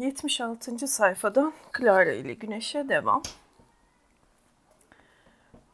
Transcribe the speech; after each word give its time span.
76. 0.00 0.88
sayfadan 0.88 1.52
Clara 1.78 2.12
ile 2.12 2.34
Güneş'e 2.34 2.88
devam. 2.88 3.22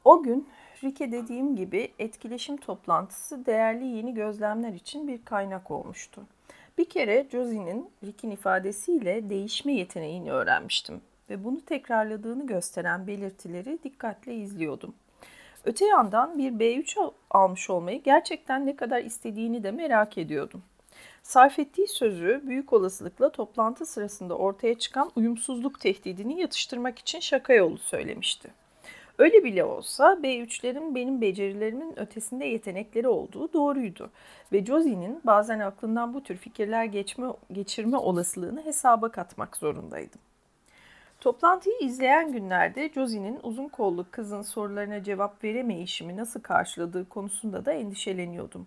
O 0.04 0.22
gün 0.22 0.48
Rike 0.84 1.12
dediğim 1.12 1.56
gibi 1.56 1.92
etkileşim 1.98 2.56
toplantısı 2.56 3.46
değerli 3.46 3.86
yeni 3.86 4.14
gözlemler 4.14 4.73
için 4.73 5.09
bir 5.09 5.24
kaynak 5.24 5.70
olmuştu. 5.70 6.23
Bir 6.78 6.88
kere 6.88 7.27
Josie'nin 7.32 7.91
Rick'in 8.04 8.30
ifadesiyle 8.30 9.30
değişme 9.30 9.73
yeteneğini 9.73 10.32
öğrenmiştim 10.32 11.00
ve 11.30 11.45
bunu 11.45 11.61
tekrarladığını 11.61 12.46
gösteren 12.46 13.06
belirtileri 13.06 13.79
dikkatle 13.84 14.34
izliyordum. 14.34 14.95
Öte 15.64 15.84
yandan 15.84 16.38
bir 16.38 16.52
B3 16.52 17.12
almış 17.30 17.70
olmayı 17.70 18.02
gerçekten 18.02 18.66
ne 18.66 18.77
kadar 18.77 19.04
istediğini 19.04 19.62
de 19.62 19.70
merak 19.70 20.18
ediyordum. 20.18 20.62
Sarf 21.23 21.59
ettiği 21.59 21.88
sözü 21.88 22.42
büyük 22.46 22.73
olasılıkla 22.73 23.33
toplantı 23.33 23.87
sırasında 23.87 24.34
ortaya 24.34 24.78
çıkan 24.78 25.10
uyumsuzluk 25.16 25.80
tehdidini 25.80 26.41
yatıştırmak 26.41 26.98
için 26.98 27.20
şaka 27.20 27.52
yolu 27.52 27.79
söylemişti. 27.79 28.51
Öyle 29.19 29.45
bile 29.45 29.65
olsa 29.65 30.12
B3'lerin 30.12 30.95
benim 30.95 31.20
becerilerimin 31.20 31.98
ötesinde 31.98 32.45
yetenekleri 32.45 33.09
olduğu 33.09 33.52
doğruydu. 33.52 34.10
Ve 34.52 34.65
Josie'nin 34.65 35.20
bazen 35.24 35.60
aklından 35.60 36.15
bu 36.15 36.23
tür 36.23 36.37
fikirler 36.37 36.84
geçme, 36.84 37.27
geçirme 37.52 37.96
olasılığını 37.96 38.65
hesaba 38.65 39.10
katmak 39.10 39.57
zorundaydım. 39.57 40.20
Toplantıyı 41.20 41.77
izleyen 41.80 42.32
günlerde 42.32 42.88
Josie'nin 42.95 43.41
uzun 43.43 43.68
kollu 43.68 44.07
kızın 44.10 44.43
sorularına 44.43 45.02
cevap 45.02 45.45
veremeyişimi 45.45 46.16
nasıl 46.16 46.41
karşıladığı 46.41 47.09
konusunda 47.09 47.65
da 47.65 47.73
endişeleniyordum. 47.73 48.66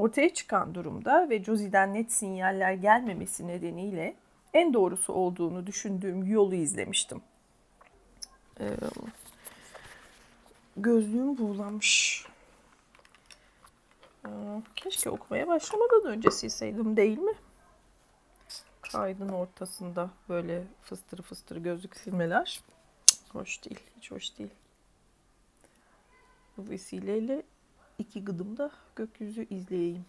Ortaya 0.00 0.34
çıkan 0.34 0.74
durumda 0.74 1.30
ve 1.30 1.44
Josie'den 1.44 1.94
net 1.94 2.12
sinyaller 2.12 2.72
gelmemesi 2.72 3.48
nedeniyle 3.48 4.14
en 4.54 4.74
doğrusu 4.74 5.12
olduğunu 5.12 5.66
düşündüğüm 5.66 6.26
yolu 6.26 6.54
izlemiştim. 6.54 7.22
Ee, 8.60 8.70
gözlüğüm 10.76 11.38
buğulanmış. 11.38 12.26
Ee, 14.26 14.28
keşke 14.76 15.10
okumaya 15.10 15.48
başlamadan 15.48 16.04
önce 16.04 16.30
silseydim 16.30 16.96
değil 16.96 17.18
mi? 17.18 17.34
Kaydın 18.92 19.28
ortasında 19.28 20.10
böyle 20.28 20.64
fıstırı 20.82 21.22
fıstırı 21.22 21.58
gözlük 21.58 21.96
silmeler. 21.96 22.60
Hoş 23.32 23.64
değil, 23.64 23.80
hiç 23.96 24.10
hoş 24.10 24.38
değil. 24.38 24.50
Bu 26.56 26.70
vesileyle 26.70 27.42
iki 28.00 28.24
gıdımda 28.24 28.70
gökyüzü 28.96 29.46
izleyeyim. 29.50 30.04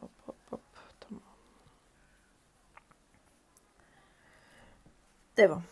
Hop 0.00 0.10
hop 0.26 0.36
hop 0.50 0.60
tamam. 1.00 1.22
Devam. 5.36 5.62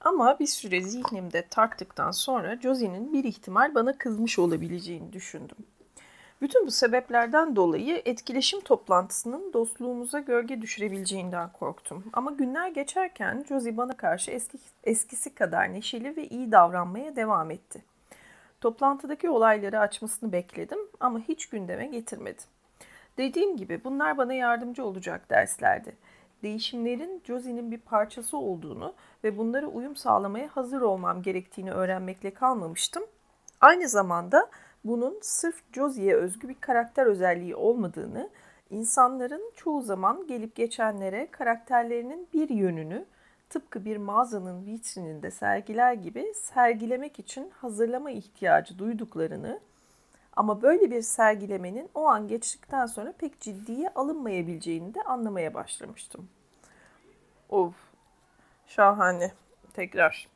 Ama 0.00 0.38
bir 0.38 0.46
süre 0.46 0.82
zihnimde 0.82 1.48
tarttıktan 1.48 2.10
sonra 2.10 2.60
Josie'nin 2.60 3.12
bir 3.12 3.24
ihtimal 3.24 3.74
bana 3.74 3.98
kızmış 3.98 4.38
olabileceğini 4.38 5.12
düşündüm. 5.12 5.56
Bütün 6.44 6.66
bu 6.66 6.70
sebeplerden 6.70 7.56
dolayı 7.56 8.02
etkileşim 8.04 8.60
toplantısının 8.60 9.52
dostluğumuza 9.52 10.20
gölge 10.20 10.60
düşürebileceğinden 10.60 11.52
korktum. 11.52 12.04
Ama 12.12 12.30
günler 12.30 12.68
geçerken 12.68 13.44
Josie 13.48 13.76
bana 13.76 13.96
karşı 13.96 14.30
eski, 14.30 14.58
eskisi 14.84 15.34
kadar 15.34 15.72
neşeli 15.72 16.16
ve 16.16 16.28
iyi 16.28 16.52
davranmaya 16.52 17.16
devam 17.16 17.50
etti. 17.50 17.82
Toplantıdaki 18.60 19.30
olayları 19.30 19.80
açmasını 19.80 20.32
bekledim 20.32 20.78
ama 21.00 21.18
hiç 21.18 21.48
gündeme 21.48 21.86
getirmedi. 21.86 22.42
Dediğim 23.18 23.56
gibi 23.56 23.84
bunlar 23.84 24.18
bana 24.18 24.34
yardımcı 24.34 24.84
olacak 24.84 25.30
derslerdi. 25.30 25.96
Değişimlerin 26.42 27.22
Josie'nin 27.26 27.70
bir 27.70 27.78
parçası 27.78 28.36
olduğunu 28.36 28.94
ve 29.24 29.38
bunlara 29.38 29.66
uyum 29.66 29.96
sağlamaya 29.96 30.48
hazır 30.48 30.80
olmam 30.80 31.22
gerektiğini 31.22 31.72
öğrenmekle 31.72 32.34
kalmamıştım. 32.34 33.02
Aynı 33.60 33.88
zamanda 33.88 34.50
bunun 34.84 35.18
sırf 35.22 35.62
Josie'ye 35.72 36.16
özgü 36.16 36.48
bir 36.48 36.60
karakter 36.60 37.06
özelliği 37.06 37.56
olmadığını, 37.56 38.30
insanların 38.70 39.52
çoğu 39.56 39.82
zaman 39.82 40.26
gelip 40.26 40.56
geçenlere 40.56 41.30
karakterlerinin 41.30 42.28
bir 42.34 42.48
yönünü 42.48 43.04
tıpkı 43.50 43.84
bir 43.84 43.96
mağazanın 43.96 44.66
vitrininde 44.66 45.30
sergiler 45.30 45.92
gibi 45.92 46.32
sergilemek 46.34 47.18
için 47.18 47.50
hazırlama 47.50 48.10
ihtiyacı 48.10 48.78
duyduklarını 48.78 49.60
ama 50.36 50.62
böyle 50.62 50.90
bir 50.90 51.02
sergilemenin 51.02 51.90
o 51.94 52.06
an 52.06 52.28
geçtikten 52.28 52.86
sonra 52.86 53.12
pek 53.18 53.40
ciddiye 53.40 53.88
alınmayabileceğini 53.88 54.94
de 54.94 55.02
anlamaya 55.02 55.54
başlamıştım. 55.54 56.28
Of, 57.48 57.74
şahane. 58.66 59.32
Tekrar 59.74 60.28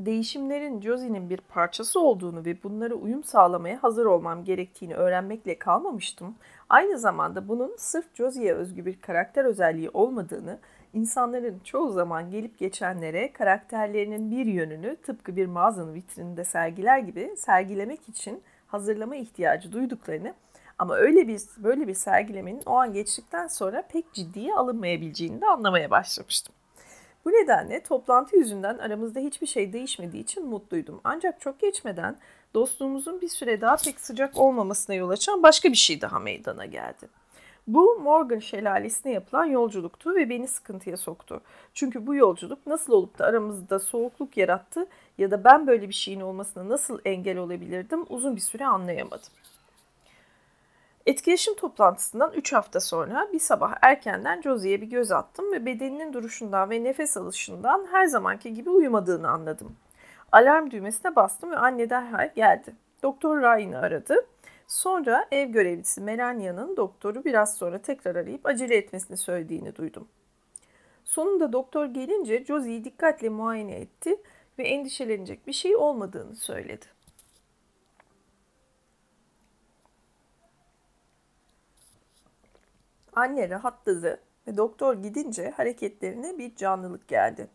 değişimlerin 0.00 0.80
Josie'nin 0.80 1.30
bir 1.30 1.36
parçası 1.36 2.00
olduğunu 2.00 2.44
ve 2.44 2.62
bunlara 2.62 2.94
uyum 2.94 3.24
sağlamaya 3.24 3.82
hazır 3.82 4.06
olmam 4.06 4.44
gerektiğini 4.44 4.94
öğrenmekle 4.94 5.58
kalmamıştım. 5.58 6.34
Aynı 6.68 6.98
zamanda 6.98 7.48
bunun 7.48 7.76
sırf 7.76 8.14
Josie'ye 8.14 8.54
özgü 8.54 8.86
bir 8.86 9.00
karakter 9.00 9.44
özelliği 9.44 9.90
olmadığını, 9.90 10.58
insanların 10.94 11.58
çoğu 11.64 11.92
zaman 11.92 12.30
gelip 12.30 12.58
geçenlere 12.58 13.32
karakterlerinin 13.32 14.30
bir 14.30 14.46
yönünü 14.46 14.96
tıpkı 14.96 15.36
bir 15.36 15.46
mağazanın 15.46 15.94
vitrininde 15.94 16.44
sergiler 16.44 16.98
gibi 16.98 17.34
sergilemek 17.36 18.08
için 18.08 18.42
hazırlama 18.66 19.16
ihtiyacı 19.16 19.72
duyduklarını 19.72 20.34
ama 20.78 20.96
öyle 20.96 21.28
bir 21.28 21.40
böyle 21.58 21.88
bir 21.88 21.94
sergilemenin 21.94 22.62
o 22.66 22.74
an 22.74 22.92
geçtikten 22.92 23.46
sonra 23.46 23.82
pek 23.92 24.12
ciddiye 24.12 24.54
alınmayabileceğini 24.54 25.40
de 25.40 25.46
anlamaya 25.46 25.90
başlamıştım. 25.90 26.54
Bu 27.26 27.30
nedenle 27.30 27.82
toplantı 27.82 28.36
yüzünden 28.36 28.78
aramızda 28.78 29.20
hiçbir 29.20 29.46
şey 29.46 29.72
değişmediği 29.72 30.22
için 30.22 30.46
mutluydum. 30.46 31.00
Ancak 31.04 31.40
çok 31.40 31.60
geçmeden 31.60 32.16
dostluğumuzun 32.54 33.20
bir 33.20 33.28
süre 33.28 33.60
daha 33.60 33.76
pek 33.76 34.00
sıcak 34.00 34.36
olmamasına 34.36 34.96
yol 34.96 35.10
açan 35.10 35.42
başka 35.42 35.68
bir 35.68 35.76
şey 35.76 36.00
daha 36.00 36.18
meydana 36.18 36.64
geldi. 36.64 37.08
Bu 37.66 37.98
Morgan 38.02 38.38
şelalesine 38.38 39.12
yapılan 39.12 39.44
yolculuktu 39.44 40.14
ve 40.14 40.28
beni 40.28 40.48
sıkıntıya 40.48 40.96
soktu. 40.96 41.40
Çünkü 41.74 42.06
bu 42.06 42.14
yolculuk 42.14 42.66
nasıl 42.66 42.92
olup 42.92 43.18
da 43.18 43.24
aramızda 43.24 43.78
soğukluk 43.78 44.36
yarattı 44.36 44.86
ya 45.18 45.30
da 45.30 45.44
ben 45.44 45.66
böyle 45.66 45.88
bir 45.88 45.94
şeyin 45.94 46.20
olmasına 46.20 46.68
nasıl 46.68 46.98
engel 47.04 47.38
olabilirdim 47.38 48.04
uzun 48.08 48.36
bir 48.36 48.40
süre 48.40 48.66
anlayamadım. 48.66 49.28
Etkileşim 51.06 51.54
toplantısından 51.54 52.32
3 52.32 52.52
hafta 52.52 52.80
sonra 52.80 53.28
bir 53.32 53.38
sabah 53.38 53.74
erkenden 53.82 54.42
Josie'ye 54.42 54.80
bir 54.80 54.86
göz 54.86 55.12
attım 55.12 55.52
ve 55.52 55.66
bedeninin 55.66 56.12
duruşundan 56.12 56.70
ve 56.70 56.84
nefes 56.84 57.16
alışından 57.16 57.86
her 57.90 58.06
zamanki 58.06 58.54
gibi 58.54 58.70
uyumadığını 58.70 59.28
anladım. 59.28 59.76
Alarm 60.32 60.70
düğmesine 60.70 61.16
bastım 61.16 61.50
ve 61.50 61.56
anne 61.56 61.90
derhal 61.90 62.30
geldi. 62.34 62.74
Doktor 63.02 63.40
Ryan'ı 63.40 63.78
aradı. 63.78 64.26
Sonra 64.66 65.26
ev 65.30 65.48
görevlisi 65.48 66.00
Melania'nın 66.00 66.76
doktoru 66.76 67.24
biraz 67.24 67.56
sonra 67.56 67.78
tekrar 67.78 68.16
arayıp 68.16 68.46
acele 68.46 68.76
etmesini 68.76 69.16
söylediğini 69.16 69.76
duydum. 69.76 70.08
Sonunda 71.04 71.52
doktor 71.52 71.86
gelince 71.86 72.44
Josie'yi 72.44 72.84
dikkatle 72.84 73.28
muayene 73.28 73.74
etti 73.74 74.16
ve 74.58 74.68
endişelenecek 74.68 75.46
bir 75.46 75.52
şey 75.52 75.76
olmadığını 75.76 76.36
söyledi. 76.36 76.95
Anne 83.16 83.50
rahatladı 83.50 84.20
ve 84.46 84.56
doktor 84.56 84.94
gidince 84.94 85.50
hareketlerine 85.50 86.38
bir 86.38 86.56
canlılık 86.56 87.08
geldi. 87.08 87.48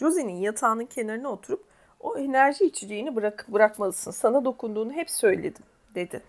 Josie'nin 0.00 0.36
yatağının 0.36 0.86
kenarına 0.86 1.28
oturup 1.28 1.64
o 2.00 2.18
enerji 2.18 2.64
içeceğini 2.64 3.16
bırak 3.16 3.46
bırakmalısın. 3.48 4.10
Sana 4.10 4.44
dokunduğunu 4.44 4.92
hep 4.92 5.10
söyledim 5.10 5.64
dedi. 5.94 6.22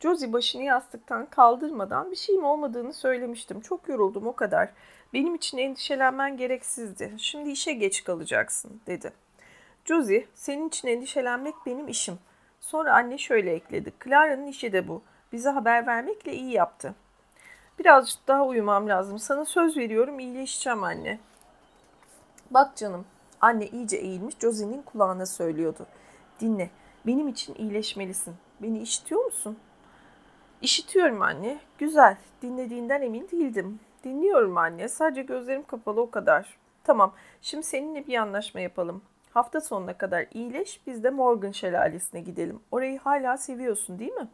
Josie 0.00 0.32
başını 0.32 0.62
yastıktan 0.62 1.26
kaldırmadan 1.26 2.10
bir 2.10 2.16
şeyim 2.16 2.44
olmadığını 2.44 2.92
söylemiştim. 2.92 3.60
Çok 3.60 3.88
yoruldum 3.88 4.26
o 4.26 4.36
kadar. 4.36 4.70
Benim 5.12 5.34
için 5.34 5.58
endişelenmen 5.58 6.36
gereksizdi. 6.36 7.14
Şimdi 7.18 7.50
işe 7.50 7.72
geç 7.72 8.04
kalacaksın 8.04 8.80
dedi. 8.86 9.12
Josie 9.84 10.26
senin 10.34 10.68
için 10.68 10.88
endişelenmek 10.88 11.54
benim 11.66 11.88
işim. 11.88 12.18
Sonra 12.60 12.94
anne 12.94 13.18
şöyle 13.18 13.52
ekledi. 13.52 13.92
Clara'nın 14.04 14.46
işi 14.46 14.72
de 14.72 14.88
bu. 14.88 15.02
Bize 15.32 15.48
haber 15.48 15.86
vermekle 15.86 16.32
iyi 16.32 16.52
yaptı. 16.52 16.94
Birazcık 17.80 18.28
daha 18.28 18.46
uyumam 18.46 18.88
lazım. 18.88 19.18
Sana 19.18 19.44
söz 19.44 19.76
veriyorum 19.76 20.18
iyileşeceğim 20.18 20.84
anne. 20.84 21.18
Bak 22.50 22.76
canım. 22.76 23.04
Anne 23.40 23.66
iyice 23.66 23.96
eğilmiş 23.96 24.34
Josie'nin 24.38 24.82
kulağına 24.82 25.26
söylüyordu. 25.26 25.86
Dinle. 26.40 26.70
Benim 27.06 27.28
için 27.28 27.54
iyileşmelisin. 27.54 28.34
Beni 28.62 28.78
işitiyor 28.78 29.24
musun? 29.24 29.58
İşitiyorum 30.62 31.22
anne. 31.22 31.60
Güzel. 31.78 32.16
Dinlediğinden 32.42 33.02
emin 33.02 33.28
değildim. 33.32 33.80
Dinliyorum 34.04 34.58
anne. 34.58 34.88
Sadece 34.88 35.22
gözlerim 35.22 35.62
kapalı 35.62 36.00
o 36.00 36.10
kadar. 36.10 36.58
Tamam. 36.84 37.14
Şimdi 37.42 37.66
seninle 37.66 38.06
bir 38.06 38.16
anlaşma 38.16 38.60
yapalım. 38.60 39.02
Hafta 39.30 39.60
sonuna 39.60 39.98
kadar 39.98 40.26
iyileş. 40.34 40.80
Biz 40.86 41.04
de 41.04 41.10
Morgan 41.10 41.50
şelalesine 41.50 42.20
gidelim. 42.20 42.60
Orayı 42.70 42.98
hala 42.98 43.36
seviyorsun 43.36 43.98
değil 43.98 44.12
mi? 44.12 44.28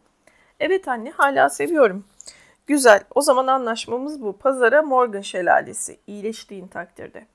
Evet 0.60 0.88
anne 0.88 1.10
hala 1.10 1.48
seviyorum. 1.48 2.04
Güzel. 2.66 3.04
O 3.14 3.20
zaman 3.20 3.46
anlaşmamız 3.46 4.22
bu. 4.22 4.38
Pazara 4.38 4.82
Morgan 4.82 5.20
Şelalesi. 5.20 5.98
İyileştiğin 6.06 6.66
takdirde. 6.66 7.26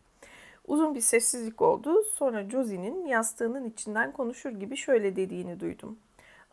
Uzun 0.68 0.96
bir 0.96 1.02
sessizlik 1.02 1.62
oldu. 1.62 2.04
Sonra 2.04 2.50
Josie'nin 2.50 3.06
yastığının 3.06 3.70
içinden 3.70 4.12
konuşur 4.12 4.50
gibi 4.50 4.78
şöyle 4.78 5.16
dediğini 5.16 5.60
duydum. 5.60 6.00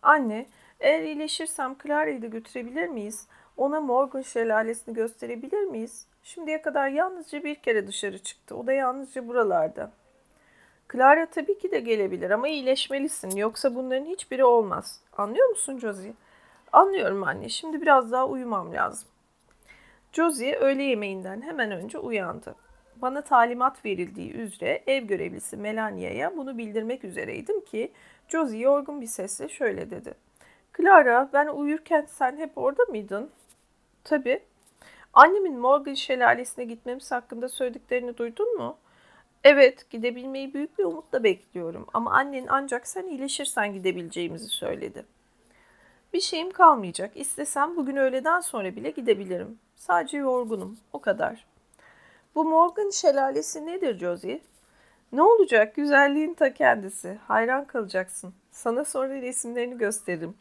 Anne, 0.03 0.47
eğer 0.81 1.03
iyileşirsem 1.03 1.77
Clara'yı 1.83 2.23
da 2.23 2.27
götürebilir 2.27 2.89
miyiz? 2.89 3.27
Ona 3.57 3.81
Morgan 3.81 4.23
şelalesini 4.23 4.95
gösterebilir 4.95 5.65
miyiz? 5.65 6.07
Şimdiye 6.23 6.63
kadar 6.63 6.89
yalnızca 6.89 7.45
bir 7.45 7.55
kere 7.55 7.87
dışarı 7.87 8.19
çıktı. 8.19 8.57
O 8.57 8.67
da 8.67 8.73
yalnızca 8.73 9.29
buralarda. 9.29 9.93
Clara 10.93 11.27
tabii 11.27 11.59
ki 11.59 11.71
de 11.71 11.81
gelebilir 11.81 12.31
ama 12.31 12.49
iyileşmelisin. 12.49 13.37
Yoksa 13.37 13.75
bunların 13.75 14.07
hiçbiri 14.07 14.45
olmaz. 14.45 15.01
Anlıyor 15.17 15.49
musun 15.49 15.79
Josie? 15.79 16.13
Anlıyorum 16.73 17.25
anne. 17.25 17.49
Şimdi 17.49 17.83
biraz 17.83 18.13
daha 18.13 18.27
uyumam 18.27 18.73
lazım. 18.73 19.09
Josie 20.13 20.57
öğle 20.57 20.83
yemeğinden 20.83 21.43
hemen 21.43 21.71
önce 21.71 21.99
uyandı. 21.99 22.55
Bana 22.97 23.23
talimat 23.23 23.85
verildiği 23.85 24.33
üzere 24.33 24.83
ev 24.87 25.05
görevlisi 25.05 25.57
Melania'ya 25.57 26.37
bunu 26.37 26.59
bildirmek 26.59 27.05
üzereydim 27.05 27.65
ki 27.65 27.93
Josie 28.29 28.61
yorgun 28.61 29.01
bir 29.01 29.07
sesle 29.07 29.49
şöyle 29.49 29.91
dedi. 29.91 30.15
Clara 30.77 31.31
ben 31.33 31.47
uyurken 31.47 32.07
sen 32.09 32.37
hep 32.37 32.59
orada 32.59 32.83
mıydın? 32.85 33.31
Tabii. 34.05 34.43
Annemin 35.13 35.59
Morgan 35.59 35.95
şelalesine 35.95 36.65
gitmemiz 36.65 37.11
hakkında 37.13 37.49
söylediklerini 37.49 38.17
duydun 38.17 38.57
mu? 38.59 38.79
Evet, 39.45 39.91
gidebilmeyi 39.91 40.55
büyük 40.55 40.79
bir 40.79 40.85
umutla 40.85 41.25
bekliyorum 41.25 41.87
ama 41.95 42.13
annen 42.13 42.47
ancak 42.49 42.87
sen 42.87 43.07
iyileşirsen 43.07 43.73
gidebileceğimizi 43.73 44.49
söyledi. 44.49 45.05
Bir 46.13 46.21
şeyim 46.21 46.51
kalmayacak. 46.51 47.17
İstesem 47.17 47.77
bugün 47.77 47.97
öğleden 47.97 48.41
sonra 48.41 48.77
bile 48.77 48.91
gidebilirim. 48.91 49.59
Sadece 49.77 50.19
yorgunum, 50.19 50.79
o 50.93 51.01
kadar. 51.01 51.47
Bu 52.35 52.45
Morgan 52.45 52.91
şelalesi 52.91 53.67
nedir 53.67 53.99
Josie? 53.99 54.41
Ne 55.13 55.23
olacak? 55.23 55.75
Güzelliğin 55.75 56.35
ta 56.35 56.55
kendisi. 56.55 57.19
Hayran 57.27 57.65
kalacaksın. 57.65 58.35
Sana 58.51 58.85
sonra 58.85 59.23
resimlerini 59.23 59.79
gösteririm. 59.79 60.35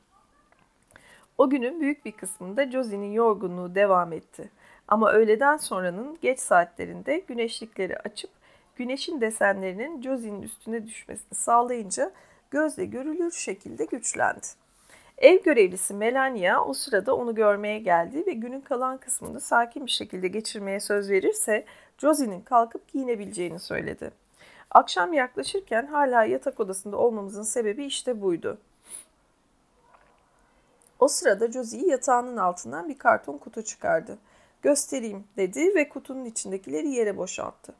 O 1.37 1.49
günün 1.49 1.81
büyük 1.81 2.05
bir 2.05 2.11
kısmında 2.11 2.71
Josie'nin 2.71 3.11
yorgunluğu 3.11 3.75
devam 3.75 4.13
etti. 4.13 4.49
Ama 4.87 5.11
öğleden 5.11 5.57
sonranın 5.57 6.17
geç 6.21 6.39
saatlerinde 6.39 7.19
güneşlikleri 7.19 7.97
açıp 7.97 8.29
güneşin 8.75 9.21
desenlerinin 9.21 10.01
Josie'nin 10.01 10.41
üstüne 10.41 10.87
düşmesini 10.87 11.35
sağlayınca 11.35 12.11
gözle 12.51 12.85
görülür 12.85 13.31
şekilde 13.31 13.85
güçlendi. 13.85 14.47
Ev 15.17 15.43
görevlisi 15.43 15.93
Melania 15.93 16.65
o 16.65 16.73
sırada 16.73 17.15
onu 17.15 17.35
görmeye 17.35 17.79
geldi 17.79 18.23
ve 18.27 18.33
günün 18.33 18.61
kalan 18.61 18.97
kısmını 18.97 19.39
sakin 19.39 19.85
bir 19.85 19.91
şekilde 19.91 20.27
geçirmeye 20.27 20.79
söz 20.79 21.09
verirse 21.09 21.65
Josie'nin 21.97 22.41
kalkıp 22.41 22.87
giyinebileceğini 22.87 23.59
söyledi. 23.59 24.11
Akşam 24.71 25.13
yaklaşırken 25.13 25.85
hala 25.85 26.23
yatak 26.23 26.59
odasında 26.59 26.97
olmamızın 26.97 27.43
sebebi 27.43 27.85
işte 27.85 28.21
buydu. 28.21 28.57
O 30.99 31.07
sırada 31.07 31.51
Josie 31.51 31.87
yatağının 31.87 32.37
altından 32.37 32.89
bir 32.89 32.97
karton 32.97 33.37
kutu 33.37 33.63
çıkardı. 33.63 34.17
Göstereyim 34.61 35.23
dedi 35.37 35.75
ve 35.75 35.89
kutunun 35.89 36.25
içindekileri 36.25 36.89
yere 36.89 37.17
boşalttı. 37.17 37.73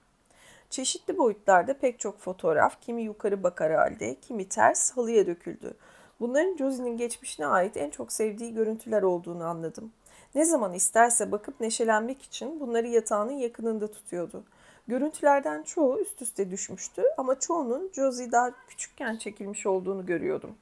Çeşitli 0.69 1.17
boyutlarda 1.17 1.73
pek 1.73 1.99
çok 1.99 2.19
fotoğraf, 2.19 2.81
kimi 2.81 3.03
yukarı 3.03 3.43
bakar 3.43 3.73
halde, 3.73 4.15
kimi 4.15 4.49
ters 4.49 4.97
halıya 4.97 5.27
döküldü. 5.27 5.73
Bunların 6.19 6.57
Josie'nin 6.57 6.97
geçmişine 6.97 7.45
ait 7.45 7.77
en 7.77 7.89
çok 7.89 8.11
sevdiği 8.11 8.53
görüntüler 8.53 9.01
olduğunu 9.01 9.43
anladım. 9.43 9.91
Ne 10.35 10.45
zaman 10.45 10.73
isterse 10.73 11.31
bakıp 11.31 11.59
neşelenmek 11.59 12.21
için 12.21 12.59
bunları 12.59 12.87
yatağının 12.87 13.37
yakınında 13.37 13.91
tutuyordu. 13.91 14.43
Görüntülerden 14.87 15.63
çoğu 15.63 15.99
üst 15.99 16.21
üste 16.21 16.51
düşmüştü 16.51 17.03
ama 17.17 17.39
çoğunun 17.39 17.91
Josie 17.93 18.31
daha 18.31 18.51
küçükken 18.67 19.15
çekilmiş 19.15 19.65
olduğunu 19.65 20.05
görüyordum. 20.05 20.55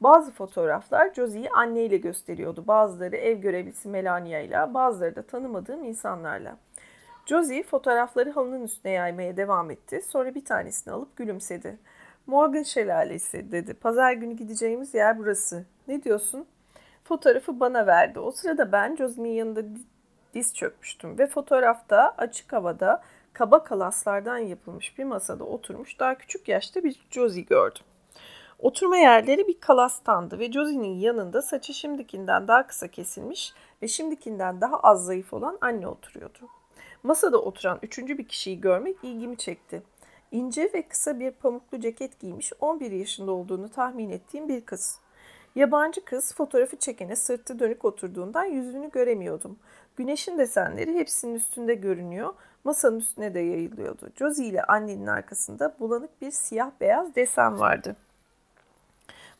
Bazı 0.00 0.32
fotoğraflar 0.32 1.14
Josie'yi 1.14 1.50
anneyle 1.50 1.96
gösteriyordu. 1.96 2.64
Bazıları 2.66 3.16
ev 3.16 3.38
görevlisi 3.38 3.88
Melania 3.88 4.40
ile, 4.40 4.74
bazıları 4.74 5.16
da 5.16 5.22
tanımadığım 5.22 5.84
insanlarla. 5.84 6.56
Josie 7.26 7.62
fotoğrafları 7.62 8.30
halının 8.30 8.62
üstüne 8.62 8.92
yaymaya 8.92 9.36
devam 9.36 9.70
etti. 9.70 10.02
Sonra 10.08 10.34
bir 10.34 10.44
tanesini 10.44 10.94
alıp 10.94 11.16
gülümsedi. 11.16 11.78
Morgan 12.30 12.62
Şelalesi 12.62 13.52
dedi. 13.52 13.74
Pazar 13.74 14.12
günü 14.12 14.34
gideceğimiz 14.34 14.94
yer 14.94 15.18
burası. 15.18 15.64
Ne 15.88 16.02
diyorsun? 16.02 16.46
Fotoğrafı 17.04 17.60
bana 17.60 17.86
verdi. 17.86 18.18
O 18.18 18.30
sırada 18.30 18.72
ben 18.72 18.96
Josie'nin 18.96 19.28
yanında 19.28 19.62
diz 20.34 20.54
çökmüştüm 20.54 21.18
ve 21.18 21.26
fotoğrafta 21.26 22.14
açık 22.18 22.52
havada 22.52 23.02
kaba 23.32 23.64
kalaslardan 23.64 24.38
yapılmış 24.38 24.98
bir 24.98 25.04
masada 25.04 25.44
oturmuş 25.44 26.00
daha 26.00 26.14
küçük 26.14 26.48
yaşta 26.48 26.84
bir 26.84 27.06
Josie 27.10 27.42
gördüm. 27.42 27.82
Oturma 28.58 28.96
yerleri 28.96 29.48
bir 29.48 29.60
kalastandı 29.60 30.38
ve 30.38 30.52
Josie'nin 30.52 30.98
yanında 30.98 31.42
saçı 31.42 31.74
şimdikinden 31.74 32.48
daha 32.48 32.66
kısa 32.66 32.88
kesilmiş 32.88 33.52
ve 33.82 33.88
şimdikinden 33.88 34.60
daha 34.60 34.80
az 34.80 35.04
zayıf 35.04 35.32
olan 35.32 35.58
anne 35.60 35.88
oturuyordu. 35.88 36.38
Masada 37.02 37.38
oturan 37.38 37.78
üçüncü 37.82 38.18
bir 38.18 38.28
kişiyi 38.28 38.60
görmek 38.60 38.96
ilgimi 39.02 39.36
çekti. 39.36 39.82
İnce 40.30 40.70
ve 40.74 40.82
kısa 40.82 41.20
bir 41.20 41.30
pamuklu 41.30 41.80
ceket 41.80 42.20
giymiş 42.20 42.52
11 42.60 42.90
yaşında 42.90 43.32
olduğunu 43.32 43.68
tahmin 43.68 44.10
ettiğim 44.10 44.48
bir 44.48 44.60
kız. 44.60 44.98
Yabancı 45.54 46.04
kız 46.04 46.34
fotoğrafı 46.34 46.76
çekene 46.76 47.16
sırtı 47.16 47.58
dönük 47.58 47.84
oturduğundan 47.84 48.44
yüzünü 48.44 48.90
göremiyordum. 48.90 49.58
Güneşin 49.96 50.38
desenleri 50.38 50.94
hepsinin 50.94 51.34
üstünde 51.34 51.74
görünüyor. 51.74 52.34
Masanın 52.64 52.98
üstüne 52.98 53.34
de 53.34 53.40
yayılıyordu. 53.40 54.10
Josie 54.18 54.46
ile 54.46 54.62
annenin 54.62 55.06
arkasında 55.06 55.76
bulanık 55.80 56.22
bir 56.22 56.30
siyah 56.30 56.70
beyaz 56.80 57.14
desen 57.14 57.60
vardı. 57.60 57.96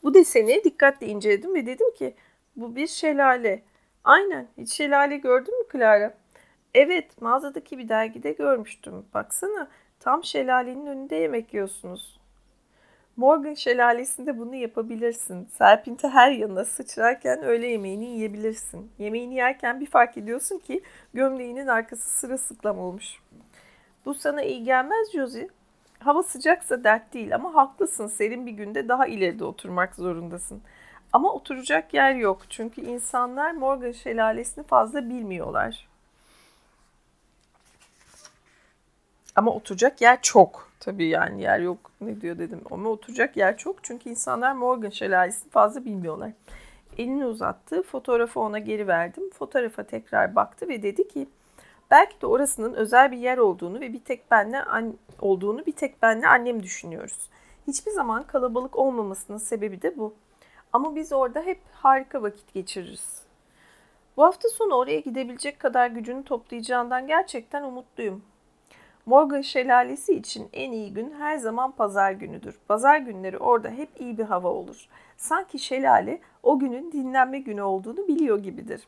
Bu 0.03 0.15
deseni 0.15 0.65
dikkatle 0.65 1.07
inceledim 1.07 1.55
ve 1.55 1.67
dedim 1.67 1.95
ki 1.95 2.15
bu 2.57 2.77
bir 2.77 2.87
şelale. 2.87 3.63
Aynen 4.05 4.49
hiç 4.59 4.73
şelale 4.73 5.17
gördün 5.17 5.59
mü 5.59 5.65
Clara? 5.73 6.15
Evet 6.75 7.23
mağazadaki 7.23 7.79
bir 7.79 7.89
dergide 7.89 8.33
görmüştüm. 8.33 9.05
Baksana 9.15 9.69
tam 10.01 10.25
şelalenin 10.25 10.87
önünde 10.87 11.17
yemek 11.17 11.55
yiyorsunuz. 11.55 12.21
Morgan 13.17 13.55
şelalesinde 13.55 14.39
bunu 14.39 14.55
yapabilirsin. 14.55 15.49
Serpinti 15.59 16.09
her 16.09 16.31
yanına 16.31 16.65
sıçrarken 16.65 17.43
öğle 17.43 17.67
yemeğini 17.67 18.05
yiyebilirsin. 18.05 18.91
Yemeğini 18.99 19.35
yerken 19.35 19.81
bir 19.81 19.87
fark 19.87 20.19
ediyorsun 20.19 20.59
ki 20.59 20.83
gömleğinin 21.15 21.67
arkası 21.67 22.11
sırılsıklam 22.11 22.79
olmuş. 22.79 23.19
Bu 24.05 24.15
sana 24.15 24.43
iyi 24.43 24.65
gelmez 24.65 25.13
Josie. 25.13 25.49
Hava 25.99 26.23
sıcaksa 26.23 26.85
dert 26.85 27.15
değil 27.15 27.35
ama 27.35 27.55
haklısın. 27.55 28.07
Serin 28.07 28.47
bir 28.47 28.53
günde 28.53 28.89
daha 28.89 29.07
ileride 29.07 29.45
oturmak 29.45 29.95
zorundasın. 29.95 30.63
Ama 31.13 31.33
oturacak 31.33 31.95
yer 31.95 32.15
yok. 32.15 32.43
Çünkü 32.49 32.81
insanlar 32.81 33.53
Morgan 33.53 33.93
şelalesini 33.93 34.65
fazla 34.65 35.09
bilmiyorlar. 35.09 35.90
Ama 39.41 39.51
oturacak 39.55 40.01
yer 40.01 40.23
çok. 40.23 40.71
Tabii 40.81 41.07
yani 41.07 41.43
yer 41.43 41.59
yok 41.61 41.79
ne 42.01 42.21
diyor 42.21 42.39
dedim. 42.39 42.61
Ama 42.71 42.89
oturacak 42.89 43.37
yer 43.37 43.57
çok. 43.57 43.85
Çünkü 43.85 44.11
insanlar 44.11 44.53
Morgan 44.53 44.91
şelalesini 44.91 45.51
fazla 45.51 45.85
bilmiyorlar. 45.85 46.31
Elini 46.99 47.27
uzattı. 47.27 47.83
Fotoğrafı 47.83 48.41
ona 48.41 48.59
geri 48.59 48.89
verdim. 48.89 49.31
Fotoğrafa 49.31 49.83
tekrar 49.83 50.35
baktı 50.35 50.69
ve 50.69 50.83
dedi 50.83 51.09
ki 51.09 51.29
belki 51.91 52.21
de 52.21 52.27
orasının 52.27 52.75
özel 52.75 53.13
bir 53.13 53.19
yer 53.19 53.39
olduğunu 53.39 53.81
ve 53.81 53.93
bir 53.93 54.01
tek 54.01 54.31
benle 54.31 54.63
an- 54.63 54.95
olduğunu 55.21 55.67
bir 55.67 55.73
tek 55.73 56.03
benle 56.03 56.29
annem 56.29 56.63
düşünüyoruz. 56.63 57.29
Hiçbir 57.67 57.91
zaman 57.91 58.23
kalabalık 58.23 58.77
olmamasının 58.77 59.39
sebebi 59.39 59.83
de 59.83 59.99
bu. 59.99 60.15
Ama 60.73 60.95
biz 60.95 61.13
orada 61.13 61.41
hep 61.43 61.61
harika 61.73 62.23
vakit 62.23 62.55
geçiririz. 62.55 63.23
Bu 64.17 64.25
hafta 64.25 64.49
sonu 64.49 64.75
oraya 64.75 65.01
gidebilecek 65.01 65.61
kadar 65.61 65.87
gücünü 65.87 66.25
toplayacağından 66.25 67.07
gerçekten 67.07 67.63
umutluyum. 67.63 68.23
Morgan 69.11 69.41
Şelalesi 69.41 70.15
için 70.15 70.49
en 70.53 70.73
iyi 70.73 70.95
gün 70.95 71.15
her 71.19 71.37
zaman 71.37 71.73
pazar 71.73 72.13
günüdür. 72.13 72.59
Pazar 72.69 72.99
günleri 72.99 73.39
orada 73.39 73.69
hep 73.69 74.01
iyi 74.01 74.19
bir 74.19 74.25
hava 74.25 74.49
olur. 74.49 74.89
Sanki 75.17 75.59
şelale 75.59 76.21
o 76.43 76.59
günün 76.59 76.93
dinlenme 76.93 77.39
günü 77.39 77.63
olduğunu 77.63 78.09
biliyor 78.09 78.39
gibidir. 78.39 78.87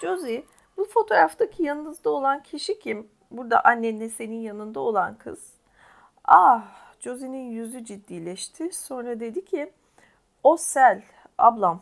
Josie, 0.00 0.44
bu 0.76 0.84
fotoğraftaki 0.84 1.62
yanınızda 1.62 2.10
olan 2.10 2.42
kişi 2.42 2.78
kim? 2.78 3.08
Burada 3.30 3.64
annenle 3.64 4.08
senin 4.08 4.40
yanında 4.40 4.80
olan 4.80 5.18
kız. 5.18 5.52
Ah, 6.24 6.62
Josie'nin 7.00 7.50
yüzü 7.50 7.84
ciddileşti. 7.84 8.70
Sonra 8.72 9.20
dedi 9.20 9.44
ki, 9.44 9.72
o 10.42 10.56
Sel, 10.56 11.02
ablam. 11.38 11.80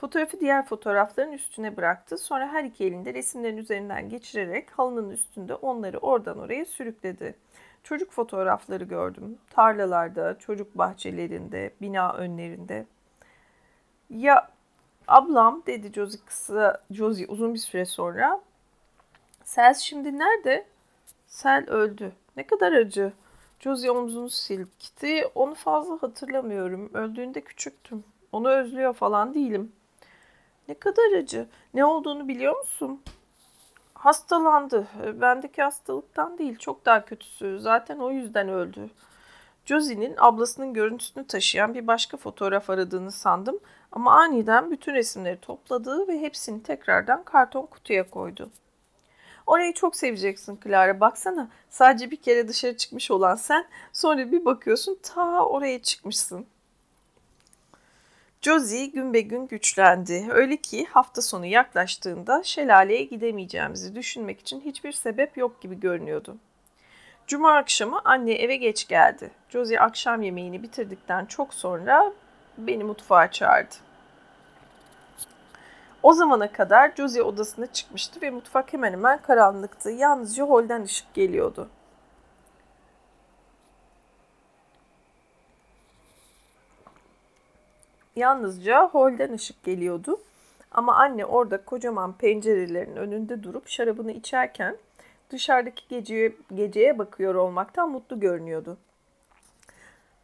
Fotoğrafı 0.00 0.40
diğer 0.40 0.66
fotoğrafların 0.66 1.32
üstüne 1.32 1.76
bıraktı. 1.76 2.18
Sonra 2.18 2.48
her 2.48 2.64
iki 2.64 2.84
elinde 2.84 3.14
resimlerin 3.14 3.56
üzerinden 3.56 4.08
geçirerek 4.08 4.70
halının 4.70 5.10
üstünde 5.10 5.54
onları 5.54 5.98
oradan 5.98 6.38
oraya 6.38 6.64
sürükledi. 6.64 7.34
Çocuk 7.82 8.10
fotoğrafları 8.12 8.84
gördüm. 8.84 9.38
Tarlalarda, 9.50 10.38
çocuk 10.38 10.78
bahçelerinde, 10.78 11.72
bina 11.80 12.12
önlerinde. 12.12 12.86
Ya 14.10 14.48
Ablam 15.08 15.62
dedi 15.66 15.92
Josie 15.92 16.20
kısa, 16.26 16.82
Josie 16.90 17.26
uzun 17.26 17.54
bir 17.54 17.58
süre 17.58 17.84
sonra. 17.84 18.40
Sel 19.44 19.74
şimdi 19.74 20.18
nerede? 20.18 20.66
Sel 21.26 21.70
öldü. 21.70 22.12
Ne 22.36 22.46
kadar 22.46 22.72
acı. 22.72 23.12
Josie 23.60 23.90
omzunu 23.90 24.30
silkti. 24.30 25.26
Onu 25.34 25.54
fazla 25.54 26.02
hatırlamıyorum. 26.02 26.90
Öldüğünde 26.94 27.40
küçüktüm. 27.40 28.04
Onu 28.32 28.48
özlüyor 28.48 28.94
falan 28.94 29.34
değilim. 29.34 29.72
Ne 30.68 30.74
kadar 30.74 31.12
acı. 31.12 31.46
Ne 31.74 31.84
olduğunu 31.84 32.28
biliyor 32.28 32.56
musun? 32.58 33.02
Hastalandı. 33.94 34.86
Bendeki 35.20 35.62
hastalıktan 35.62 36.38
değil. 36.38 36.58
Çok 36.58 36.86
daha 36.86 37.04
kötüsü. 37.04 37.58
Zaten 37.60 37.98
o 37.98 38.10
yüzden 38.10 38.48
öldü. 38.48 38.90
Josie'nin 39.64 40.14
ablasının 40.18 40.74
görüntüsünü 40.74 41.26
taşıyan 41.26 41.74
bir 41.74 41.86
başka 41.86 42.16
fotoğraf 42.16 42.70
aradığını 42.70 43.12
sandım 43.12 43.58
ama 43.92 44.12
aniden 44.12 44.70
bütün 44.70 44.94
resimleri 44.94 45.40
topladı 45.40 46.08
ve 46.08 46.20
hepsini 46.20 46.62
tekrardan 46.62 47.22
karton 47.22 47.66
kutuya 47.66 48.10
koydu. 48.10 48.50
Orayı 49.46 49.74
çok 49.74 49.96
seveceksin 49.96 50.60
Clara. 50.64 51.00
Baksana 51.00 51.48
sadece 51.70 52.10
bir 52.10 52.16
kere 52.16 52.48
dışarı 52.48 52.76
çıkmış 52.76 53.10
olan 53.10 53.34
sen 53.34 53.66
sonra 53.92 54.32
bir 54.32 54.44
bakıyorsun 54.44 54.98
ta 55.02 55.44
oraya 55.44 55.82
çıkmışsın. 55.82 56.46
Josie 58.42 58.92
gün 58.92 59.14
be 59.14 59.20
gün 59.20 59.48
güçlendi. 59.48 60.26
Öyle 60.30 60.56
ki 60.56 60.86
hafta 60.90 61.22
sonu 61.22 61.46
yaklaştığında 61.46 62.42
şelaleye 62.42 63.04
gidemeyeceğimizi 63.04 63.94
düşünmek 63.94 64.40
için 64.40 64.60
hiçbir 64.60 64.92
sebep 64.92 65.36
yok 65.36 65.60
gibi 65.60 65.80
görünüyordu. 65.80 66.36
Cuma 67.26 67.56
akşamı 67.56 68.00
anne 68.04 68.32
eve 68.32 68.56
geç 68.56 68.88
geldi. 68.88 69.30
Josie 69.48 69.78
akşam 69.78 70.22
yemeğini 70.22 70.62
bitirdikten 70.62 71.26
çok 71.26 71.54
sonra 71.54 72.12
beni 72.58 72.84
mutfağa 72.84 73.30
çağırdı. 73.30 73.74
O 76.02 76.12
zamana 76.12 76.52
kadar 76.52 76.92
Josie 76.96 77.22
odasına 77.22 77.66
çıkmıştı 77.66 78.20
ve 78.22 78.30
mutfak 78.30 78.72
hemen 78.72 78.92
hemen 78.92 79.22
karanlıktı. 79.22 79.90
Yalnızca 79.90 80.44
holden 80.44 80.82
ışık 80.82 81.14
geliyordu. 81.14 81.68
Yalnızca 88.18 88.88
holden 88.88 89.32
ışık 89.32 89.64
geliyordu. 89.64 90.20
Ama 90.70 90.94
anne 90.96 91.24
orada 91.24 91.64
kocaman 91.64 92.12
pencerelerin 92.12 92.96
önünde 92.96 93.42
durup 93.42 93.68
şarabını 93.68 94.12
içerken 94.12 94.76
dışarıdaki 95.30 95.88
geceye, 95.88 96.32
geceye 96.54 96.98
bakıyor 96.98 97.34
olmaktan 97.34 97.90
mutlu 97.90 98.20
görünüyordu. 98.20 98.76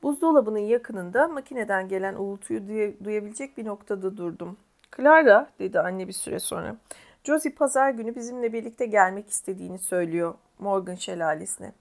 Buzdolabının 0.03 0.59
yakınında 0.59 1.29
makineden 1.29 1.89
gelen 1.89 2.15
uğultuyu 2.15 2.69
duyabilecek 3.05 3.59
bir 3.59 3.65
noktada 3.65 4.17
durdum. 4.17 4.57
Clara, 4.97 5.51
dedi 5.59 5.81
anne 5.81 6.09
bir 6.09 6.13
süre 6.13 6.41
sonra. 6.41 6.77
Josie 7.25 7.53
pazar 7.53 7.91
günü 7.91 8.15
bizimle 8.15 8.53
birlikte 8.53 8.87
gelmek 8.87 9.29
istediğini 9.29 9.79
söylüyor 9.79 10.35
Morgan 10.59 10.95
şelalesine. 10.95 11.73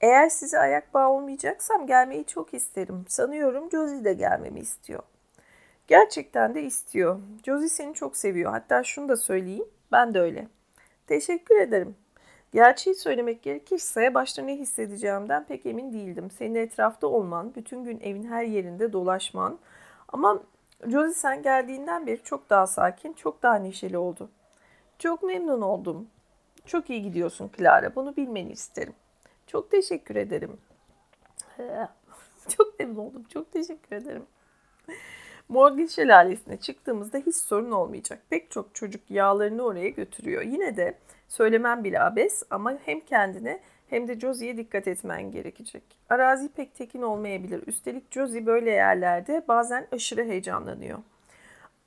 Eğer 0.00 0.28
size 0.28 0.58
ayak 0.58 0.94
bağı 0.94 1.08
olmayacaksam 1.08 1.86
gelmeyi 1.86 2.24
çok 2.24 2.54
isterim. 2.54 3.04
Sanıyorum 3.08 3.70
Josie 3.70 4.04
de 4.04 4.12
gelmemi 4.12 4.60
istiyor. 4.60 5.02
Gerçekten 5.86 6.54
de 6.54 6.62
istiyor. 6.62 7.20
Josie 7.44 7.68
seni 7.68 7.94
çok 7.94 8.16
seviyor. 8.16 8.50
Hatta 8.50 8.84
şunu 8.84 9.08
da 9.08 9.16
söyleyeyim. 9.16 9.64
Ben 9.92 10.14
de 10.14 10.20
öyle. 10.20 10.48
Teşekkür 11.06 11.56
ederim. 11.56 11.96
Gerçeği 12.52 12.96
söylemek 12.96 13.42
gerekirse 13.42 14.14
başta 14.14 14.42
ne 14.42 14.56
hissedeceğimden 14.56 15.44
pek 15.44 15.66
emin 15.66 15.92
değildim. 15.92 16.30
Senin 16.30 16.54
etrafta 16.54 17.06
olman, 17.06 17.54
bütün 17.54 17.84
gün 17.84 18.00
evin 18.00 18.22
her 18.22 18.44
yerinde 18.44 18.92
dolaşman. 18.92 19.58
Ama 20.08 20.42
Josie 20.86 21.14
sen 21.14 21.42
geldiğinden 21.42 22.06
beri 22.06 22.22
çok 22.22 22.50
daha 22.50 22.66
sakin, 22.66 23.12
çok 23.12 23.42
daha 23.42 23.54
neşeli 23.54 23.98
oldu. 23.98 24.30
Çok 24.98 25.22
memnun 25.22 25.62
oldum. 25.62 26.08
Çok 26.66 26.90
iyi 26.90 27.02
gidiyorsun 27.02 27.50
Clara. 27.56 27.94
Bunu 27.94 28.16
bilmeni 28.16 28.52
isterim. 28.52 28.94
Çok 29.46 29.70
teşekkür 29.70 30.16
ederim. 30.16 30.56
çok 32.56 32.78
memnun 32.78 32.96
oldum. 32.96 33.24
Çok 33.24 33.52
teşekkür 33.52 33.96
ederim. 33.96 34.26
Morgan 35.48 35.86
şelalesine 35.86 36.56
çıktığımızda 36.56 37.18
hiç 37.18 37.36
sorun 37.36 37.70
olmayacak. 37.70 38.22
Pek 38.30 38.50
çok 38.50 38.74
çocuk 38.74 39.10
yağlarını 39.10 39.62
oraya 39.62 39.88
götürüyor. 39.88 40.42
Yine 40.42 40.76
de 40.76 40.98
söylemem 41.28 41.84
bile 41.84 42.00
abes 42.00 42.42
ama 42.50 42.78
hem 42.84 43.00
kendine 43.00 43.60
hem 43.86 44.08
de 44.08 44.20
Josie'ye 44.20 44.56
dikkat 44.56 44.88
etmen 44.88 45.30
gerekecek. 45.30 45.82
Arazi 46.08 46.48
pek 46.48 46.74
tekin 46.74 47.02
olmayabilir. 47.02 47.62
Üstelik 47.66 48.12
Josie 48.12 48.46
böyle 48.46 48.70
yerlerde 48.70 49.44
bazen 49.48 49.86
aşırı 49.92 50.24
heyecanlanıyor. 50.24 50.98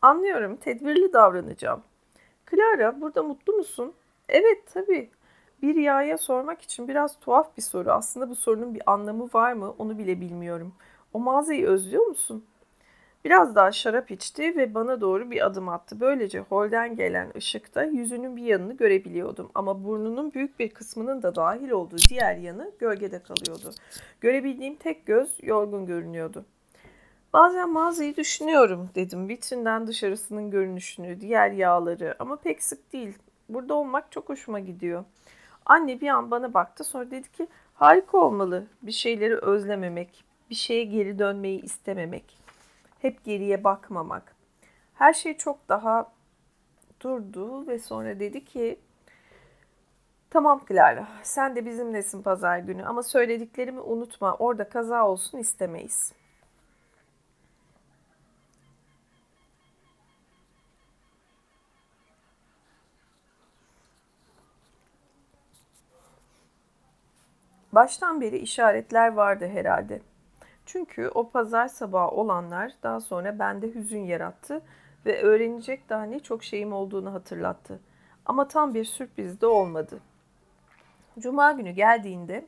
Anlıyorum, 0.01 0.55
tedbirli 0.55 1.13
davranacağım. 1.13 1.83
Clara, 2.51 3.01
burada 3.01 3.23
mutlu 3.23 3.53
musun? 3.53 3.93
Evet, 4.29 4.63
tabii. 4.73 5.09
Bir 5.61 5.75
yağya 5.75 6.17
sormak 6.17 6.61
için 6.61 6.87
biraz 6.87 7.19
tuhaf 7.19 7.57
bir 7.57 7.61
soru. 7.61 7.91
Aslında 7.91 8.29
bu 8.29 8.35
sorunun 8.35 8.75
bir 8.75 8.81
anlamı 8.85 9.29
var 9.33 9.53
mı 9.53 9.75
onu 9.77 9.97
bile 9.97 10.21
bilmiyorum. 10.21 10.73
O 11.13 11.19
mağazayı 11.19 11.67
özlüyor 11.67 12.05
musun? 12.05 12.45
Biraz 13.25 13.55
daha 13.55 13.71
şarap 13.71 14.11
içti 14.11 14.57
ve 14.57 14.73
bana 14.73 15.01
doğru 15.01 15.31
bir 15.31 15.45
adım 15.45 15.69
attı. 15.69 15.99
Böylece 15.99 16.39
holden 16.39 16.95
gelen 16.95 17.31
ışıkta 17.35 17.83
yüzünün 17.83 18.37
bir 18.37 18.43
yanını 18.43 18.77
görebiliyordum 18.77 19.51
ama 19.55 19.83
burnunun 19.83 20.33
büyük 20.33 20.59
bir 20.59 20.69
kısmının 20.69 21.23
da 21.23 21.35
dahil 21.35 21.69
olduğu 21.69 21.97
diğer 22.09 22.35
yanı 22.35 22.71
gölgede 22.79 23.19
kalıyordu. 23.19 23.71
Görebildiğim 24.21 24.75
tek 24.75 25.05
göz 25.05 25.29
yorgun 25.43 25.85
görünüyordu. 25.85 26.45
Bazen 27.33 27.69
mağazayı 27.69 28.15
düşünüyorum 28.15 28.89
dedim. 28.95 29.29
Vitrinden 29.29 29.87
dışarısının 29.87 30.51
görünüşünü, 30.51 31.21
diğer 31.21 31.51
yağları 31.51 32.15
ama 32.19 32.35
pek 32.35 32.63
sık 32.63 32.93
değil. 32.93 33.13
Burada 33.49 33.73
olmak 33.73 34.11
çok 34.11 34.29
hoşuma 34.29 34.59
gidiyor. 34.59 35.03
Anne 35.65 36.01
bir 36.01 36.07
an 36.07 36.31
bana 36.31 36.53
baktı 36.53 36.83
sonra 36.83 37.11
dedi 37.11 37.31
ki 37.31 37.47
harika 37.73 38.17
olmalı 38.17 38.67
bir 38.81 38.91
şeyleri 38.91 39.35
özlememek, 39.35 40.23
bir 40.49 40.55
şeye 40.55 40.83
geri 40.83 41.19
dönmeyi 41.19 41.61
istememek 41.61 42.39
hep 43.01 43.23
geriye 43.23 43.63
bakmamak. 43.63 44.35
Her 44.93 45.13
şey 45.13 45.37
çok 45.37 45.69
daha 45.69 46.11
durdu 47.01 47.67
ve 47.67 47.79
sonra 47.79 48.19
dedi 48.19 48.45
ki 48.45 48.79
Tamam 50.29 50.61
Clara, 50.67 51.07
sen 51.23 51.55
de 51.55 51.65
bizimlesin 51.65 52.21
pazar 52.21 52.59
günü 52.59 52.85
ama 52.85 53.03
söylediklerimi 53.03 53.79
unutma. 53.81 54.35
Orada 54.35 54.69
kaza 54.69 55.07
olsun 55.07 55.37
istemeyiz. 55.37 56.13
Baştan 67.73 68.21
beri 68.21 68.37
işaretler 68.37 69.13
vardı 69.13 69.47
herhalde. 69.47 70.01
Çünkü 70.71 71.07
o 71.07 71.29
pazar 71.29 71.67
sabahı 71.67 72.11
olanlar 72.11 72.71
daha 72.83 73.01
sonra 73.01 73.39
bende 73.39 73.75
hüzün 73.75 74.03
yarattı 74.03 74.61
ve 75.05 75.21
öğrenecek 75.21 75.89
daha 75.89 76.03
ne 76.03 76.19
çok 76.19 76.43
şeyim 76.43 76.73
olduğunu 76.73 77.13
hatırlattı. 77.13 77.79
Ama 78.25 78.47
tam 78.47 78.73
bir 78.73 78.85
sürpriz 78.85 79.41
de 79.41 79.45
olmadı. 79.45 79.99
Cuma 81.19 81.51
günü 81.51 81.71
geldiğinde 81.71 82.45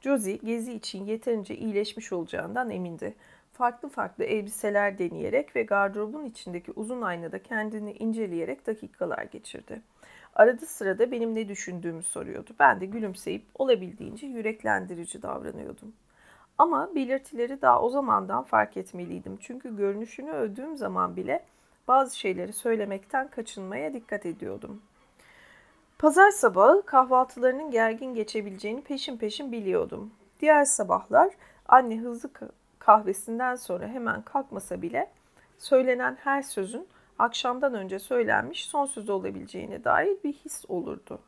Josie 0.00 0.36
gezi 0.36 0.72
için 0.72 1.04
yeterince 1.04 1.56
iyileşmiş 1.56 2.12
olacağından 2.12 2.70
emindi. 2.70 3.14
Farklı 3.52 3.88
farklı 3.88 4.24
elbiseler 4.24 4.98
deneyerek 4.98 5.56
ve 5.56 5.62
gardırobun 5.62 6.24
içindeki 6.24 6.72
uzun 6.72 7.02
aynada 7.02 7.42
kendini 7.42 7.92
inceleyerek 7.92 8.66
dakikalar 8.66 9.22
geçirdi. 9.22 9.82
Arada 10.34 10.66
sırada 10.66 11.10
benim 11.10 11.34
ne 11.34 11.48
düşündüğümü 11.48 12.02
soruyordu. 12.02 12.50
Ben 12.58 12.80
de 12.80 12.86
gülümseyip 12.86 13.44
olabildiğince 13.54 14.26
yüreklendirici 14.26 15.22
davranıyordum. 15.22 15.92
Ama 16.58 16.94
belirtileri 16.94 17.62
daha 17.62 17.82
o 17.82 17.90
zamandan 17.90 18.42
fark 18.42 18.76
etmeliydim. 18.76 19.38
Çünkü 19.40 19.76
görünüşünü 19.76 20.30
övdüğüm 20.30 20.76
zaman 20.76 21.16
bile 21.16 21.44
bazı 21.88 22.18
şeyleri 22.18 22.52
söylemekten 22.52 23.28
kaçınmaya 23.28 23.94
dikkat 23.94 24.26
ediyordum. 24.26 24.82
Pazar 25.98 26.30
sabahı 26.30 26.82
kahvaltılarının 26.86 27.70
gergin 27.70 28.14
geçebileceğini 28.14 28.82
peşin 28.82 29.16
peşin 29.16 29.52
biliyordum. 29.52 30.10
Diğer 30.40 30.64
sabahlar 30.64 31.30
anne 31.68 31.98
hızlı 31.98 32.30
kahvesinden 32.78 33.56
sonra 33.56 33.86
hemen 33.86 34.22
kalkmasa 34.22 34.82
bile 34.82 35.10
söylenen 35.58 36.18
her 36.20 36.42
sözün 36.42 36.88
akşamdan 37.18 37.74
önce 37.74 37.98
söylenmiş 37.98 38.64
son 38.64 38.86
söz 38.86 39.10
olabileceğine 39.10 39.84
dair 39.84 40.16
bir 40.24 40.32
his 40.32 40.64
olurdu. 40.68 41.18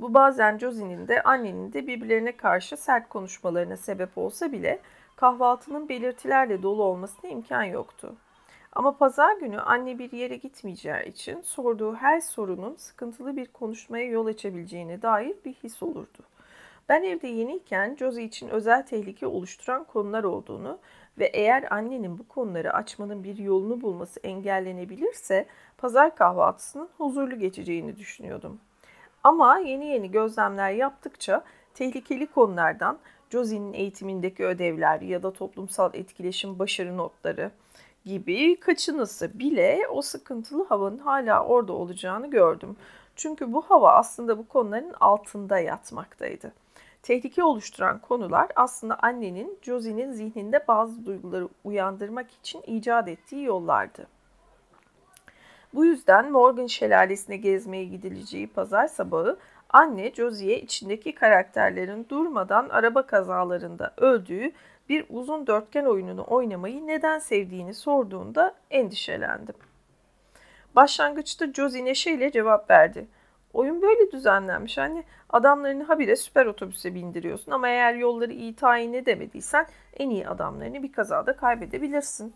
Bu 0.00 0.14
bazen 0.14 0.58
Josie'nin 0.58 1.08
de 1.08 1.22
annenin 1.22 1.72
de 1.72 1.86
birbirlerine 1.86 2.36
karşı 2.36 2.76
sert 2.76 3.08
konuşmalarına 3.08 3.76
sebep 3.76 4.18
olsa 4.18 4.52
bile 4.52 4.80
kahvaltının 5.16 5.88
belirtilerle 5.88 6.62
dolu 6.62 6.82
olmasına 6.82 7.30
imkan 7.30 7.64
yoktu. 7.64 8.16
Ama 8.72 8.96
pazar 8.96 9.36
günü 9.36 9.60
anne 9.60 9.98
bir 9.98 10.12
yere 10.12 10.36
gitmeyeceği 10.36 11.04
için 11.04 11.40
sorduğu 11.40 11.94
her 11.94 12.20
sorunun 12.20 12.74
sıkıntılı 12.76 13.36
bir 13.36 13.46
konuşmaya 13.46 14.04
yol 14.04 14.26
açabileceğine 14.26 15.02
dair 15.02 15.36
bir 15.44 15.52
his 15.52 15.82
olurdu. 15.82 16.18
Ben 16.88 17.02
evde 17.02 17.28
yeniyken 17.28 17.96
Josie 17.96 18.24
için 18.24 18.48
özel 18.48 18.86
tehlike 18.86 19.26
oluşturan 19.26 19.84
konular 19.84 20.24
olduğunu 20.24 20.78
ve 21.18 21.26
eğer 21.26 21.72
annenin 21.72 22.18
bu 22.18 22.28
konuları 22.28 22.74
açmanın 22.74 23.24
bir 23.24 23.38
yolunu 23.38 23.80
bulması 23.80 24.20
engellenebilirse 24.20 25.46
pazar 25.78 26.16
kahvaltısının 26.16 26.88
huzurlu 26.98 27.38
geçeceğini 27.38 27.96
düşünüyordum. 27.96 28.60
Ama 29.28 29.58
yeni 29.58 29.86
yeni 29.86 30.10
gözlemler 30.10 30.70
yaptıkça 30.70 31.44
tehlikeli 31.74 32.26
konulardan 32.26 32.98
Josie'nin 33.30 33.72
eğitimindeki 33.72 34.44
ödevler 34.44 35.00
ya 35.00 35.22
da 35.22 35.32
toplumsal 35.32 35.94
etkileşim 35.94 36.58
başarı 36.58 36.96
notları 36.96 37.50
gibi 38.04 38.60
kaçınısı 38.60 39.38
bile 39.38 39.82
o 39.90 40.02
sıkıntılı 40.02 40.64
havanın 40.64 40.98
hala 40.98 41.44
orada 41.44 41.72
olacağını 41.72 42.30
gördüm. 42.30 42.76
Çünkü 43.16 43.52
bu 43.52 43.60
hava 43.60 43.92
aslında 43.92 44.38
bu 44.38 44.48
konuların 44.48 44.94
altında 45.00 45.58
yatmaktaydı. 45.58 46.52
Tehlike 47.02 47.44
oluşturan 47.44 47.98
konular 47.98 48.48
aslında 48.56 48.98
annenin 49.02 49.58
Josie'nin 49.62 50.12
zihninde 50.12 50.64
bazı 50.68 51.06
duyguları 51.06 51.48
uyandırmak 51.64 52.30
için 52.30 52.62
icat 52.66 53.08
ettiği 53.08 53.44
yollardı. 53.44 54.06
Bu 55.74 55.84
yüzden 55.84 56.32
Morgan 56.32 56.66
şelalesine 56.66 57.36
gezmeye 57.36 57.84
gidileceği 57.84 58.46
pazar 58.46 58.86
sabahı 58.86 59.38
anne 59.70 60.14
Josie'ye 60.14 60.60
içindeki 60.60 61.14
karakterlerin 61.14 62.06
durmadan 62.08 62.68
araba 62.68 63.06
kazalarında 63.06 63.94
öldüğü 63.96 64.52
bir 64.88 65.06
uzun 65.10 65.46
dörtgen 65.46 65.84
oyununu 65.84 66.24
oynamayı 66.28 66.86
neden 66.86 67.18
sevdiğini 67.18 67.74
sorduğunda 67.74 68.54
endişelendim. 68.70 69.54
Başlangıçta 70.76 71.52
Josie 71.52 71.84
neşeyle 71.84 72.32
cevap 72.32 72.70
verdi. 72.70 73.06
Oyun 73.52 73.82
böyle 73.82 74.12
düzenlenmiş. 74.12 74.78
Hani 74.78 75.04
adamlarını 75.30 75.84
habire 75.84 76.16
süper 76.16 76.46
otobüse 76.46 76.94
bindiriyorsun 76.94 77.52
ama 77.52 77.68
eğer 77.68 77.94
yolları 77.94 78.32
iyi 78.32 78.56
tayin 78.56 78.92
edemediysen 78.92 79.66
en 79.96 80.10
iyi 80.10 80.28
adamlarını 80.28 80.82
bir 80.82 80.92
kazada 80.92 81.36
kaybedebilirsin. 81.36 82.34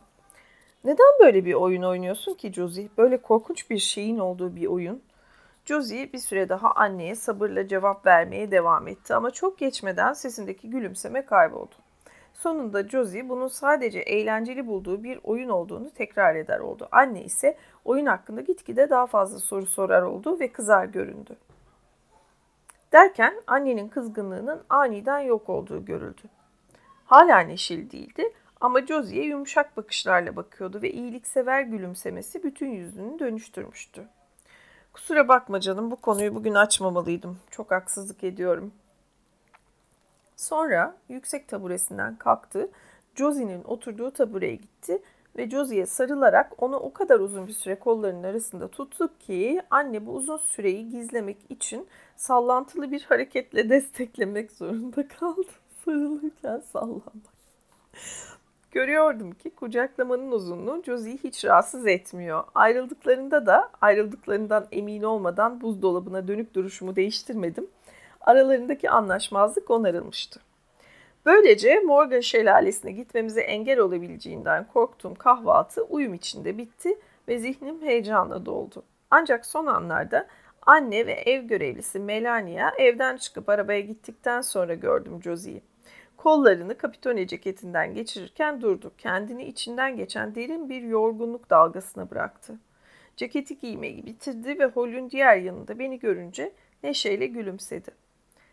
Neden 0.84 1.12
böyle 1.20 1.44
bir 1.44 1.54
oyun 1.54 1.82
oynuyorsun 1.82 2.34
ki 2.34 2.52
Josie? 2.52 2.88
Böyle 2.98 3.16
korkunç 3.16 3.70
bir 3.70 3.78
şeyin 3.78 4.18
olduğu 4.18 4.56
bir 4.56 4.66
oyun. 4.66 5.02
Josie 5.64 6.12
bir 6.12 6.18
süre 6.18 6.48
daha 6.48 6.70
anneye 6.70 7.14
sabırla 7.14 7.68
cevap 7.68 8.06
vermeye 8.06 8.50
devam 8.50 8.88
etti 8.88 9.14
ama 9.14 9.30
çok 9.30 9.58
geçmeden 9.58 10.12
sesindeki 10.12 10.70
gülümseme 10.70 11.26
kayboldu. 11.26 11.74
Sonunda 12.34 12.88
Josie 12.88 13.28
bunun 13.28 13.48
sadece 13.48 14.00
eğlenceli 14.00 14.66
bulduğu 14.66 15.04
bir 15.04 15.20
oyun 15.22 15.48
olduğunu 15.48 15.90
tekrar 15.90 16.34
eder 16.34 16.58
oldu. 16.58 16.88
Anne 16.92 17.24
ise 17.24 17.56
oyun 17.84 18.06
hakkında 18.06 18.40
gitgide 18.40 18.90
daha 18.90 19.06
fazla 19.06 19.38
soru 19.38 19.66
sorar 19.66 20.02
oldu 20.02 20.40
ve 20.40 20.52
kızar 20.52 20.84
göründü. 20.84 21.36
Derken 22.92 23.34
annenin 23.46 23.88
kızgınlığının 23.88 24.62
aniden 24.68 25.20
yok 25.20 25.48
olduğu 25.48 25.84
görüldü. 25.84 26.22
Hala 27.04 27.38
neşeli 27.38 27.90
değildi 27.90 28.32
ama 28.62 28.86
Josie'ye 28.86 29.24
yumuşak 29.24 29.76
bakışlarla 29.76 30.36
bakıyordu 30.36 30.82
ve 30.82 30.90
iyiliksever 30.90 31.62
gülümsemesi 31.62 32.42
bütün 32.42 32.68
yüzünü 32.70 33.18
dönüştürmüştü. 33.18 34.08
Kusura 34.92 35.28
bakma 35.28 35.60
canım 35.60 35.90
bu 35.90 35.96
konuyu 35.96 36.34
bugün 36.34 36.54
açmamalıydım. 36.54 37.38
Çok 37.50 37.70
haksızlık 37.70 38.24
ediyorum. 38.24 38.72
Sonra 40.36 40.96
yüksek 41.08 41.48
taburesinden 41.48 42.16
kalktı. 42.16 42.70
Josie'nin 43.14 43.64
oturduğu 43.64 44.10
tabureye 44.10 44.54
gitti 44.54 45.02
ve 45.36 45.50
Josie'ye 45.50 45.86
sarılarak 45.86 46.62
onu 46.62 46.76
o 46.76 46.92
kadar 46.92 47.20
uzun 47.20 47.46
bir 47.46 47.52
süre 47.52 47.78
kollarının 47.78 48.22
arasında 48.22 48.68
tuttu 48.68 49.18
ki 49.18 49.62
anne 49.70 50.06
bu 50.06 50.12
uzun 50.12 50.36
süreyi 50.36 50.90
gizlemek 50.90 51.38
için 51.48 51.88
sallantılı 52.16 52.90
bir 52.90 53.02
hareketle 53.02 53.70
desteklemek 53.70 54.52
zorunda 54.52 55.08
kaldı. 55.08 55.50
Sarılırken 55.84 56.62
sallanmak. 56.72 57.32
Görüyordum 58.72 59.32
ki 59.32 59.50
kucaklamanın 59.50 60.30
uzunluğu 60.30 60.82
Josie'yi 60.86 61.18
hiç 61.24 61.44
rahatsız 61.44 61.86
etmiyor. 61.86 62.44
Ayrıldıklarında 62.54 63.46
da 63.46 63.70
ayrıldıklarından 63.80 64.66
emin 64.72 65.02
olmadan 65.02 65.60
buzdolabına 65.60 66.28
dönük 66.28 66.54
duruşumu 66.54 66.96
değiştirmedim 66.96 67.66
aralarındaki 68.20 68.90
anlaşmazlık 68.90 69.70
onarılmıştı. 69.70 70.40
Böylece 71.26 71.80
Morgan 71.80 72.20
şelalesine 72.20 72.92
gitmemize 72.92 73.40
engel 73.40 73.78
olabileceğinden 73.78 74.66
korktuğum 74.68 75.14
kahvaltı 75.14 75.82
uyum 75.82 76.14
içinde 76.14 76.58
bitti 76.58 76.98
ve 77.28 77.38
zihnim 77.38 77.82
heyecanla 77.82 78.46
doldu. 78.46 78.82
Ancak 79.10 79.46
son 79.46 79.66
anlarda 79.66 80.26
anne 80.66 81.06
ve 81.06 81.12
ev 81.12 81.42
görevlisi 81.42 81.98
Melania 81.98 82.70
evden 82.78 83.16
çıkıp 83.16 83.48
arabaya 83.48 83.80
gittikten 83.80 84.40
sonra 84.40 84.74
gördüm 84.74 85.22
Josie'yi. 85.22 85.71
Kollarını 86.22 86.78
kapitone 86.78 87.26
ceketinden 87.26 87.94
geçirirken 87.94 88.62
durdu. 88.62 88.92
Kendini 88.98 89.44
içinden 89.44 89.96
geçen 89.96 90.34
derin 90.34 90.68
bir 90.68 90.82
yorgunluk 90.82 91.50
dalgasına 91.50 92.10
bıraktı. 92.10 92.58
Ceketi 93.16 93.58
giymeyi 93.58 94.06
bitirdi 94.06 94.58
ve 94.58 94.66
holün 94.66 95.10
diğer 95.10 95.36
yanında 95.36 95.78
beni 95.78 95.98
görünce 95.98 96.52
neşeyle 96.82 97.26
gülümsedi. 97.26 97.90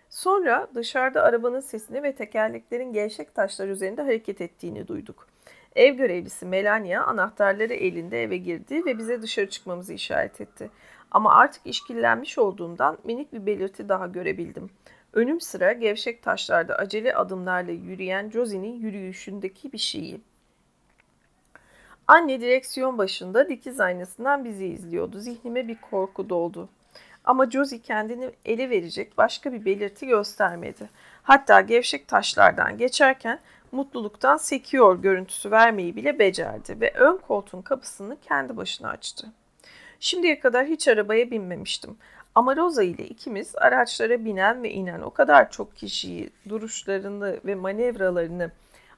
Sonra 0.10 0.68
dışarıda 0.76 1.24
arabanın 1.24 1.60
sesini 1.60 2.04
ve 2.04 2.16
tekerleklerin 2.16 2.94
gevşek 2.94 3.36
taşlar 3.36 3.68
üzerinde 3.68 4.02
hareket 4.02 4.42
ettiğini 4.42 4.88
duyduk. 4.88 5.28
Ev 5.76 5.94
görevlisi 5.96 6.46
Melania 6.46 7.04
anahtarları 7.04 7.74
elinde 7.74 8.24
eve 8.24 8.38
girdi 8.38 8.86
ve 8.86 8.98
bize 8.98 9.22
dışarı 9.22 9.50
çıkmamızı 9.50 9.94
işaret 9.94 10.42
etti. 10.42 10.70
Ama 11.12 11.36
artık 11.36 11.62
işkillenmiş 11.66 12.38
olduğumdan 12.38 12.98
minik 13.04 13.34
bir 13.34 13.46
belirti 13.46 13.90
daha 13.90 14.08
görebildim. 14.08 14.70
Önüm 15.14 15.42
sıra 15.42 15.72
gevşek 15.72 16.24
taşlarda 16.24 16.76
acele 16.76 17.16
adımlarla 17.16 17.72
yürüyen 17.72 18.30
Josie'nin 18.30 18.80
yürüyüşündeki 18.82 19.72
bir 19.72 19.78
şeyi. 19.78 20.22
Anne 22.08 22.42
direksiyon 22.42 22.98
başında 22.98 23.50
dikiz 23.50 23.80
aynasından 23.80 24.46
bizi 24.46 24.68
izliyordu. 24.68 25.20
Zihnime 25.20 25.68
bir 25.68 25.78
korku 25.92 26.30
doldu. 26.30 26.70
Ama 27.24 27.50
Josie 27.50 27.82
kendini 27.82 28.32
ele 28.46 28.70
verecek 28.70 29.18
başka 29.18 29.54
bir 29.54 29.66
belirti 29.66 30.08
göstermedi. 30.08 30.90
Hatta 31.24 31.62
gevşek 31.62 32.08
taşlardan 32.08 32.78
geçerken 32.78 33.40
mutluluktan 33.72 34.38
sekiyor 34.38 35.02
görüntüsü 35.02 35.52
vermeyi 35.52 35.96
bile 35.96 36.20
becerdi 36.20 36.82
ve 36.82 36.92
ön 36.94 37.18
koltuğun 37.18 37.62
kapısını 37.62 38.18
kendi 38.22 38.58
başına 38.58 38.90
açtı. 38.90 39.28
Şimdiye 40.00 40.40
kadar 40.40 40.66
hiç 40.66 40.88
arabaya 40.88 41.32
binmemiştim. 41.32 41.98
Ama 42.36 42.56
Rosa 42.56 42.84
ile 42.84 43.06
ikimiz 43.06 43.56
araçlara 43.56 44.26
binen 44.26 44.64
ve 44.64 44.72
inen 44.72 45.02
o 45.02 45.10
kadar 45.10 45.52
çok 45.52 45.76
kişiyi, 45.76 46.30
duruşlarını 46.50 47.40
ve 47.46 47.56
manevralarını 47.56 48.52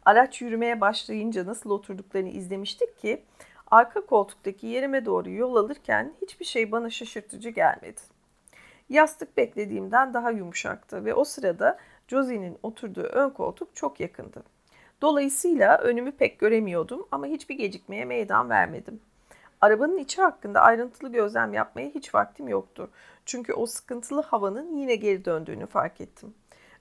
araç 0.05 0.41
yürümeye 0.41 0.81
başlayınca 0.81 1.45
nasıl 1.45 1.69
oturduklarını 1.69 2.29
izlemiştik 2.29 2.97
ki 2.97 3.23
arka 3.71 4.05
koltuktaki 4.05 4.67
yerime 4.67 5.05
doğru 5.05 5.29
yol 5.29 5.55
alırken 5.55 6.13
hiçbir 6.21 6.45
şey 6.45 6.71
bana 6.71 6.89
şaşırtıcı 6.89 7.49
gelmedi. 7.49 8.01
Yastık 8.89 9.37
beklediğimden 9.37 10.13
daha 10.13 10.31
yumuşaktı 10.31 11.05
ve 11.05 11.13
o 11.13 11.23
sırada 11.23 11.77
Josie'nin 12.07 12.57
oturduğu 12.63 13.03
ön 13.03 13.29
koltuk 13.29 13.75
çok 13.75 13.99
yakındı. 13.99 14.43
Dolayısıyla 15.01 15.77
önümü 15.77 16.11
pek 16.11 16.39
göremiyordum 16.39 17.07
ama 17.11 17.25
hiçbir 17.25 17.55
gecikmeye 17.55 18.05
meydan 18.05 18.49
vermedim. 18.49 18.99
Arabanın 19.62 19.97
içi 19.97 20.21
hakkında 20.21 20.62
ayrıntılı 20.62 21.12
gözlem 21.12 21.54
yapmaya 21.54 21.89
hiç 21.89 22.15
vaktim 22.15 22.47
yoktu. 22.47 22.91
Çünkü 23.26 23.54
o 23.54 23.65
sıkıntılı 23.65 24.21
havanın 24.21 24.78
yine 24.78 24.95
geri 24.95 25.26
döndüğünü 25.26 25.65
fark 25.65 26.02
ettim. 26.02 26.34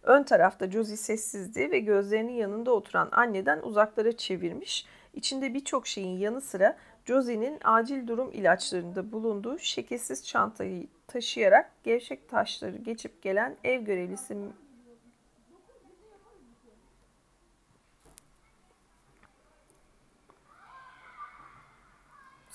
Ön 0.03 0.23
tarafta 0.23 0.71
Josie 0.71 0.97
sessizdi 0.97 1.71
ve 1.71 1.79
gözlerinin 1.79 2.33
yanında 2.33 2.73
oturan 2.73 3.09
anneden 3.13 3.61
uzaklara 3.63 4.17
çevirmiş, 4.17 4.87
içinde 5.15 5.55
birçok 5.55 5.87
şeyin 5.87 6.19
yanı 6.19 6.41
sıra 6.41 6.77
Josie'nin 7.05 7.59
acil 7.65 8.07
durum 8.07 8.31
ilaçlarında 8.33 9.13
bulunduğu 9.13 9.59
şekilsiz 9.59 10.27
çantayı 10.27 10.87
taşıyarak 11.07 11.71
gevşek 11.85 12.29
taşları 12.29 12.77
geçip 12.77 13.23
gelen 13.23 13.57
ev 13.65 13.81
görevlisi 13.83 14.37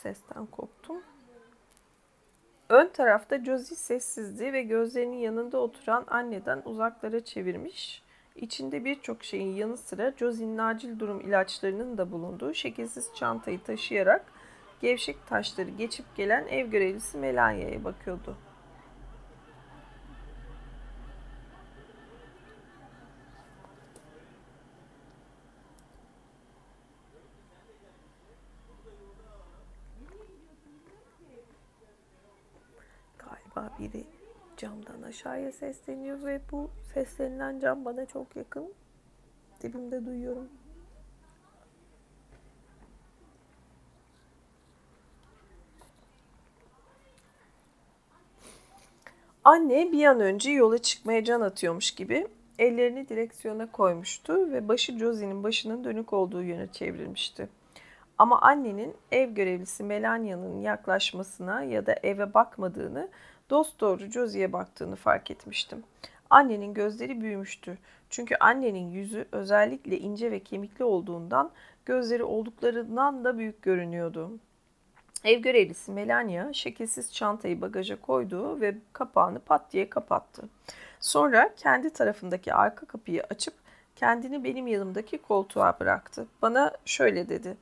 sesten 0.06 0.46
koptum. 0.46 1.02
Ön 2.70 2.88
tarafta 2.88 3.44
Josie 3.44 3.78
sessizdi 3.78 4.54
ve 4.54 4.64
gözlerinin 4.64 5.18
yanında 5.18 5.58
oturan 5.58 6.06
anneden 6.08 6.62
uzaklara 6.66 7.24
çevirmiş. 7.24 8.04
İçinde 8.36 8.86
birçok 8.86 9.24
şeyin 9.24 9.54
yanı 9.54 9.78
sıra 9.78 10.14
Josie'nin 10.18 10.58
acil 10.58 11.00
durum 11.00 11.22
ilaçlarının 11.22 11.98
da 11.98 12.12
bulunduğu 12.12 12.54
şekilsiz 12.54 13.10
çantayı 13.16 13.64
taşıyarak 13.64 14.26
gevşek 14.82 15.28
taşları 15.28 15.70
geçip 15.70 16.16
gelen 16.16 16.48
ev 16.48 16.68
görevlisi 16.68 17.18
Melania'ya 17.18 17.84
bakıyordu. 17.84 18.38
aşağıya 35.06 35.52
sesleniyor 35.52 36.24
ve 36.24 36.42
bu 36.52 36.70
seslenilen 36.94 37.60
cam 37.60 37.86
bana 37.86 38.06
çok 38.06 38.36
yakın. 38.36 38.74
Dibimde 39.62 40.06
duyuyorum. 40.06 40.50
Anne 49.44 49.92
bir 49.92 50.06
an 50.06 50.20
önce 50.20 50.52
yola 50.52 50.78
çıkmaya 50.78 51.24
can 51.24 51.42
atıyormuş 51.42 51.92
gibi 51.92 52.28
ellerini 52.60 53.10
direksiyona 53.10 53.72
koymuştu 53.72 54.52
ve 54.52 54.68
başı 54.68 54.98
Josie'nin 54.98 55.44
başının 55.44 55.84
dönük 55.84 56.14
olduğu 56.14 56.44
yöne 56.44 56.68
çevrilmişti. 56.68 57.50
Ama 58.18 58.42
annenin 58.42 58.94
ev 59.12 59.30
görevlisi 59.30 59.84
Melania'nın 59.84 60.62
yaklaşmasına 60.62 61.64
ya 61.64 61.86
da 61.86 61.96
eve 62.04 62.34
bakmadığını 62.34 63.10
dost 63.50 63.80
doğru 63.80 64.06
Josie'ye 64.06 64.54
baktığını 64.54 64.96
fark 64.96 65.32
etmiştim. 65.32 65.84
Annenin 66.30 66.74
gözleri 66.74 67.22
büyümüştü. 67.22 67.78
Çünkü 68.10 68.36
annenin 68.40 68.92
yüzü 68.92 69.28
özellikle 69.32 70.00
ince 70.00 70.32
ve 70.32 70.40
kemikli 70.40 70.84
olduğundan 70.84 71.52
gözleri 71.86 72.24
olduklarından 72.24 73.26
da 73.26 73.38
büyük 73.38 73.62
görünüyordu. 73.62 74.32
Ev 75.24 75.40
görevlisi 75.40 75.92
Melania 75.92 76.54
şekilsiz 76.54 77.14
çantayı 77.14 77.62
bagaja 77.62 78.02
koydu 78.02 78.62
ve 78.62 78.76
kapağını 78.94 79.40
pat 79.40 79.74
diye 79.74 79.90
kapattı. 79.90 80.44
Sonra 81.00 81.56
kendi 81.58 81.90
tarafındaki 81.90 82.54
arka 82.54 82.86
kapıyı 82.86 83.24
açıp 83.24 83.54
kendini 83.96 84.44
benim 84.44 84.68
yanımdaki 84.68 85.18
koltuğa 85.18 85.80
bıraktı. 85.80 86.28
Bana 86.42 86.72
şöyle 86.86 87.30
dedi. 87.30 87.58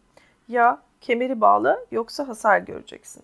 Ya 0.48 0.82
kemeri 1.02 1.42
bağla 1.42 1.80
yoksa 1.92 2.28
hasar 2.28 2.60
göreceksin. 2.60 3.24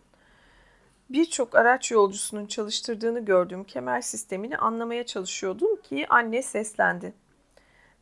Birçok 1.09 1.55
araç 1.55 1.91
yolcusunun 1.91 2.45
çalıştırdığını 2.45 3.25
gördüğüm 3.25 3.63
kemer 3.63 4.01
sistemini 4.01 4.57
anlamaya 4.57 5.05
çalışıyordum 5.05 5.81
ki 5.81 6.05
anne 6.09 6.41
seslendi. 6.41 7.13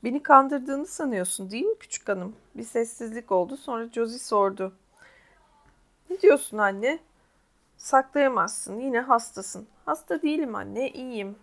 Beni 0.04 0.24
kandırdığını 0.24 0.86
sanıyorsun 0.86 1.52
değil 1.52 1.66
mi 1.66 1.78
küçük 1.80 2.10
hanım? 2.10 2.36
Bir 2.56 2.64
sessizlik 2.64 3.32
oldu 3.32 3.58
sonra 3.58 3.90
Josie 3.92 4.20
sordu. 4.20 4.74
Ne 6.10 6.22
diyorsun 6.22 6.58
anne? 6.58 7.00
Saklayamazsın 7.78 8.80
yine 8.80 9.00
hastasın. 9.00 9.68
Hasta 9.86 10.22
değilim 10.22 10.56
anne 10.56 10.90
iyiyim. 10.90 11.36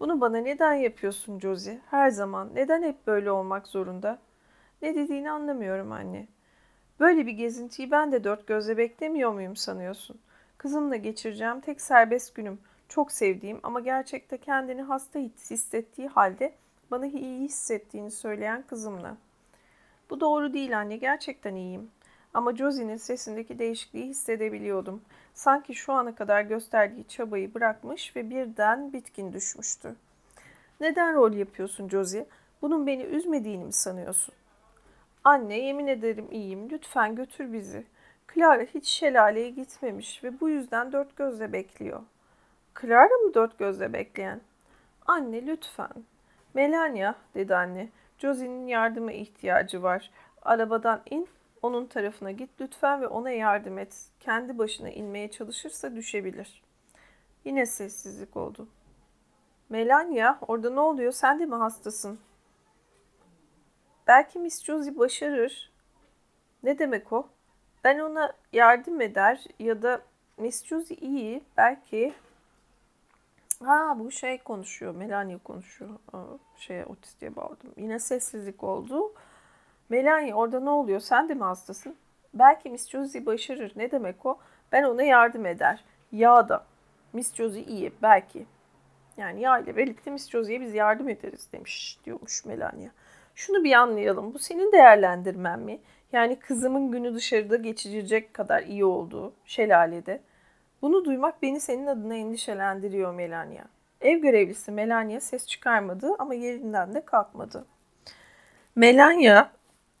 Bunu 0.00 0.20
bana 0.20 0.38
neden 0.38 0.74
yapıyorsun 0.74 1.40
Josie? 1.40 1.80
Her 1.90 2.10
zaman. 2.10 2.50
Neden 2.54 2.82
hep 2.82 3.06
böyle 3.06 3.30
olmak 3.30 3.66
zorunda? 3.66 4.18
Ne 4.82 4.94
dediğini 4.94 5.30
anlamıyorum 5.30 5.92
anne. 5.92 6.26
Böyle 7.00 7.26
bir 7.26 7.32
gezintiyi 7.32 7.90
ben 7.90 8.12
de 8.12 8.24
dört 8.24 8.46
gözle 8.46 8.76
beklemiyor 8.76 9.32
muyum 9.32 9.56
sanıyorsun? 9.56 10.20
Kızımla 10.64 10.96
geçireceğim 10.96 11.60
tek 11.60 11.80
serbest 11.80 12.34
günüm. 12.34 12.58
Çok 12.88 13.12
sevdiğim 13.12 13.60
ama 13.62 13.80
gerçekte 13.80 14.38
kendini 14.38 14.82
hasta 14.82 15.18
hissettiği 15.18 16.08
halde 16.08 16.52
bana 16.90 17.06
iyi 17.06 17.40
hissettiğini 17.40 18.10
söyleyen 18.10 18.62
kızımla. 18.62 19.16
Bu 20.10 20.20
doğru 20.20 20.52
değil 20.52 20.78
anne, 20.78 20.96
gerçekten 20.96 21.54
iyiyim. 21.54 21.90
Ama 22.34 22.56
Josie'nin 22.56 22.96
sesindeki 22.96 23.58
değişikliği 23.58 24.06
hissedebiliyordum. 24.06 25.02
Sanki 25.34 25.74
şu 25.74 25.92
ana 25.92 26.14
kadar 26.14 26.42
gösterdiği 26.42 27.08
çabayı 27.08 27.54
bırakmış 27.54 28.16
ve 28.16 28.30
birden 28.30 28.92
bitkin 28.92 29.32
düşmüştü. 29.32 29.94
Neden 30.80 31.14
rol 31.14 31.32
yapıyorsun 31.32 31.88
Josie? 31.88 32.26
Bunun 32.62 32.86
beni 32.86 33.02
üzmediğini 33.02 33.64
mi 33.64 33.72
sanıyorsun? 33.72 34.34
Anne 35.24 35.58
yemin 35.58 35.86
ederim 35.86 36.28
iyiyim. 36.30 36.70
Lütfen 36.70 37.16
götür 37.16 37.52
bizi. 37.52 37.84
Clara 38.34 38.62
hiç 38.62 38.88
şelaleye 38.88 39.50
gitmemiş 39.50 40.24
ve 40.24 40.40
bu 40.40 40.48
yüzden 40.48 40.92
dört 40.92 41.16
gözle 41.16 41.52
bekliyor. 41.52 42.02
Clara 42.80 43.16
mı 43.16 43.34
dört 43.34 43.58
gözle 43.58 43.92
bekleyen? 43.92 44.40
Anne 45.06 45.46
lütfen. 45.46 46.04
Melania 46.54 47.14
dedi 47.34 47.56
anne. 47.56 47.88
Josie'nin 48.18 48.66
yardıma 48.66 49.12
ihtiyacı 49.12 49.82
var. 49.82 50.10
Arabadan 50.42 51.02
in, 51.10 51.28
onun 51.62 51.86
tarafına 51.86 52.30
git 52.30 52.50
lütfen 52.60 53.00
ve 53.00 53.06
ona 53.08 53.30
yardım 53.30 53.78
et. 53.78 54.06
Kendi 54.20 54.58
başına 54.58 54.90
inmeye 54.90 55.30
çalışırsa 55.30 55.94
düşebilir. 55.94 56.62
Yine 57.44 57.66
sessizlik 57.66 58.36
oldu. 58.36 58.68
Melania, 59.68 60.38
orada 60.48 60.70
ne 60.70 60.80
oluyor? 60.80 61.12
Sen 61.12 61.38
de 61.38 61.46
mi 61.46 61.54
hastasın? 61.54 62.18
Belki 64.06 64.38
Miss 64.38 64.64
Josie 64.64 64.98
başarır. 64.98 65.72
Ne 66.62 66.78
demek 66.78 67.12
o? 67.12 67.28
Ben 67.84 67.98
ona 67.98 68.32
yardım 68.52 69.00
eder 69.00 69.44
ya 69.58 69.82
da 69.82 70.00
Miss 70.36 70.64
Josie 70.64 70.96
iyi. 70.96 71.42
Belki 71.56 72.14
Ha 73.64 73.96
bu 73.98 74.10
şey 74.10 74.38
konuşuyor. 74.38 74.94
Melania 74.94 75.38
konuşuyor. 75.38 75.90
Şeye 76.56 76.84
otistiğe 76.86 77.36
bağladım. 77.36 77.70
Yine 77.76 77.98
sessizlik 77.98 78.64
oldu. 78.64 79.12
Melania 79.88 80.34
orada 80.36 80.60
ne 80.60 80.70
oluyor? 80.70 81.00
Sen 81.00 81.28
de 81.28 81.34
mi 81.34 81.44
hastasın? 81.44 81.96
Belki 82.34 82.70
Miss 82.70 82.88
Josie 82.88 83.26
başarır. 83.26 83.72
Ne 83.76 83.90
demek 83.90 84.26
o? 84.26 84.38
Ben 84.72 84.82
ona 84.82 85.02
yardım 85.02 85.46
eder. 85.46 85.84
Ya 86.12 86.48
da 86.48 86.64
Miss 87.12 87.34
Josie 87.34 87.64
iyi. 87.64 87.92
Belki. 88.02 88.46
Yani 89.16 89.40
ya 89.40 89.58
ile 89.58 89.76
birlikte 89.76 90.10
Miss 90.10 90.30
Josie'ye 90.30 90.60
biz 90.60 90.74
yardım 90.74 91.08
ederiz 91.08 91.48
demiş 91.52 91.98
diyormuş 92.04 92.44
Melania. 92.44 92.90
Şunu 93.34 93.64
bir 93.64 93.72
anlayalım. 93.72 94.34
Bu 94.34 94.38
senin 94.38 94.72
değerlendirmen 94.72 95.60
mi? 95.60 95.78
Yani 96.14 96.38
kızımın 96.38 96.90
günü 96.90 97.14
dışarıda 97.14 97.56
geçirecek 97.56 98.34
kadar 98.34 98.62
iyi 98.62 98.84
olduğu 98.84 99.32
şelalede. 99.44 100.20
Bunu 100.82 101.04
duymak 101.04 101.42
beni 101.42 101.60
senin 101.60 101.86
adına 101.86 102.14
endişelendiriyor 102.14 103.14
Melania. 103.14 103.64
Ev 104.00 104.18
görevlisi 104.18 104.70
Melania 104.70 105.20
ses 105.20 105.46
çıkarmadı 105.46 106.14
ama 106.18 106.34
yerinden 106.34 106.94
de 106.94 107.04
kalkmadı. 107.04 107.64
Melania 108.76 109.50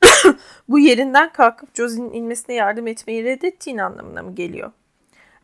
bu 0.68 0.78
yerinden 0.78 1.32
kalkıp 1.32 1.74
Josie'nin 1.74 2.12
inmesine 2.12 2.54
yardım 2.54 2.86
etmeyi 2.86 3.24
reddettiğin 3.24 3.78
anlamına 3.78 4.22
mı 4.22 4.34
geliyor? 4.34 4.72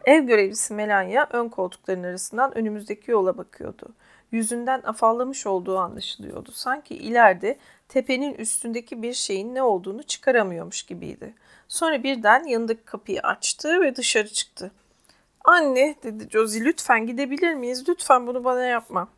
Ev 0.04 0.22
görevlisi 0.22 0.74
Melania 0.74 1.26
ön 1.30 1.48
koltukların 1.48 2.02
arasından 2.02 2.58
önümüzdeki 2.58 3.10
yola 3.10 3.38
bakıyordu. 3.38 3.94
Yüzünden 4.32 4.82
afallamış 4.84 5.46
olduğu 5.46 5.78
anlaşılıyordu. 5.78 6.52
Sanki 6.52 6.96
ileride 6.96 7.58
tepenin 7.90 8.34
üstündeki 8.34 9.02
bir 9.02 9.12
şeyin 9.12 9.54
ne 9.54 9.62
olduğunu 9.62 10.02
çıkaramıyormuş 10.02 10.82
gibiydi. 10.82 11.34
Sonra 11.68 12.02
birden 12.02 12.44
yanındaki 12.44 12.84
kapıyı 12.84 13.20
açtı 13.20 13.80
ve 13.80 13.96
dışarı 13.96 14.28
çıktı. 14.28 14.70
Anne 15.44 15.94
dedi 16.02 16.28
Josie 16.30 16.64
lütfen 16.64 17.06
gidebilir 17.06 17.54
miyiz? 17.54 17.88
Lütfen 17.88 18.26
bunu 18.26 18.44
bana 18.44 18.64
yapma. 18.64 19.08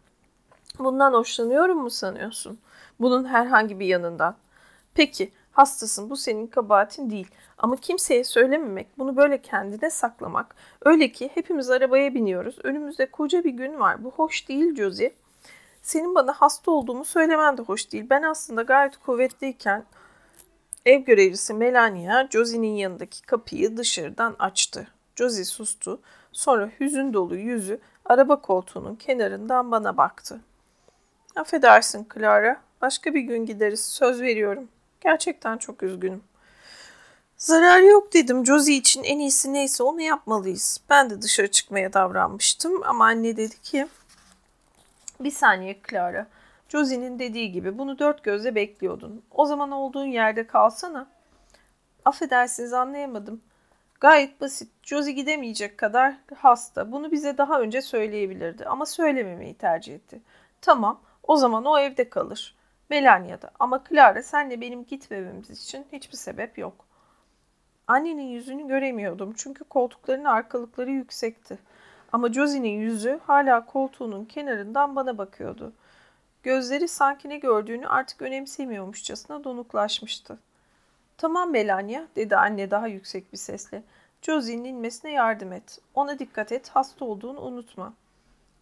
Bundan 0.78 1.12
hoşlanıyorum 1.12 1.78
mu 1.78 1.90
sanıyorsun? 1.90 2.58
Bunun 3.00 3.24
herhangi 3.24 3.80
bir 3.80 3.86
yanından. 3.86 4.36
Peki 4.94 5.32
hastasın 5.52 6.10
bu 6.10 6.16
senin 6.16 6.46
kabahatin 6.46 7.10
değil. 7.10 7.28
Ama 7.58 7.76
kimseye 7.76 8.24
söylememek, 8.24 8.98
bunu 8.98 9.16
böyle 9.16 9.42
kendine 9.42 9.90
saklamak. 9.90 10.56
Öyle 10.84 11.12
ki 11.12 11.30
hepimiz 11.34 11.70
arabaya 11.70 12.14
biniyoruz. 12.14 12.58
Önümüzde 12.62 13.10
koca 13.10 13.44
bir 13.44 13.50
gün 13.50 13.80
var. 13.80 14.04
Bu 14.04 14.10
hoş 14.10 14.48
değil 14.48 14.76
Josie. 14.76 15.14
Senin 15.82 16.14
bana 16.14 16.32
hasta 16.32 16.70
olduğumu 16.70 17.04
söylemen 17.04 17.56
de 17.56 17.62
hoş 17.62 17.92
değil. 17.92 18.06
Ben 18.10 18.22
aslında 18.22 18.62
gayet 18.62 18.96
kuvvetliyken 18.96 19.84
ev 20.86 21.00
görevlisi 21.00 21.54
Melania 21.54 22.28
Josie'nin 22.30 22.76
yanındaki 22.76 23.22
kapıyı 23.22 23.76
dışarıdan 23.76 24.36
açtı. 24.38 24.88
Josie 25.16 25.44
sustu. 25.44 26.00
Sonra 26.32 26.70
hüzün 26.80 27.12
dolu 27.12 27.36
yüzü 27.36 27.80
araba 28.04 28.40
koltuğunun 28.40 28.94
kenarından 28.94 29.70
bana 29.70 29.96
baktı. 29.96 30.40
Affedersin 31.36 32.06
Clara. 32.14 32.60
Başka 32.82 33.14
bir 33.14 33.20
gün 33.20 33.46
gideriz. 33.46 33.84
Söz 33.84 34.20
veriyorum. 34.20 34.68
Gerçekten 35.00 35.58
çok 35.58 35.82
üzgünüm. 35.82 36.22
Zarar 37.36 37.80
yok 37.80 38.12
dedim. 38.12 38.46
Josie 38.46 38.76
için 38.76 39.02
en 39.02 39.18
iyisi 39.18 39.52
neyse 39.52 39.82
onu 39.82 40.00
yapmalıyız. 40.00 40.80
Ben 40.90 41.10
de 41.10 41.22
dışarı 41.22 41.50
çıkmaya 41.50 41.92
davranmıştım 41.92 42.82
ama 42.82 43.04
anne 43.04 43.36
dedi 43.36 43.60
ki 43.62 43.86
bir 45.24 45.30
saniye 45.30 45.80
Clara. 45.90 46.26
Josie'nin 46.68 47.18
dediği 47.18 47.52
gibi 47.52 47.78
bunu 47.78 47.98
dört 47.98 48.24
gözle 48.24 48.54
bekliyordun. 48.54 49.22
O 49.30 49.46
zaman 49.46 49.70
olduğun 49.70 50.06
yerde 50.06 50.46
kalsana. 50.46 51.06
Affedersiniz 52.04 52.72
anlayamadım. 52.72 53.42
Gayet 54.00 54.40
basit. 54.40 54.70
Josie 54.82 55.12
gidemeyecek 55.12 55.78
kadar 55.78 56.14
hasta. 56.36 56.92
Bunu 56.92 57.12
bize 57.12 57.38
daha 57.38 57.60
önce 57.60 57.82
söyleyebilirdi 57.82 58.66
ama 58.66 58.86
söylememeyi 58.86 59.54
tercih 59.54 59.94
etti. 59.94 60.20
Tamam, 60.60 61.00
o 61.22 61.36
zaman 61.36 61.64
o 61.64 61.78
evde 61.78 62.08
kalır. 62.10 62.56
Melania'da. 62.90 63.50
Ama 63.58 63.84
Clara 63.88 64.22
senle 64.22 64.60
benim 64.60 64.84
gitmememiz 64.84 65.50
için 65.50 65.86
hiçbir 65.92 66.16
sebep 66.16 66.58
yok. 66.58 66.84
Annenin 67.86 68.22
yüzünü 68.22 68.68
göremiyordum 68.68 69.34
çünkü 69.36 69.64
koltukların 69.64 70.24
arkalıkları 70.24 70.90
yüksekti. 70.90 71.58
Ama 72.12 72.32
Josie'nin 72.32 72.80
yüzü 72.80 73.20
hala 73.26 73.66
koltuğunun 73.66 74.24
kenarından 74.24 74.96
bana 74.96 75.18
bakıyordu. 75.18 75.72
Gözleri 76.42 76.88
sanki 76.88 77.28
ne 77.28 77.38
gördüğünü 77.38 77.86
artık 77.88 78.22
önemsemiyormuşçasına 78.22 79.44
donuklaşmıştı. 79.44 80.38
Tamam 81.16 81.50
Melania, 81.50 82.02
dedi 82.16 82.36
anne 82.36 82.70
daha 82.70 82.88
yüksek 82.88 83.32
bir 83.32 83.38
sesle. 83.38 83.82
Josie'nin 84.22 84.64
inmesine 84.64 85.12
yardım 85.12 85.52
et. 85.52 85.78
Ona 85.94 86.18
dikkat 86.18 86.52
et, 86.52 86.68
hasta 86.68 87.04
olduğunu 87.04 87.40
unutma. 87.40 87.94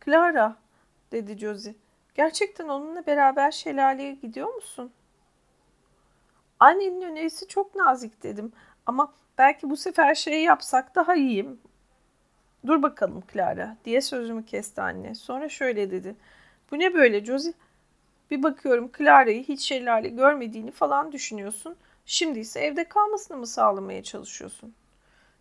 Clara, 0.05 0.57
dedi 1.13 1.39
Josie. 1.39 1.75
Gerçekten 2.15 2.69
onunla 2.69 3.07
beraber 3.07 3.51
şelaleye 3.51 4.15
gidiyor 4.15 4.55
musun? 4.55 4.93
Annenin 6.61 7.03
önerisi 7.03 7.49
çok 7.49 7.75
nazik 7.75 8.23
dedim. 8.23 8.53
Ama 8.87 9.13
belki 9.39 9.71
bu 9.71 9.77
sefer 9.77 10.15
şey 10.15 10.43
yapsak 10.43 10.95
daha 10.95 11.15
iyiyim. 11.15 11.61
Dur 12.67 12.83
bakalım 12.83 13.23
Clara 13.33 13.77
diye 13.85 14.01
sözümü 14.01 14.45
kesti 14.45 14.81
anne. 14.81 15.15
Sonra 15.15 15.49
şöyle 15.49 15.91
dedi. 15.91 16.15
Bu 16.71 16.79
ne 16.79 16.95
böyle 16.95 17.25
Josie? 17.25 17.53
Bir 18.31 18.43
bakıyorum 18.43 18.91
Clara'yı 18.99 19.45
hiç 19.45 19.61
şelale 19.61 20.09
görmediğini 20.09 20.71
falan 20.71 21.13
düşünüyorsun. 21.13 21.77
Şimdi 22.07 22.39
ise 22.39 22.61
evde 22.61 22.85
kalmasını 22.85 23.37
mı 23.37 23.47
sağlamaya 23.47 24.03
çalışıyorsun? 24.03 24.75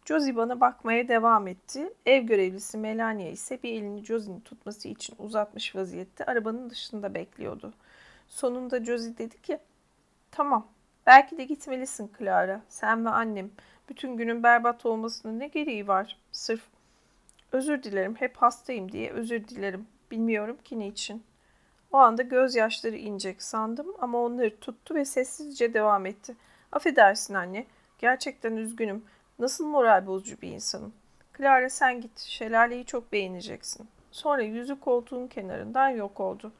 Josie 0.05 0.35
bana 0.35 0.59
bakmaya 0.59 1.07
devam 1.07 1.47
etti. 1.47 1.93
Ev 2.05 2.23
görevlisi 2.23 2.77
Melania 2.77 3.29
ise 3.29 3.63
bir 3.63 3.73
elini 3.73 4.05
Josie'nin 4.05 4.39
tutması 4.39 4.87
için 4.87 5.15
uzatmış 5.19 5.75
vaziyette 5.75 6.25
arabanın 6.25 6.69
dışında 6.69 7.13
bekliyordu. 7.13 7.73
Sonunda 8.29 8.85
Josie 8.85 9.17
dedi 9.17 9.41
ki, 9.41 9.59
tamam 10.31 10.67
belki 11.05 11.37
de 11.37 11.43
gitmelisin 11.43 12.11
Clara. 12.19 12.61
Sen 12.69 13.05
ve 13.05 13.09
annem 13.09 13.51
bütün 13.89 14.17
günün 14.17 14.43
berbat 14.43 14.85
olmasının 14.85 15.39
ne 15.39 15.47
gereği 15.47 15.87
var? 15.87 16.17
Sırf 16.31 16.61
özür 17.51 17.83
dilerim 17.83 18.15
hep 18.15 18.37
hastayım 18.37 18.91
diye 18.91 19.11
özür 19.11 19.47
dilerim. 19.47 19.87
Bilmiyorum 20.11 20.57
ki 20.63 20.79
niçin. 20.79 21.23
O 21.91 21.97
anda 21.97 22.21
gözyaşları 22.21 22.95
inecek 22.95 23.43
sandım 23.43 23.87
ama 23.99 24.17
onları 24.23 24.59
tuttu 24.59 24.95
ve 24.95 25.05
sessizce 25.05 25.73
devam 25.73 26.05
etti. 26.05 26.35
Affedersin 26.71 27.33
anne, 27.33 27.65
gerçekten 27.97 28.55
üzgünüm. 28.55 29.05
Nasıl 29.39 29.65
moral 29.65 30.07
bozucu 30.07 30.41
bir 30.41 30.51
insanım. 30.51 30.93
Clara 31.37 31.69
sen 31.69 32.01
git, 32.01 32.19
şelaleyi 32.19 32.85
çok 32.85 33.11
beğeneceksin. 33.11 33.87
Sonra 34.11 34.41
yüzü 34.41 34.79
koltuğun 34.79 35.27
kenarından 35.27 35.89
yok 35.89 36.19
oldu. 36.19 36.51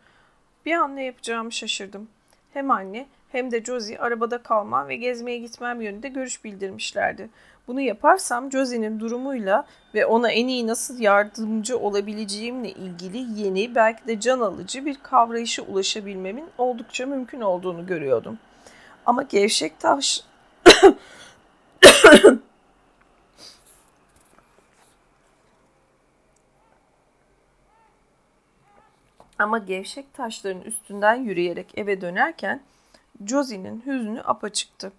Bir 0.65 0.73
an 0.73 0.95
ne 0.95 1.03
yapacağımı 1.03 1.51
şaşırdım. 1.51 2.09
Hem 2.53 2.71
anne 2.71 3.07
hem 3.31 3.51
de 3.51 3.63
Josie 3.63 3.97
arabada 3.97 4.43
kalmam 4.43 4.87
ve 4.87 4.95
gezmeye 4.95 5.37
gitmem 5.37 5.81
yönünde 5.81 6.07
görüş 6.07 6.43
bildirmişlerdi. 6.43 7.29
Bunu 7.67 7.81
yaparsam 7.81 8.51
Josie'nin 8.51 8.99
durumuyla 8.99 9.65
ve 9.93 10.05
ona 10.05 10.31
en 10.31 10.47
iyi 10.47 10.67
nasıl 10.67 10.99
yardımcı 10.99 11.79
olabileceğimle 11.79 12.71
ilgili 12.71 13.41
yeni 13.41 13.75
belki 13.75 14.07
de 14.07 14.19
can 14.19 14.39
alıcı 14.39 14.85
bir 14.85 14.97
kavrayışa 15.03 15.61
ulaşabilmemin 15.61 16.45
oldukça 16.57 17.05
mümkün 17.05 17.41
olduğunu 17.41 17.85
görüyordum. 17.85 18.39
Ama 19.05 19.23
gevşek 19.23 19.79
taş 19.79 20.23
Ama 29.39 29.57
gevşek 29.57 30.13
taşların 30.13 30.61
üstünden 30.61 31.15
yürüyerek 31.15 31.77
eve 31.77 32.01
dönerken 32.01 32.61
Josie'nin 33.25 33.83
hüznü 33.85 34.21
apaçıktı. 34.21 34.91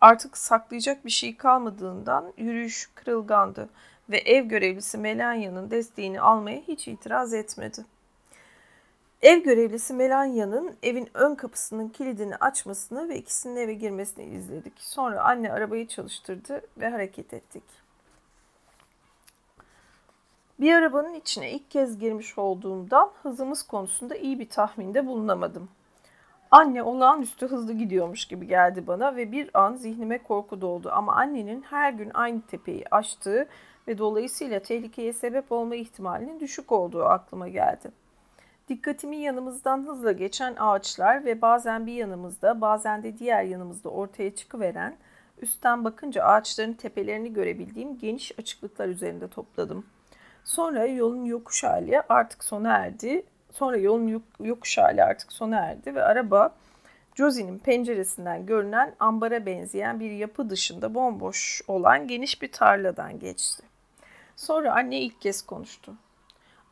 Artık 0.00 0.36
saklayacak 0.36 1.04
bir 1.04 1.10
şey 1.10 1.36
kalmadığından 1.36 2.32
yürüyüş 2.36 2.90
kırılgandı 2.94 3.68
ve 4.10 4.18
ev 4.18 4.44
görevlisi 4.44 4.98
Melanya'nın 4.98 5.70
desteğini 5.70 6.20
almaya 6.20 6.60
hiç 6.68 6.88
itiraz 6.88 7.34
etmedi. 7.34 7.84
Ev 9.22 9.38
görevlisi 9.38 9.94
Melanya'nın 9.94 10.76
evin 10.82 11.08
ön 11.14 11.34
kapısının 11.34 11.88
kilidini 11.88 12.36
açmasını 12.36 13.08
ve 13.08 13.18
ikisinin 13.18 13.56
eve 13.56 13.74
girmesini 13.74 14.24
izledik. 14.24 14.72
Sonra 14.78 15.22
anne 15.22 15.52
arabayı 15.52 15.88
çalıştırdı 15.88 16.60
ve 16.76 16.88
hareket 16.88 17.34
ettik. 17.34 17.81
Bir 20.62 20.74
arabanın 20.74 21.14
içine 21.14 21.50
ilk 21.50 21.70
kez 21.70 21.98
girmiş 21.98 22.38
olduğumdan 22.38 23.10
hızımız 23.22 23.62
konusunda 23.62 24.16
iyi 24.16 24.38
bir 24.38 24.48
tahminde 24.48 25.06
bulunamadım. 25.06 25.68
Anne 26.50 26.82
olağanüstü 26.82 27.48
hızlı 27.48 27.72
gidiyormuş 27.72 28.24
gibi 28.24 28.46
geldi 28.46 28.86
bana 28.86 29.16
ve 29.16 29.32
bir 29.32 29.50
an 29.54 29.76
zihnime 29.76 30.22
korku 30.22 30.60
doldu. 30.60 30.90
Ama 30.92 31.14
annenin 31.14 31.62
her 31.62 31.92
gün 31.92 32.10
aynı 32.14 32.40
tepeyi 32.42 32.84
aştığı 32.90 33.48
ve 33.88 33.98
dolayısıyla 33.98 34.60
tehlikeye 34.60 35.12
sebep 35.12 35.52
olma 35.52 35.74
ihtimalinin 35.74 36.40
düşük 36.40 36.72
olduğu 36.72 37.04
aklıma 37.04 37.48
geldi. 37.48 37.90
Dikkatimi 38.68 39.16
yanımızdan 39.16 39.86
hızla 39.86 40.12
geçen 40.12 40.56
ağaçlar 40.58 41.24
ve 41.24 41.42
bazen 41.42 41.86
bir 41.86 41.94
yanımızda 41.94 42.60
bazen 42.60 43.02
de 43.02 43.18
diğer 43.18 43.44
yanımızda 43.44 43.88
ortaya 43.88 44.34
çıkıveren, 44.34 44.96
üstten 45.38 45.84
bakınca 45.84 46.24
ağaçların 46.24 46.72
tepelerini 46.72 47.32
görebildiğim 47.32 47.98
geniş 47.98 48.38
açıklıklar 48.38 48.88
üzerinde 48.88 49.28
topladım. 49.28 49.84
Sonra 50.44 50.86
yolun 50.86 51.24
yokuş 51.24 51.64
hali 51.64 52.00
artık 52.08 52.44
sona 52.44 52.72
erdi 52.72 53.24
Sonra 53.52 53.76
yolun 53.76 54.22
yokuş 54.40 54.78
hali 54.78 55.04
artık 55.04 55.32
sona 55.32 55.56
erdi 55.56 55.94
ve 55.94 56.02
araba 56.02 56.54
Josie'nin 57.14 57.58
penceresinden 57.58 58.46
görünen 58.46 58.94
ambara 59.00 59.46
benzeyen 59.46 60.00
bir 60.00 60.10
yapı 60.10 60.50
dışında 60.50 60.94
bomboş 60.94 61.62
olan 61.68 62.08
geniş 62.08 62.42
bir 62.42 62.52
tarladan 62.52 63.18
geçti. 63.18 63.62
Sonra 64.36 64.74
anne 64.74 65.00
ilk 65.00 65.20
kez 65.20 65.42
konuştu. 65.42 65.94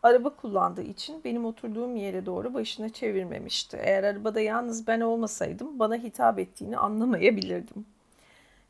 Araba 0.02 0.30
kullandığı 0.30 0.82
için 0.82 1.24
benim 1.24 1.44
oturduğum 1.44 1.96
yere 1.96 2.26
doğru 2.26 2.54
başını 2.54 2.90
çevirmemişti. 2.90 3.76
Eğer 3.76 4.04
arabada 4.04 4.40
yalnız 4.40 4.86
ben 4.86 5.00
olmasaydım 5.00 5.78
bana 5.78 5.96
hitap 5.96 6.38
ettiğini 6.38 6.78
anlamayabilirdim. 6.78 7.86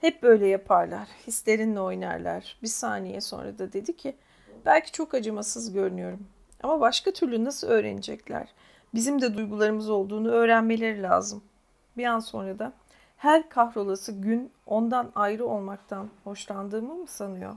Hep 0.00 0.22
böyle 0.22 0.46
yaparlar. 0.46 1.08
Hislerinle 1.26 1.80
oynarlar. 1.80 2.56
Bir 2.62 2.68
saniye 2.68 3.20
sonra 3.20 3.58
da 3.58 3.72
dedi 3.72 3.96
ki 3.96 4.16
belki 4.66 4.92
çok 4.92 5.14
acımasız 5.14 5.72
görünüyorum. 5.72 6.26
Ama 6.62 6.80
başka 6.80 7.10
türlü 7.10 7.44
nasıl 7.44 7.68
öğrenecekler? 7.68 8.48
Bizim 8.94 9.20
de 9.20 9.36
duygularımız 9.36 9.90
olduğunu 9.90 10.30
öğrenmeleri 10.30 11.02
lazım. 11.02 11.42
Bir 11.96 12.04
an 12.04 12.18
sonra 12.20 12.58
da 12.58 12.72
her 13.16 13.48
kahrolası 13.48 14.12
gün 14.12 14.52
ondan 14.66 15.12
ayrı 15.14 15.46
olmaktan 15.46 16.08
hoşlandığımı 16.24 16.94
mı 16.94 17.06
sanıyor? 17.06 17.56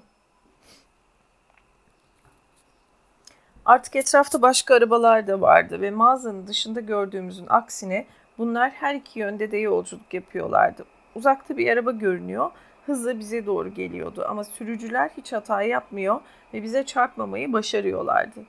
Artık 3.65 3.95
etrafta 3.95 4.41
başka 4.41 4.75
arabalar 4.75 5.27
da 5.27 5.41
vardı 5.41 5.81
ve 5.81 5.91
mağazanın 5.91 6.47
dışında 6.47 6.79
gördüğümüzün 6.79 7.45
aksine 7.49 8.05
bunlar 8.37 8.69
her 8.69 8.95
iki 8.95 9.19
yönde 9.19 9.51
de 9.51 9.57
yolculuk 9.57 10.13
yapıyorlardı. 10.13 10.85
Uzakta 11.15 11.57
bir 11.57 11.71
araba 11.71 11.91
görünüyor, 11.91 12.51
hızla 12.85 13.19
bize 13.19 13.45
doğru 13.45 13.69
geliyordu 13.69 14.25
ama 14.29 14.43
sürücüler 14.43 15.09
hiç 15.17 15.33
hata 15.33 15.61
yapmıyor 15.61 16.21
ve 16.53 16.63
bize 16.63 16.83
çarpmamayı 16.83 17.53
başarıyorlardı. 17.53 18.39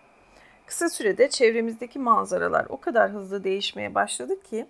Kısa 0.67 0.89
sürede 0.89 1.31
çevremizdeki 1.31 1.99
manzaralar 1.99 2.67
o 2.69 2.81
kadar 2.81 3.11
hızlı 3.11 3.45
değişmeye 3.45 3.95
başladı 3.95 4.43
ki 4.43 4.67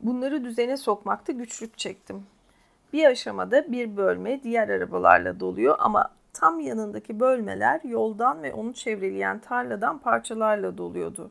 bunları 0.00 0.44
düzene 0.44 0.76
sokmakta 0.76 1.32
güçlük 1.32 1.78
çektim. 1.78 2.26
Bir 2.92 3.04
aşamada 3.04 3.72
bir 3.72 3.96
bölme 3.96 4.42
diğer 4.42 4.68
arabalarla 4.68 5.40
doluyor 5.40 5.76
ama 5.78 6.10
tam 6.32 6.60
yanındaki 6.60 7.20
bölmeler 7.20 7.80
yoldan 7.84 8.42
ve 8.42 8.54
onu 8.54 8.74
çevreleyen 8.74 9.38
tarladan 9.38 9.98
parçalarla 9.98 10.78
doluyordu. 10.78 11.30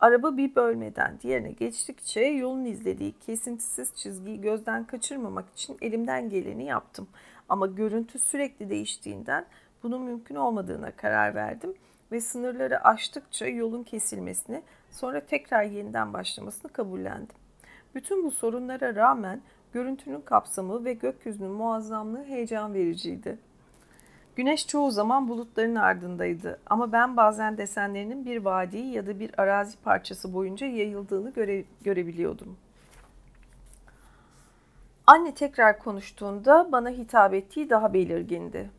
Araba 0.00 0.36
bir 0.36 0.54
bölmeden 0.54 1.18
diğerine 1.22 1.52
geçtikçe 1.52 2.20
yolun 2.20 2.64
izlediği 2.64 3.12
kesintisiz 3.12 3.94
çizgiyi 3.94 4.40
gözden 4.40 4.84
kaçırmamak 4.84 5.44
için 5.50 5.78
elimden 5.80 6.28
geleni 6.28 6.64
yaptım. 6.64 7.08
Ama 7.48 7.66
görüntü 7.66 8.18
sürekli 8.18 8.70
değiştiğinden 8.70 9.46
bunun 9.82 10.02
mümkün 10.02 10.34
olmadığına 10.34 10.90
karar 10.90 11.34
verdim 11.34 11.74
ve 12.12 12.20
sınırları 12.20 12.84
aştıkça 12.84 13.46
yolun 13.46 13.82
kesilmesini, 13.82 14.62
sonra 14.90 15.20
tekrar 15.20 15.62
yeniden 15.62 16.12
başlamasını 16.12 16.72
kabullendim. 16.72 17.36
Bütün 17.94 18.24
bu 18.24 18.30
sorunlara 18.30 18.94
rağmen 18.94 19.40
görüntünün 19.72 20.20
kapsamı 20.20 20.84
ve 20.84 20.92
gökyüzünün 20.92 21.50
muazzamlığı 21.50 22.24
heyecan 22.24 22.74
vericiydi. 22.74 23.38
Güneş 24.36 24.66
çoğu 24.66 24.90
zaman 24.90 25.28
bulutların 25.28 25.74
ardındaydı 25.74 26.60
ama 26.66 26.92
ben 26.92 27.16
bazen 27.16 27.58
desenlerinin 27.58 28.24
bir 28.24 28.44
vadi 28.44 28.78
ya 28.78 29.06
da 29.06 29.20
bir 29.20 29.40
arazi 29.40 29.76
parçası 29.76 30.34
boyunca 30.34 30.66
yayıldığını 30.66 31.30
göre, 31.30 31.64
görebiliyordum. 31.82 32.56
Anne 35.06 35.34
tekrar 35.34 35.78
konuştuğunda 35.78 36.68
bana 36.72 36.90
hitap 36.90 37.34
ettiği 37.34 37.70
daha 37.70 37.94
belirgindi. 37.94 38.70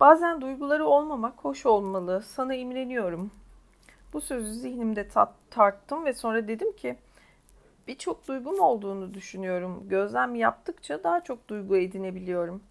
Bazen 0.00 0.40
duyguları 0.40 0.86
olmamak 0.86 1.44
hoş 1.44 1.66
olmalı. 1.66 2.22
Sana 2.26 2.54
imreniyorum. 2.54 3.30
Bu 4.12 4.20
sözü 4.20 4.52
zihnimde 4.52 5.08
tat, 5.08 5.32
tarttım 5.50 6.04
ve 6.04 6.12
sonra 6.12 6.48
dedim 6.48 6.72
ki 6.76 6.96
birçok 7.88 8.28
duygum 8.28 8.60
olduğunu 8.60 9.14
düşünüyorum. 9.14 9.88
Gözlem 9.88 10.34
yaptıkça 10.34 11.04
daha 11.04 11.24
çok 11.24 11.48
duygu 11.48 11.76
edinebiliyorum. 11.76 12.62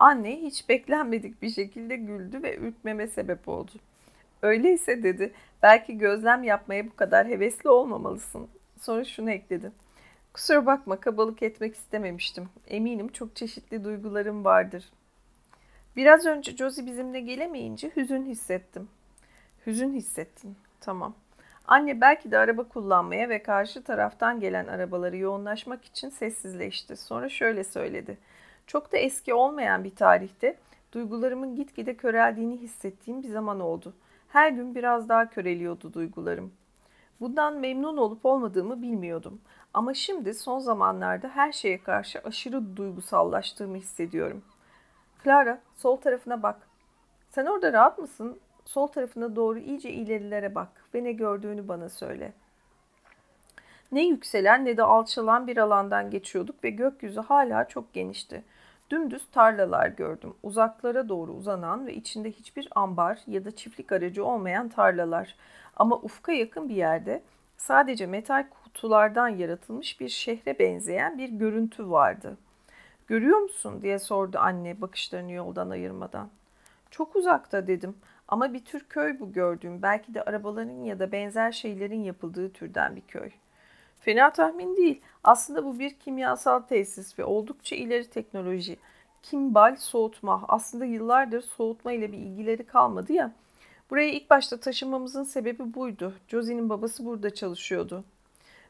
Anne 0.00 0.42
hiç 0.42 0.68
beklenmedik 0.68 1.42
bir 1.42 1.50
şekilde 1.50 1.96
güldü 1.96 2.42
ve 2.42 2.56
ürkmeme 2.56 3.06
sebep 3.06 3.48
oldu. 3.48 3.72
Öyleyse 4.42 5.02
dedi, 5.02 5.32
belki 5.62 5.98
gözlem 5.98 6.42
yapmaya 6.42 6.86
bu 6.86 6.96
kadar 6.96 7.26
hevesli 7.26 7.70
olmamalısın. 7.70 8.48
Sonra 8.78 9.04
şunu 9.04 9.30
ekledi. 9.30 9.72
Kusura 10.32 10.66
bakma 10.66 11.00
kabalık 11.00 11.42
etmek 11.42 11.74
istememiştim. 11.74 12.48
Eminim 12.68 13.08
çok 13.08 13.36
çeşitli 13.36 13.84
duygularım 13.84 14.44
vardır. 14.44 14.84
Biraz 15.96 16.26
önce 16.26 16.56
Josie 16.56 16.86
bizimle 16.86 17.20
gelemeyince 17.20 17.90
hüzün 17.96 18.26
hissettim. 18.26 18.88
Hüzün 19.66 19.92
hissettin. 19.92 20.56
Tamam. 20.80 21.14
Anne 21.66 22.00
belki 22.00 22.30
de 22.30 22.38
araba 22.38 22.64
kullanmaya 22.68 23.28
ve 23.28 23.42
karşı 23.42 23.82
taraftan 23.82 24.40
gelen 24.40 24.66
arabaları 24.66 25.16
yoğunlaşmak 25.16 25.84
için 25.84 26.08
sessizleşti. 26.08 26.96
Sonra 26.96 27.28
şöyle 27.28 27.64
söyledi. 27.64 28.18
Çok 28.70 28.92
da 28.92 28.96
eski 28.96 29.34
olmayan 29.34 29.84
bir 29.84 29.94
tarihte 29.94 30.56
Duygularımın 30.92 31.56
gitgide 31.56 31.96
köreldiğini 31.96 32.56
hissettiğim 32.56 33.22
bir 33.22 33.28
zaman 33.28 33.60
oldu. 33.60 33.94
Her 34.28 34.50
gün 34.50 34.74
biraz 34.74 35.08
daha 35.08 35.30
köreliyordu 35.30 35.92
duygularım. 35.92 36.52
Bundan 37.20 37.58
memnun 37.58 37.96
olup 37.96 38.26
olmadığımı 38.26 38.82
bilmiyordum. 38.82 39.40
Ama 39.74 39.94
şimdi 39.94 40.34
son 40.34 40.58
zamanlarda 40.58 41.28
her 41.28 41.52
şeye 41.52 41.82
karşı 41.82 42.18
aşırı 42.18 42.76
duygusallaştığımı 42.76 43.76
hissediyorum. 43.76 44.42
Clara, 45.24 45.60
sol 45.76 45.96
tarafına 45.96 46.42
bak. 46.42 46.68
Sen 47.30 47.46
orada 47.46 47.72
rahat 47.72 47.98
mısın? 47.98 48.38
Sol 48.64 48.86
tarafına 48.86 49.36
doğru 49.36 49.58
iyice 49.58 49.90
ilerilere 49.90 50.54
bak 50.54 50.68
ve 50.94 51.04
ne 51.04 51.12
gördüğünü 51.12 51.68
bana 51.68 51.88
söyle. 51.88 52.32
Ne 53.92 54.06
yükselen 54.06 54.64
ne 54.64 54.76
de 54.76 54.82
alçalan 54.82 55.46
bir 55.46 55.56
alandan 55.56 56.10
geçiyorduk 56.10 56.64
ve 56.64 56.70
gökyüzü 56.70 57.20
hala 57.20 57.68
çok 57.68 57.92
genişti. 57.92 58.44
Dümdüz 58.90 59.30
tarlalar 59.32 59.88
gördüm. 59.88 60.34
Uzaklara 60.42 61.08
doğru 61.08 61.32
uzanan 61.32 61.86
ve 61.86 61.94
içinde 61.94 62.30
hiçbir 62.30 62.68
ambar 62.70 63.18
ya 63.26 63.44
da 63.44 63.50
çiftlik 63.50 63.92
aracı 63.92 64.24
olmayan 64.24 64.68
tarlalar. 64.68 65.36
Ama 65.76 65.96
ufka 65.96 66.32
yakın 66.32 66.68
bir 66.68 66.74
yerde 66.74 67.22
sadece 67.56 68.06
metal 68.06 68.46
kutulardan 68.50 69.28
yaratılmış 69.28 70.00
bir 70.00 70.08
şehre 70.08 70.58
benzeyen 70.58 71.18
bir 71.18 71.28
görüntü 71.28 71.90
vardı. 71.90 72.36
Görüyor 73.06 73.38
musun 73.38 73.82
diye 73.82 73.98
sordu 73.98 74.38
anne 74.38 74.80
bakışlarını 74.80 75.32
yoldan 75.32 75.70
ayırmadan. 75.70 76.28
Çok 76.90 77.16
uzakta 77.16 77.66
dedim 77.66 77.94
ama 78.28 78.52
bir 78.52 78.64
tür 78.64 78.84
köy 78.88 79.20
bu 79.20 79.32
gördüğüm 79.32 79.82
belki 79.82 80.14
de 80.14 80.22
arabaların 80.22 80.84
ya 80.84 80.98
da 80.98 81.12
benzer 81.12 81.52
şeylerin 81.52 82.02
yapıldığı 82.02 82.52
türden 82.52 82.96
bir 82.96 83.02
köy. 83.08 83.30
Fena 84.00 84.30
tahmin 84.32 84.76
değil. 84.76 85.00
Aslında 85.24 85.64
bu 85.64 85.78
bir 85.78 85.94
kimyasal 85.94 86.60
tesis 86.60 87.18
ve 87.18 87.24
oldukça 87.24 87.76
ileri 87.76 88.10
teknoloji. 88.10 88.76
Kimbal 89.22 89.76
soğutma. 89.76 90.44
Aslında 90.48 90.84
yıllardır 90.84 91.42
soğutma 91.42 91.92
ile 91.92 92.12
bir 92.12 92.18
ilgileri 92.18 92.66
kalmadı 92.66 93.12
ya. 93.12 93.32
Buraya 93.90 94.08
ilk 94.08 94.30
başta 94.30 94.56
taşınmamızın 94.56 95.24
sebebi 95.24 95.74
buydu. 95.74 96.14
Josie'nin 96.28 96.68
babası 96.68 97.06
burada 97.06 97.34
çalışıyordu. 97.34 98.04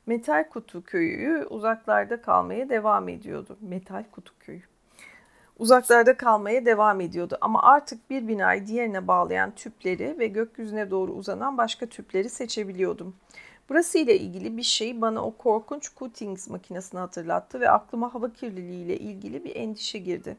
Metal 0.07 0.45
Kutu 0.51 0.85
köyü 0.85 1.47
uzaklarda 1.51 2.23
kalmaya 2.23 2.69
devam 2.69 3.09
ediyordu. 3.09 3.57
Metal 3.61 4.05
Kutu 4.13 4.33
köyü. 4.41 4.63
Uzaklarda 5.59 6.17
kalmaya 6.17 6.67
devam 6.67 7.01
ediyordu 7.01 7.39
ama 7.41 7.63
artık 7.63 8.11
bir 8.11 8.29
binayı 8.29 8.67
diğerine 8.67 9.09
bağlayan 9.09 9.51
tüpleri 9.51 10.19
ve 10.19 10.27
gökyüzüne 10.27 10.91
doğru 10.91 11.13
uzanan 11.13 11.59
başka 11.59 11.87
tüpleri 11.87 12.29
seçebiliyordum. 12.29 13.17
Burası 13.71 13.99
ile 13.99 14.19
ilgili 14.19 14.57
bir 14.57 14.63
şey 14.63 15.01
bana 15.01 15.25
o 15.25 15.37
korkunç 15.37 15.89
Kutings 15.89 16.49
makinesini 16.49 17.01
hatırlattı 17.01 17.61
ve 17.61 17.71
aklıma 17.71 18.15
hava 18.15 18.33
kirliliği 18.33 18.85
ile 18.85 18.99
ilgili 18.99 19.45
bir 19.45 19.57
endişe 19.57 19.99
girdi. 19.99 20.37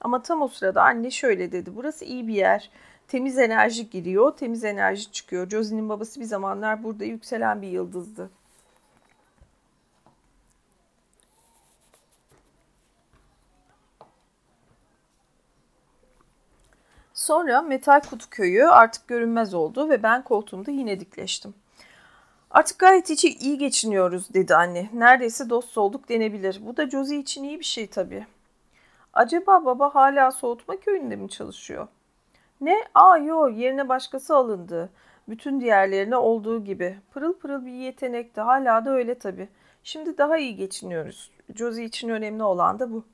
Ama 0.00 0.22
tam 0.22 0.42
o 0.42 0.48
sırada 0.48 0.82
anne 0.82 1.10
şöyle 1.10 1.52
dedi. 1.52 1.76
Burası 1.76 2.04
iyi 2.04 2.28
bir 2.28 2.34
yer. 2.34 2.70
Temiz 3.08 3.38
enerji 3.38 3.90
giriyor, 3.90 4.36
temiz 4.36 4.64
enerji 4.64 5.12
çıkıyor. 5.12 5.50
Josie'nin 5.50 5.88
babası 5.88 6.20
bir 6.20 6.24
zamanlar 6.24 6.84
burada 6.84 7.04
yükselen 7.04 7.62
bir 7.62 7.68
yıldızdı. 7.68 8.30
Sonra 17.14 17.62
metal 17.62 18.00
kutu 18.00 18.30
köyü 18.30 18.66
artık 18.66 19.08
görünmez 19.08 19.54
oldu 19.54 19.88
ve 19.88 20.02
ben 20.02 20.24
koltuğumda 20.24 20.70
yine 20.70 21.00
dikleştim. 21.00 21.54
Artık 22.50 22.78
gayet 22.78 23.10
içi 23.10 23.28
iyi 23.34 23.58
geçiniyoruz 23.58 24.34
dedi 24.34 24.54
anne. 24.54 24.90
Neredeyse 24.92 25.50
dost 25.50 25.78
olduk 25.78 26.08
denebilir. 26.08 26.60
Bu 26.66 26.76
da 26.76 26.90
Josie 26.90 27.18
için 27.18 27.44
iyi 27.44 27.58
bir 27.58 27.64
şey 27.64 27.86
tabii. 27.86 28.26
Acaba 29.12 29.64
baba 29.64 29.94
hala 29.94 30.30
soğutma 30.30 30.76
köyünde 30.76 31.16
mi 31.16 31.28
çalışıyor? 31.28 31.88
Ne? 32.60 32.84
Aa 32.94 33.18
yo 33.18 33.48
yerine 33.48 33.88
başkası 33.88 34.36
alındı. 34.36 34.90
Bütün 35.28 35.60
diğerlerine 35.60 36.16
olduğu 36.16 36.64
gibi. 36.64 36.98
Pırıl 37.12 37.32
pırıl 37.32 37.66
bir 37.66 37.72
yetenekti. 37.72 38.40
Hala 38.40 38.84
da 38.84 38.90
öyle 38.90 39.18
tabii. 39.18 39.48
Şimdi 39.82 40.18
daha 40.18 40.38
iyi 40.38 40.56
geçiniyoruz. 40.56 41.30
Josie 41.54 41.84
için 41.84 42.08
önemli 42.08 42.42
olan 42.42 42.78
da 42.78 42.92
bu. 42.92 43.04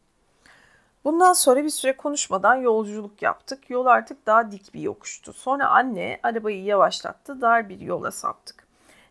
Bundan 1.05 1.33
sonra 1.33 1.64
bir 1.64 1.70
süre 1.70 1.97
konuşmadan 1.97 2.55
yolculuk 2.55 3.23
yaptık. 3.23 3.70
Yol 3.70 3.87
artık 3.87 4.27
daha 4.27 4.51
dik 4.51 4.75
bir 4.75 4.81
yokuştu. 4.81 5.33
Sonra 5.33 5.68
anne 5.68 6.20
arabayı 6.23 6.64
yavaşlattı. 6.64 7.40
Dar 7.40 7.68
bir 7.68 7.81
yola 7.81 8.11
saptık. 8.11 8.63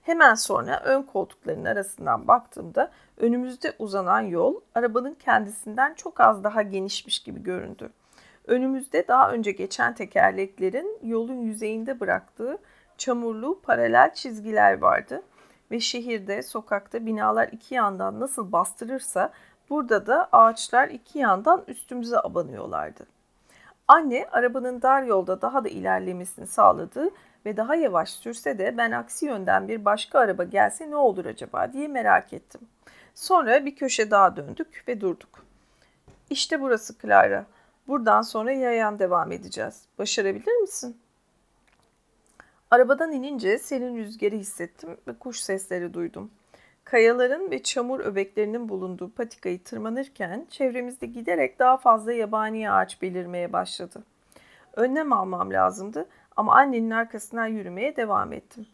Hemen 0.04 0.36
sonra 0.36 0.80
ön 0.80 1.02
koltukların 1.02 1.66
arasından 1.66 2.28
baktığımda 2.28 2.92
önümüzde 3.18 3.74
uzanan 3.80 4.22
yol 4.22 4.62
arabanın 4.76 5.14
kendisinden 5.14 5.94
çok 5.94 6.20
az 6.20 6.44
daha 6.44 6.62
genişmiş 6.62 7.20
gibi 7.20 7.44
göründü. 7.44 7.90
Önümüzde 8.48 9.08
daha 9.08 9.32
önce 9.32 9.52
geçen 9.52 9.96
tekerleklerin 9.96 11.00
yolun 11.04 11.42
yüzeyinde 11.42 12.00
bıraktığı 12.00 12.58
çamurlu 12.98 13.62
paralel 13.62 14.14
çizgiler 14.14 14.78
vardı 14.78 15.24
ve 15.72 15.80
şehirde, 15.80 16.44
sokakta 16.44 17.06
binalar 17.06 17.48
iki 17.48 17.76
yandan 17.76 18.20
nasıl 18.20 18.52
bastırırsa 18.52 19.32
burada 19.70 20.06
da 20.06 20.30
ağaçlar 20.32 20.88
iki 20.88 21.20
yandan 21.20 21.64
üstümüze 21.68 22.20
abanıyorlardı. 22.20 23.06
Anne 23.88 24.28
arabanın 24.32 24.82
dar 24.82 25.04
yolda 25.04 25.42
daha 25.42 25.64
da 25.64 25.70
ilerlemesini 25.70 26.48
sağladı 26.48 27.10
ve 27.46 27.58
daha 27.58 27.76
yavaş 27.76 28.10
sürse 28.10 28.58
de 28.58 28.78
ben 28.78 28.92
aksi 28.92 29.26
yönden 29.26 29.68
bir 29.68 29.86
başka 29.86 30.20
araba 30.20 30.44
gelse 30.44 30.90
ne 30.90 30.96
olur 30.96 31.26
acaba 31.26 31.74
diye 31.74 31.88
merak 31.88 32.34
ettim. 32.34 32.62
Sonra 33.16 33.66
bir 33.66 33.76
köşe 33.76 34.12
daha 34.12 34.36
döndük 34.36 34.84
ve 34.88 35.02
durduk. 35.02 35.46
İşte 36.30 36.62
burası 36.62 36.98
Clara. 37.02 37.46
Buradan 37.88 38.22
sonra 38.22 38.52
yayan 38.52 39.00
devam 39.00 39.32
edeceğiz. 39.32 39.86
Başarabilir 40.00 40.56
misin? 40.56 40.98
Arabadan 42.72 43.12
inince 43.12 43.58
serin 43.58 43.98
rüzgarı 43.98 44.36
hissettim 44.36 44.98
ve 45.08 45.14
kuş 45.14 45.40
sesleri 45.40 45.94
duydum. 45.94 46.32
Kayaların 46.84 47.52
ve 47.52 47.64
çamur 47.64 48.00
öbeklerinin 48.00 48.70
bulunduğu 48.70 49.12
patikayı 49.12 49.64
tırmanırken 49.64 50.48
çevremizde 50.50 51.06
giderek 51.06 51.60
daha 51.60 51.78
fazla 51.78 52.14
yabani 52.14 52.72
ağaç 52.72 53.02
belirmeye 53.02 53.54
başladı. 53.54 54.04
Önlem 54.74 55.14
almam 55.14 55.54
lazımdı 55.54 56.10
ama 56.36 56.56
annenin 56.56 56.90
arkasından 56.90 57.48
yürümeye 57.48 57.96
devam 57.96 58.34
ettim. 58.34 58.68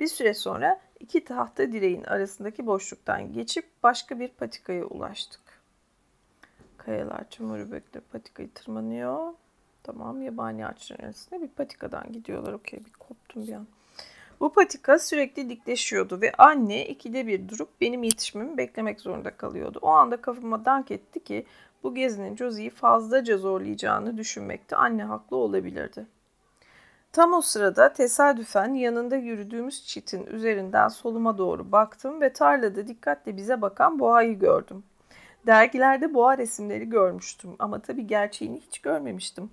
Bir 0.00 0.06
süre 0.06 0.34
sonra 0.34 0.80
iki 1.00 1.24
tahta 1.24 1.72
direğin 1.72 2.04
arasındaki 2.04 2.66
boşluktan 2.66 3.32
geçip 3.32 3.64
başka 3.82 4.20
bir 4.20 4.28
patikaya 4.28 4.84
ulaştık. 4.84 5.40
Kayalar 6.76 7.30
çamur 7.30 7.58
öbekleri 7.58 8.04
patikayı 8.04 8.50
tırmanıyor. 8.50 9.32
Tamam 9.82 10.22
yabani 10.22 10.66
ağaçların 10.66 11.04
arasında 11.04 11.42
bir 11.42 11.48
patikadan 11.48 12.12
gidiyorlar. 12.12 12.52
Okey 12.52 12.80
bir 12.84 12.92
koptum 12.92 13.46
bir 13.46 13.52
an. 13.52 13.66
Bu 14.40 14.52
patika 14.52 14.98
sürekli 14.98 15.50
dikleşiyordu 15.50 16.20
ve 16.20 16.32
anne 16.38 16.86
ikide 16.86 17.26
bir 17.26 17.48
durup 17.48 17.80
benim 17.80 18.02
yetişmemi 18.02 18.56
beklemek 18.56 19.00
zorunda 19.00 19.36
kalıyordu. 19.36 19.78
O 19.82 19.88
anda 19.88 20.20
kafama 20.20 20.64
dank 20.64 20.90
etti 20.90 21.24
ki 21.24 21.46
bu 21.82 21.94
gezinin 21.94 22.36
Josie'yi 22.36 22.70
fazlaca 22.70 23.38
zorlayacağını 23.38 24.16
düşünmekte 24.16 24.76
anne 24.76 25.04
haklı 25.04 25.36
olabilirdi. 25.36 26.06
Tam 27.16 27.32
o 27.32 27.40
sırada 27.40 27.92
tesadüfen 27.92 28.74
yanında 28.74 29.16
yürüdüğümüz 29.16 29.86
çitin 29.86 30.26
üzerinden 30.26 30.88
soluma 30.88 31.38
doğru 31.38 31.72
baktım 31.72 32.20
ve 32.20 32.32
tarlada 32.32 32.88
dikkatle 32.88 33.36
bize 33.36 33.62
bakan 33.62 33.98
boğayı 33.98 34.38
gördüm. 34.38 34.84
Dergilerde 35.46 36.14
boğa 36.14 36.38
resimleri 36.38 36.88
görmüştüm 36.88 37.56
ama 37.58 37.78
tabii 37.78 38.06
gerçeğini 38.06 38.60
hiç 38.60 38.78
görmemiştim. 38.78 39.50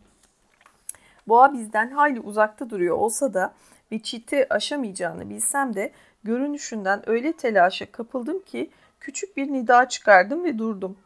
Boğa 1.27 1.53
bizden 1.53 1.91
hayli 1.91 2.19
uzakta 2.19 2.69
duruyor 2.69 2.97
olsa 2.97 3.33
da 3.33 3.53
bir 3.91 3.99
çiti 3.99 4.53
aşamayacağını 4.53 5.29
bilsem 5.29 5.75
de 5.75 5.91
görünüşünden 6.23 7.09
öyle 7.09 7.33
telaşa 7.33 7.91
kapıldım 7.91 8.39
ki 8.39 8.69
küçük 8.99 9.37
bir 9.37 9.53
nida 9.53 9.87
çıkardım 9.87 10.43
ve 10.43 10.57
durdum. 10.57 10.97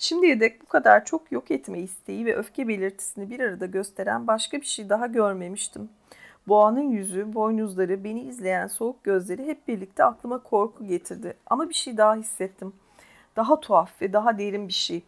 Şimdiye 0.00 0.40
dek 0.40 0.62
bu 0.62 0.66
kadar 0.66 1.04
çok 1.04 1.32
yok 1.32 1.50
etme 1.50 1.78
isteği 1.78 2.26
ve 2.26 2.36
öfke 2.36 2.68
belirtisini 2.68 3.30
bir 3.30 3.40
arada 3.40 3.66
gösteren 3.66 4.26
başka 4.26 4.60
bir 4.60 4.66
şey 4.66 4.88
daha 4.88 5.06
görmemiştim. 5.06 5.88
Boğanın 6.48 6.90
yüzü, 6.90 7.34
boynuzları, 7.34 8.04
beni 8.04 8.20
izleyen 8.20 8.66
soğuk 8.66 9.04
gözleri 9.04 9.46
hep 9.46 9.68
birlikte 9.68 10.04
aklıma 10.04 10.42
korku 10.42 10.86
getirdi. 10.86 11.34
Ama 11.46 11.68
bir 11.68 11.74
şey 11.74 11.96
daha 11.96 12.14
hissettim. 12.14 12.72
Daha 13.36 13.60
tuhaf 13.60 14.02
ve 14.02 14.12
daha 14.12 14.38
derin 14.38 14.68
bir 14.68 14.72
şey. 14.72 15.02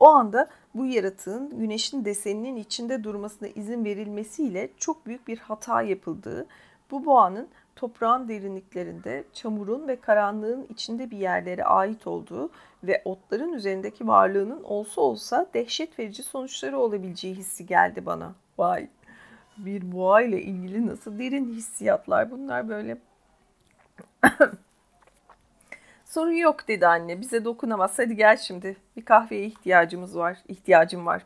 O 0.00 0.08
anda 0.08 0.48
bu 0.74 0.86
yaratığın 0.86 1.58
güneşin 1.58 2.04
deseninin 2.04 2.56
içinde 2.56 3.04
durmasına 3.04 3.48
izin 3.48 3.84
verilmesiyle 3.84 4.68
çok 4.78 5.06
büyük 5.06 5.28
bir 5.28 5.38
hata 5.38 5.82
yapıldığı, 5.82 6.46
bu 6.90 7.06
boğanın 7.06 7.48
toprağın 7.76 8.28
derinliklerinde, 8.28 9.24
çamurun 9.32 9.88
ve 9.88 10.00
karanlığın 10.00 10.66
içinde 10.70 11.10
bir 11.10 11.18
yerlere 11.18 11.64
ait 11.64 12.06
olduğu 12.06 12.50
ve 12.84 13.02
otların 13.04 13.52
üzerindeki 13.52 14.06
varlığının 14.06 14.62
olsa 14.62 15.00
olsa 15.00 15.46
dehşet 15.54 15.98
verici 15.98 16.22
sonuçları 16.22 16.78
olabileceği 16.78 17.34
hissi 17.34 17.66
geldi 17.66 18.06
bana. 18.06 18.34
Vay! 18.58 18.88
Bir 19.56 19.92
boğa 19.92 20.22
ile 20.22 20.42
ilgili 20.42 20.86
nasıl 20.86 21.18
derin 21.18 21.54
hissiyatlar 21.54 22.30
bunlar 22.30 22.68
böyle. 22.68 22.98
Sorun 26.04 26.32
yok 26.32 26.68
dedi 26.68 26.86
anne. 26.86 27.20
Bize 27.20 27.44
dokunamaz. 27.44 27.98
Hadi 27.98 28.16
gel 28.16 28.36
şimdi. 28.36 28.76
Bir 28.96 29.04
kahveye 29.04 29.46
ihtiyacımız 29.46 30.18
var. 30.18 30.38
İhtiyacım 30.48 31.06
var. 31.06 31.22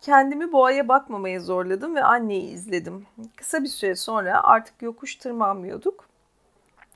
Kendimi 0.00 0.52
boğaya 0.52 0.88
bakmamaya 0.88 1.40
zorladım 1.40 1.94
ve 1.94 2.04
anneyi 2.04 2.50
izledim. 2.50 3.06
Kısa 3.36 3.62
bir 3.62 3.68
süre 3.68 3.96
sonra 3.96 4.44
artık 4.44 4.82
yokuş 4.82 5.16
tırmanmıyorduk. 5.16 6.08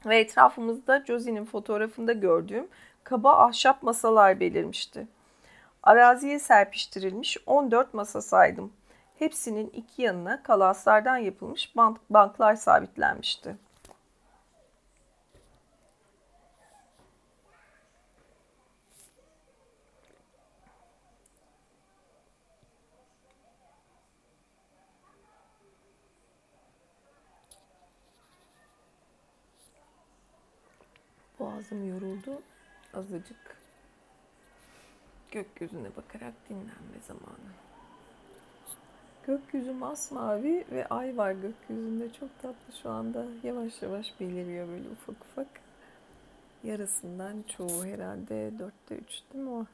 Ve 0.06 0.18
etrafımızda 0.18 1.04
Josie'nin 1.06 1.44
fotoğrafında 1.44 2.12
gördüğüm 2.12 2.68
kaba 3.04 3.36
ahşap 3.36 3.82
masalar 3.82 4.40
belirmişti. 4.40 5.06
Araziye 5.82 6.38
serpiştirilmiş 6.38 7.38
14 7.46 7.94
masa 7.94 8.22
saydım. 8.22 8.72
Hepsinin 9.18 9.70
iki 9.70 10.02
yanına 10.02 10.42
kalaslardan 10.42 11.16
yapılmış 11.16 11.76
bank 11.76 11.98
banklar 12.10 12.54
sabitlenmişti. 12.54 13.56
Boğazım 31.62 31.88
yoruldu. 31.88 32.42
Azıcık 32.94 33.56
gökyüzüne 35.30 35.96
bakarak 35.96 36.34
dinlenme 36.48 37.00
zamanı. 37.06 37.52
Gökyüzü 39.26 39.72
masmavi 39.72 40.64
ve 40.72 40.86
ay 40.86 41.16
var 41.16 41.32
gökyüzünde. 41.32 42.12
Çok 42.12 42.42
tatlı 42.42 42.72
şu 42.82 42.90
anda. 42.90 43.26
Yavaş 43.42 43.82
yavaş 43.82 44.20
beliriyor 44.20 44.68
böyle 44.68 44.88
ufak 44.88 45.24
ufak. 45.24 45.46
Yarısından 46.64 47.44
çoğu 47.56 47.84
herhalde 47.84 48.58
dörtte 48.58 48.94
üç 48.94 49.22
değil 49.32 49.44
mi 49.44 49.50
o? 49.50 49.66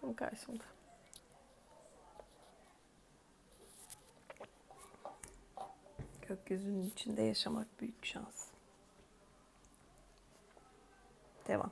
Tam 0.00 0.14
karşımda. 0.14 0.64
Gökyüzünün 6.28 6.86
içinde 6.86 7.22
yaşamak 7.22 7.66
büyük 7.80 8.04
şans. 8.04 8.47
Devam. 11.48 11.70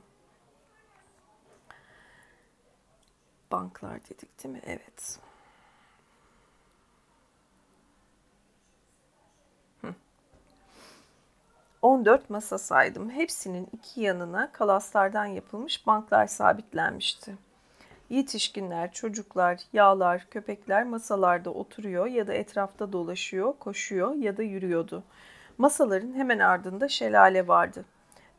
Banklar 3.51 4.05
dedik 4.09 4.43
değil 4.43 4.53
mi? 4.53 4.61
Evet. 4.65 5.19
14 11.81 12.29
masa 12.29 12.57
saydım. 12.57 13.09
Hepsinin 13.09 13.67
iki 13.73 14.01
yanına 14.01 14.51
kalaslardan 14.51 15.25
yapılmış 15.25 15.87
banklar 15.87 16.27
sabitlenmişti. 16.27 17.35
Yetişkinler, 18.09 18.91
çocuklar, 18.91 19.59
yağlar, 19.73 20.25
köpekler 20.31 20.83
masalarda 20.83 21.49
oturuyor 21.49 22.05
ya 22.05 22.27
da 22.27 22.33
etrafta 22.33 22.93
dolaşıyor, 22.93 23.53
koşuyor 23.59 24.15
ya 24.15 24.37
da 24.37 24.43
yürüyordu. 24.43 25.03
Masaların 25.57 26.13
hemen 26.13 26.39
ardında 26.39 26.87
şelale 26.87 27.47
vardı. 27.47 27.85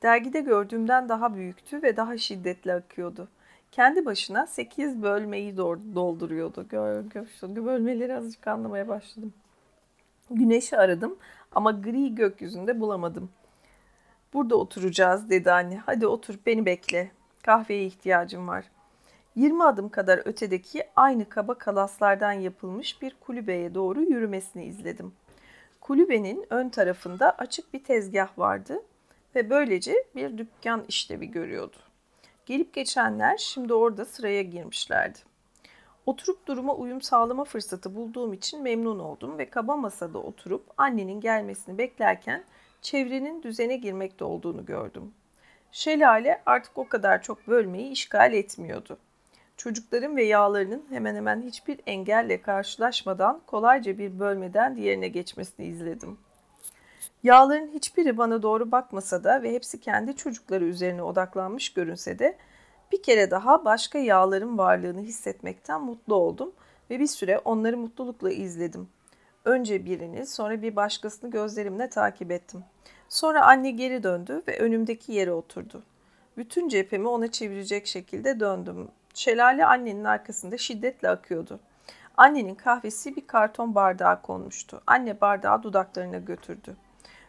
Dergide 0.02 0.40
gördüğümden 0.40 1.08
daha 1.08 1.34
büyüktü 1.34 1.82
ve 1.82 1.96
daha 1.96 2.18
şiddetli 2.18 2.72
akıyordu. 2.72 3.28
Kendi 3.72 4.04
başına 4.04 4.46
8 4.46 5.02
bölmeyi 5.02 5.56
dolduruyordu. 5.56 6.68
Gör, 6.68 7.04
gör, 7.04 7.26
bölmeleri 7.42 8.16
azıcık 8.16 8.46
anlamaya 8.46 8.88
başladım. 8.88 9.32
Güneşi 10.30 10.78
aradım 10.78 11.16
ama 11.52 11.70
gri 11.70 12.14
gökyüzünde 12.14 12.80
bulamadım. 12.80 13.30
Burada 14.32 14.56
oturacağız 14.56 15.30
dedi 15.30 15.52
anne. 15.52 15.76
Hadi 15.86 16.06
otur 16.06 16.34
beni 16.46 16.66
bekle. 16.66 17.10
Kahveye 17.42 17.86
ihtiyacım 17.86 18.48
var. 18.48 18.64
20 19.36 19.64
adım 19.64 19.88
kadar 19.88 20.22
ötedeki 20.24 20.84
aynı 20.96 21.28
kaba 21.28 21.54
kalaslardan 21.54 22.32
yapılmış 22.32 23.02
bir 23.02 23.16
kulübeye 23.20 23.74
doğru 23.74 24.02
yürümesini 24.02 24.64
izledim. 24.64 25.12
Kulübenin 25.80 26.46
ön 26.50 26.68
tarafında 26.68 27.30
açık 27.30 27.74
bir 27.74 27.84
tezgah 27.84 28.38
vardı 28.38 28.82
ve 29.38 29.50
böylece 29.50 30.04
bir 30.16 30.38
dükkan 30.38 30.84
işlevi 30.88 31.30
görüyordu. 31.30 31.76
Gelip 32.46 32.74
geçenler 32.74 33.36
şimdi 33.36 33.74
orada 33.74 34.04
sıraya 34.04 34.42
girmişlerdi. 34.42 35.18
Oturup 36.06 36.46
duruma 36.46 36.74
uyum 36.74 37.02
sağlama 37.02 37.44
fırsatı 37.44 37.94
bulduğum 37.94 38.32
için 38.32 38.62
memnun 38.62 38.98
oldum 38.98 39.38
ve 39.38 39.50
kaba 39.50 39.76
masada 39.76 40.18
oturup 40.18 40.64
annenin 40.76 41.20
gelmesini 41.20 41.78
beklerken 41.78 42.44
çevrenin 42.82 43.42
düzene 43.42 43.76
girmekte 43.76 44.24
olduğunu 44.24 44.66
gördüm. 44.66 45.12
Şelale 45.72 46.42
artık 46.46 46.78
o 46.78 46.88
kadar 46.88 47.22
çok 47.22 47.48
bölmeyi 47.48 47.90
işgal 47.90 48.32
etmiyordu. 48.32 48.98
Çocukların 49.56 50.16
ve 50.16 50.24
yağlarının 50.24 50.84
hemen 50.90 51.14
hemen 51.14 51.42
hiçbir 51.42 51.80
engelle 51.86 52.42
karşılaşmadan 52.42 53.40
kolayca 53.46 53.98
bir 53.98 54.18
bölmeden 54.18 54.76
diğerine 54.76 55.08
geçmesini 55.08 55.66
izledim. 55.66 56.18
Yağların 57.22 57.68
hiçbiri 57.68 58.18
bana 58.18 58.42
doğru 58.42 58.72
bakmasa 58.72 59.24
da 59.24 59.42
ve 59.42 59.52
hepsi 59.52 59.80
kendi 59.80 60.16
çocukları 60.16 60.64
üzerine 60.64 61.02
odaklanmış 61.02 61.72
görünse 61.72 62.18
de 62.18 62.36
bir 62.92 63.02
kere 63.02 63.30
daha 63.30 63.64
başka 63.64 63.98
yağların 63.98 64.58
varlığını 64.58 65.00
hissetmekten 65.00 65.80
mutlu 65.82 66.14
oldum 66.14 66.52
ve 66.90 66.98
bir 67.00 67.06
süre 67.06 67.38
onları 67.38 67.78
mutlulukla 67.78 68.30
izledim. 68.30 68.88
Önce 69.44 69.84
birini, 69.84 70.26
sonra 70.26 70.62
bir 70.62 70.76
başkasını 70.76 71.30
gözlerimle 71.30 71.88
takip 71.88 72.30
ettim. 72.30 72.64
Sonra 73.08 73.46
anne 73.46 73.70
geri 73.70 74.02
döndü 74.02 74.42
ve 74.48 74.58
önümdeki 74.58 75.12
yere 75.12 75.32
oturdu. 75.32 75.82
Bütün 76.36 76.68
cephemi 76.68 77.08
ona 77.08 77.30
çevirecek 77.30 77.86
şekilde 77.86 78.40
döndüm. 78.40 78.88
Şelale 79.14 79.66
annenin 79.66 80.04
arkasında 80.04 80.58
şiddetle 80.58 81.08
akıyordu. 81.08 81.60
Annenin 82.16 82.54
kahvesi 82.54 83.16
bir 83.16 83.26
karton 83.26 83.74
bardağa 83.74 84.22
konmuştu. 84.22 84.82
Anne 84.86 85.20
bardağı 85.20 85.62
dudaklarına 85.62 86.18
götürdü. 86.18 86.76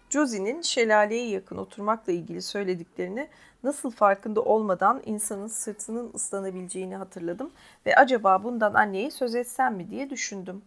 Josie'nin 0.10 0.62
şelaleye 0.62 1.30
yakın 1.30 1.58
oturmakla 1.58 2.14
ilgili 2.14 2.42
söylediklerini 2.42 3.28
nasıl 3.64 3.92
farkında 3.92 4.42
olmadan 4.42 5.02
insanın 5.06 5.48
sırtının 5.48 6.12
ıslanabileceğini 6.14 6.96
hatırladım 6.96 7.52
ve 7.86 7.96
acaba 7.96 8.44
bundan 8.44 8.74
anneye 8.74 9.12
söz 9.12 9.36
etsem 9.36 9.76
mi 9.76 9.90
diye 9.90 10.10
düşündüm. 10.10 10.62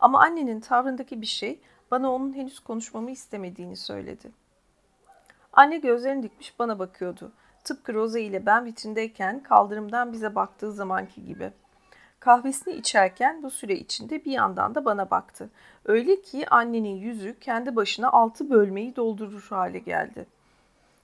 Ama 0.00 0.20
annenin 0.20 0.60
tavrındaki 0.60 1.20
bir 1.20 1.26
şey 1.26 1.60
bana 1.90 2.12
onun 2.12 2.32
henüz 2.32 2.60
konuşmamı 2.60 3.10
istemediğini 3.10 3.76
söyledi. 3.76 4.30
Anne 5.52 5.78
gözlerini 5.78 6.22
dikmiş 6.22 6.58
bana 6.58 6.78
bakıyordu. 6.78 7.32
Tıpkı 7.64 7.94
Rosa 7.94 8.18
ile 8.18 8.46
ben 8.46 8.64
vitrindeyken 8.64 9.42
kaldırımdan 9.42 10.12
bize 10.12 10.34
baktığı 10.34 10.72
zamanki 10.72 11.24
gibi. 11.24 11.52
Kahvesini 12.20 12.74
içerken 12.74 13.42
bu 13.42 13.50
süre 13.50 13.74
içinde 13.74 14.24
bir 14.24 14.32
yandan 14.32 14.74
da 14.74 14.84
bana 14.84 15.10
baktı. 15.10 15.50
Öyle 15.84 16.22
ki 16.22 16.48
annenin 16.48 16.96
yüzü 16.96 17.38
kendi 17.40 17.76
başına 17.76 18.10
altı 18.10 18.50
bölmeyi 18.50 18.96
doldurur 18.96 19.46
hale 19.50 19.78
geldi. 19.78 20.26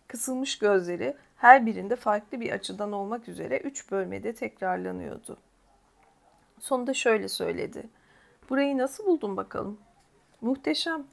Kısılmış 0.09 0.59
gözleri 0.59 1.17
her 1.37 1.67
birinde 1.67 1.97
farklı 1.97 2.41
bir 2.41 2.53
açıdan 2.53 2.93
olmak 2.93 3.29
üzere 3.29 3.59
üç 3.59 3.91
bölmede 3.91 4.35
tekrarlanıyordu. 4.35 5.37
Sonunda 6.61 6.95
şöyle 6.95 7.29
söyledi. 7.29 7.83
Burayı 8.51 8.79
nasıl 8.79 9.07
buldun 9.07 9.37
bakalım? 9.37 9.79
Muhteşem. 10.41 11.05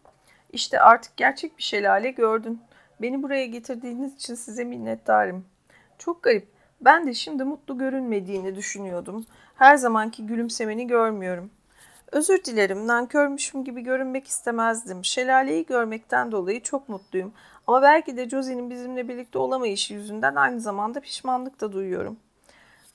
İşte 0.51 0.79
artık 0.79 1.17
gerçek 1.17 1.57
bir 1.57 1.63
şelale 1.63 2.11
gördün. 2.11 2.61
Beni 3.01 3.23
buraya 3.23 3.45
getirdiğiniz 3.45 4.15
için 4.15 4.35
size 4.35 4.63
minnettarım. 4.63 5.45
Çok 5.97 6.23
garip. 6.23 6.47
Ben 6.81 7.07
de 7.07 7.13
şimdi 7.13 7.43
mutlu 7.43 7.77
görünmediğini 7.77 8.55
düşünüyordum. 8.55 9.25
Her 9.61 9.75
zamanki 9.75 10.25
gülümsemeni 10.25 10.87
görmüyorum. 10.87 11.51
Özür 12.11 12.43
dilerim, 12.43 12.87
nankörmüşüm 12.87 13.63
gibi 13.63 13.81
görünmek 13.81 14.27
istemezdim. 14.27 15.05
Şelaleyi 15.05 15.65
görmekten 15.65 16.31
dolayı 16.31 16.63
çok 16.63 16.89
mutluyum. 16.89 17.33
Ama 17.67 17.81
belki 17.81 18.17
de 18.17 18.29
Josie'nin 18.29 18.69
bizimle 18.69 19.07
birlikte 19.07 19.39
olamayışı 19.39 19.93
yüzünden 19.93 20.35
aynı 20.35 20.61
zamanda 20.61 20.99
pişmanlık 20.99 21.61
da 21.61 21.71
duyuyorum. 21.71 22.17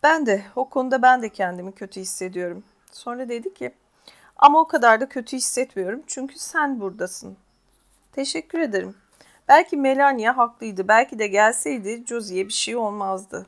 Ben 0.03 0.27
de, 0.27 0.43
o 0.57 0.69
konuda 0.69 1.03
ben 1.03 1.23
de 1.23 1.29
kendimi 1.29 1.73
kötü 1.73 2.01
hissediyorum. 2.01 2.65
Sonra 2.93 3.29
dedi 3.29 3.55
ki, 3.55 3.75
ama 4.37 4.61
o 4.61 4.67
kadar 4.67 5.01
da 5.01 5.09
kötü 5.09 5.37
hissetmiyorum 5.37 6.03
çünkü 6.07 6.39
sen 6.39 6.81
buradasın. 6.81 7.37
Teşekkür 8.13 8.59
ederim. 8.59 8.95
Belki 9.49 9.77
Melania 9.77 10.37
haklıydı. 10.37 10.89
Belki 10.89 11.19
de 11.19 11.27
gelseydi 11.27 12.05
Josie'ye 12.07 12.49
bir 12.49 12.53
şey 12.53 12.77
olmazdı. 12.77 13.47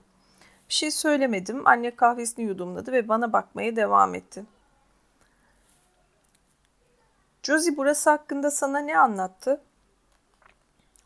Bir 0.69 0.75
şey 0.75 0.91
söylemedim. 0.91 1.67
Anne 1.67 1.97
kahvesini 1.97 2.45
yudumladı 2.45 2.93
ve 2.93 3.09
bana 3.09 3.33
bakmaya 3.33 3.77
devam 3.77 4.15
etti. 4.15 4.45
Josie 7.43 7.77
burası 7.77 8.11
hakkında 8.11 8.51
sana 8.51 8.79
ne 8.79 8.99
anlattı? 8.99 9.61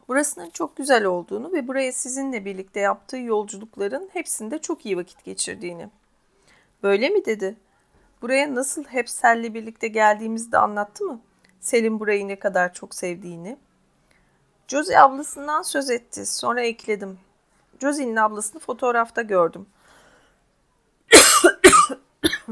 Burasının 0.08 0.50
çok 0.50 0.76
güzel 0.76 1.04
olduğunu 1.04 1.52
ve 1.52 1.68
buraya 1.68 1.92
sizinle 1.92 2.44
birlikte 2.44 2.80
yaptığı 2.80 3.16
yolculukların 3.16 4.10
hepsinde 4.12 4.58
çok 4.58 4.86
iyi 4.86 4.96
vakit 4.96 5.24
geçirdiğini. 5.24 5.88
Böyle 6.82 7.08
mi 7.08 7.24
dedi? 7.24 7.56
Buraya 8.22 8.54
nasıl 8.54 8.84
hep 8.84 9.10
Sel'le 9.10 9.54
birlikte 9.54 9.88
geldiğimizi 9.88 10.52
de 10.52 10.58
anlattı 10.58 11.04
mı? 11.04 11.20
Selin 11.60 12.00
burayı 12.00 12.28
ne 12.28 12.38
kadar 12.38 12.74
çok 12.74 12.94
sevdiğini. 12.94 13.56
Josie 14.68 14.98
ablasından 14.98 15.62
söz 15.62 15.90
etti. 15.90 16.26
Sonra 16.26 16.62
ekledim. 16.62 17.18
Jose'nin 17.82 18.16
ablasını 18.16 18.60
fotoğrafta 18.60 19.22
gördüm. 19.22 19.66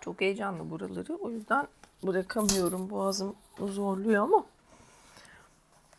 Çok 0.00 0.20
heyecanlı 0.20 0.70
buraları. 0.70 1.16
O 1.16 1.30
yüzden 1.30 1.68
bırakamıyorum. 2.02 2.90
Boğazım 2.90 3.36
zorluyor 3.58 4.22
ama 4.22 4.44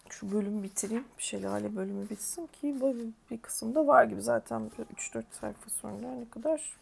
şu 0.09 0.31
bölümü 0.31 0.63
bitireyim. 0.63 1.05
Şelale 1.17 1.75
bölümü 1.75 2.09
bitsin 2.09 2.47
ki 2.47 2.81
bir 3.31 3.37
kısımda 3.37 3.87
var 3.87 4.03
gibi 4.03 4.21
zaten 4.21 4.71
3-4 4.95 5.23
sayfa 5.31 5.69
sonra 5.69 6.11
ne 6.11 6.29
kadar 6.29 6.79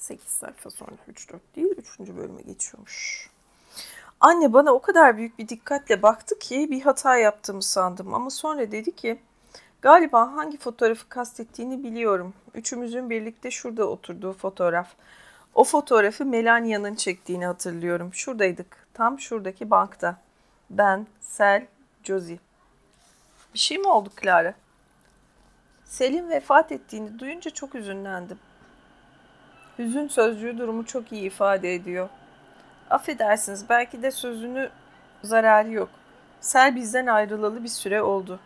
8 0.00 0.24
sayfa 0.28 0.70
sonra 0.70 0.90
3-4 1.12 1.38
değil 1.56 1.74
3. 1.76 1.98
bölüme 1.98 2.42
geçiyormuş. 2.42 3.30
Anne 4.20 4.52
bana 4.52 4.72
o 4.72 4.80
kadar 4.80 5.16
büyük 5.16 5.38
bir 5.38 5.48
dikkatle 5.48 6.02
baktı 6.02 6.38
ki 6.38 6.70
bir 6.70 6.80
hata 6.80 7.16
yaptığımı 7.16 7.62
sandım 7.62 8.14
ama 8.14 8.30
sonra 8.30 8.72
dedi 8.72 8.96
ki 8.96 9.20
galiba 9.82 10.32
hangi 10.32 10.58
fotoğrafı 10.58 11.08
kastettiğini 11.08 11.84
biliyorum. 11.84 12.34
Üçümüzün 12.54 13.10
birlikte 13.10 13.50
şurada 13.50 13.84
oturduğu 13.84 14.32
fotoğraf. 14.32 14.88
O 15.54 15.64
fotoğrafı 15.64 16.24
Melania'nın 16.24 16.94
çektiğini 16.94 17.46
hatırlıyorum. 17.46 18.14
Şuradaydık. 18.14 18.86
Tam 18.94 19.20
şuradaki 19.20 19.70
bankta. 19.70 20.16
Ben, 20.70 21.06
Sel, 21.20 21.66
Josie. 22.04 22.38
Bir 23.54 23.58
şey 23.58 23.78
mi 23.78 23.88
oldu 23.88 24.10
Clara? 24.22 24.54
Selin 25.84 26.30
vefat 26.30 26.72
ettiğini 26.72 27.18
duyunca 27.18 27.50
çok 27.50 27.74
üzünlendim. 27.74 28.38
Hüzün 29.80 30.08
sözcüğü 30.08 30.58
durumu 30.58 30.86
çok 30.86 31.12
iyi 31.12 31.22
ifade 31.22 31.74
ediyor. 31.74 32.08
Affedersiniz 32.90 33.68
belki 33.68 34.02
de 34.02 34.10
sözünü 34.10 34.70
zararı 35.22 35.72
yok. 35.72 35.88
Sel 36.40 36.76
bizden 36.76 37.06
ayrılalı 37.06 37.64
bir 37.64 37.68
süre 37.68 38.02
oldu. 38.02 38.40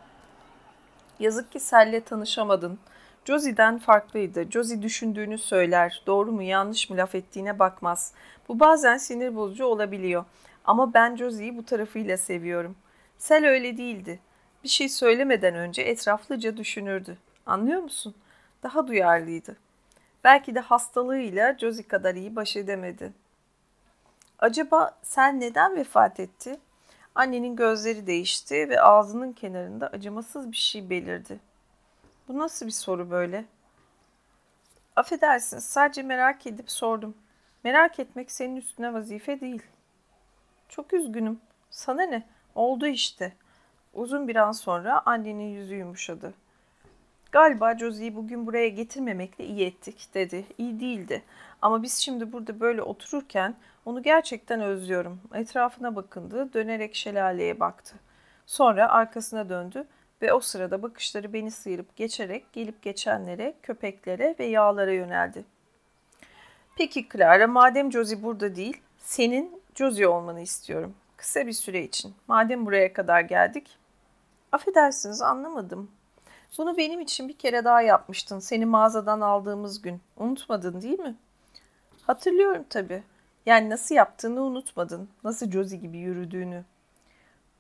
Yazık 1.19 1.53
ki 1.53 1.61
Sel'le 1.61 2.01
tanışamadın. 2.01 2.79
Josie'den 3.25 3.79
farklıydı. 3.79 4.51
Josie 4.51 4.83
düşündüğünü 4.83 5.39
söyler. 5.39 6.03
Doğru 6.07 6.33
mu 6.33 6.43
yanlış 6.43 6.91
mı 6.91 6.97
laf 6.97 7.15
ettiğine 7.15 7.59
bakmaz. 7.59 8.13
Bu 8.49 8.61
bazen 8.61 8.97
sinir 8.97 9.37
bozucu 9.37 9.65
olabiliyor. 9.65 10.25
Ama 10.65 10.95
ben 10.95 11.17
Josie'yi 11.17 11.57
bu 11.57 11.65
tarafıyla 11.65 12.17
seviyorum. 12.17 12.77
Sel 13.19 13.47
öyle 13.47 13.77
değildi. 13.77 14.21
Bir 14.65 14.69
şey 14.69 14.89
söylemeden 14.89 15.55
önce 15.55 15.83
etraflıca 15.83 16.57
düşünürdü. 16.57 17.17
Anlıyor 17.47 17.81
musun? 17.81 18.15
Daha 18.63 18.87
duyarlıydı. 18.87 19.64
Belki 20.25 20.55
de 20.55 20.61
hastalığıyla 20.61 21.59
Josie 21.59 21.89
kadar 21.89 22.15
iyi 22.15 22.37
baş 22.37 22.57
edemedi. 22.57 23.13
Acaba 24.39 24.99
sen 25.03 25.41
neden 25.41 25.77
vefat 25.77 26.21
etti? 26.21 26.61
Annenin 27.15 27.57
gözleri 27.57 28.07
değişti 28.07 28.69
ve 28.69 28.81
ağzının 28.81 29.33
kenarında 29.33 29.87
acımasız 29.87 30.53
bir 30.53 30.57
şey 30.57 30.91
belirdi. 30.91 31.41
Bu 32.29 32.39
nasıl 32.39 32.67
bir 32.67 32.71
soru 32.71 33.11
böyle? 33.11 33.45
Affedersin, 34.97 35.59
sadece 35.59 36.03
merak 36.03 36.47
edip 36.47 36.71
sordum. 36.71 37.15
Merak 37.65 37.99
etmek 37.99 38.31
senin 38.31 38.57
üstüne 38.57 38.95
vazife 38.95 39.41
değil. 39.41 39.63
Çok 40.69 40.93
üzgünüm. 40.93 41.41
Sana 41.71 42.03
ne? 42.03 42.27
Oldu 42.55 42.87
işte. 42.87 43.33
Uzun 43.95 44.29
bir 44.29 44.37
an 44.37 44.53
sonra 44.53 45.03
annenin 45.07 45.55
yüzü 45.55 45.75
yumuşadı. 45.75 46.35
Galiba 47.35 47.79
Josie'yi 47.79 48.17
bugün 48.17 48.47
buraya 48.47 48.69
getirmemekle 48.69 49.45
iyi 49.45 49.67
ettik 49.67 50.09
dedi. 50.15 50.45
İyi 50.59 50.81
değildi. 50.81 51.23
Ama 51.63 51.83
biz 51.83 51.99
şimdi 51.99 52.33
burada 52.33 52.61
böyle 52.61 52.83
otururken 52.83 53.55
onu 53.85 54.03
gerçekten 54.03 54.61
özlüyorum. 54.61 55.21
Etrafına 55.35 55.97
bakındı, 55.97 56.53
dönerek 56.53 56.95
şelaleye 56.95 57.61
baktı. 57.61 57.95
Sonra 58.47 58.89
arkasına 58.89 59.49
döndü 59.49 59.87
ve 60.23 60.33
o 60.33 60.41
sırada 60.41 60.83
bakışları 60.83 61.33
beni 61.33 61.51
sıyırıp 61.51 61.97
geçerek 61.97 62.53
gelip 62.53 62.83
geçenlere, 62.83 63.55
köpeklere 63.63 64.35
ve 64.39 64.45
yağlara 64.45 64.93
yöneldi. 64.93 65.45
Peki 66.77 67.09
Clara, 67.13 67.47
madem 67.47 67.93
Josie 67.93 68.23
burada 68.23 68.57
değil, 68.57 68.81
senin 68.99 69.63
Josie 69.75 70.07
olmanı 70.07 70.41
istiyorum. 70.41 70.95
Kısa 71.17 71.47
bir 71.47 71.53
süre 71.53 71.83
için. 71.83 72.15
Madem 72.29 72.67
buraya 72.67 72.93
kadar 72.93 73.21
geldik. 73.21 73.79
Affedersiniz 74.53 75.23
anlamadım. 75.23 75.91
Bunu 76.59 76.77
benim 76.77 77.01
için 77.01 77.29
bir 77.29 77.39
kere 77.39 77.65
daha 77.65 77.83
yapmıştın. 77.83 78.39
Seni 78.39 78.67
mağazadan 78.67 79.21
aldığımız 79.21 79.83
gün. 79.83 80.01
Unutmadın 80.17 80.83
değil 80.83 80.99
mi? 80.99 81.17
Hatırlıyorum 82.03 82.65
tabii. 82.71 83.03
Yani 83.47 83.71
nasıl 83.71 83.95
yaptığını 83.95 84.43
unutmadın. 84.43 85.09
Nasıl 85.25 85.51
Josie 85.51 85.79
gibi 85.79 85.99
yürüdüğünü. 85.99 86.65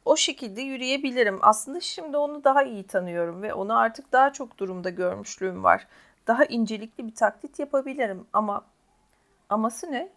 O 0.05 0.17
şekilde 0.17 0.61
yürüyebilirim. 0.61 1.39
Aslında 1.43 1.81
şimdi 1.81 2.17
onu 2.17 2.45
daha 2.45 2.63
iyi 2.63 2.87
tanıyorum 2.87 3.43
ve 3.43 3.55
onu 3.55 3.79
artık 3.79 4.13
daha 4.13 4.33
çok 4.33 4.59
durumda 4.59 4.91
görmüşlüğüm 4.91 5.65
var. 5.65 5.87
Daha 6.27 6.45
incelikli 6.45 7.07
bir 7.07 7.15
taklit 7.15 7.59
yapabilirim 7.59 8.27
ama 8.33 8.65
aması 9.49 9.93
ne? 9.93 10.09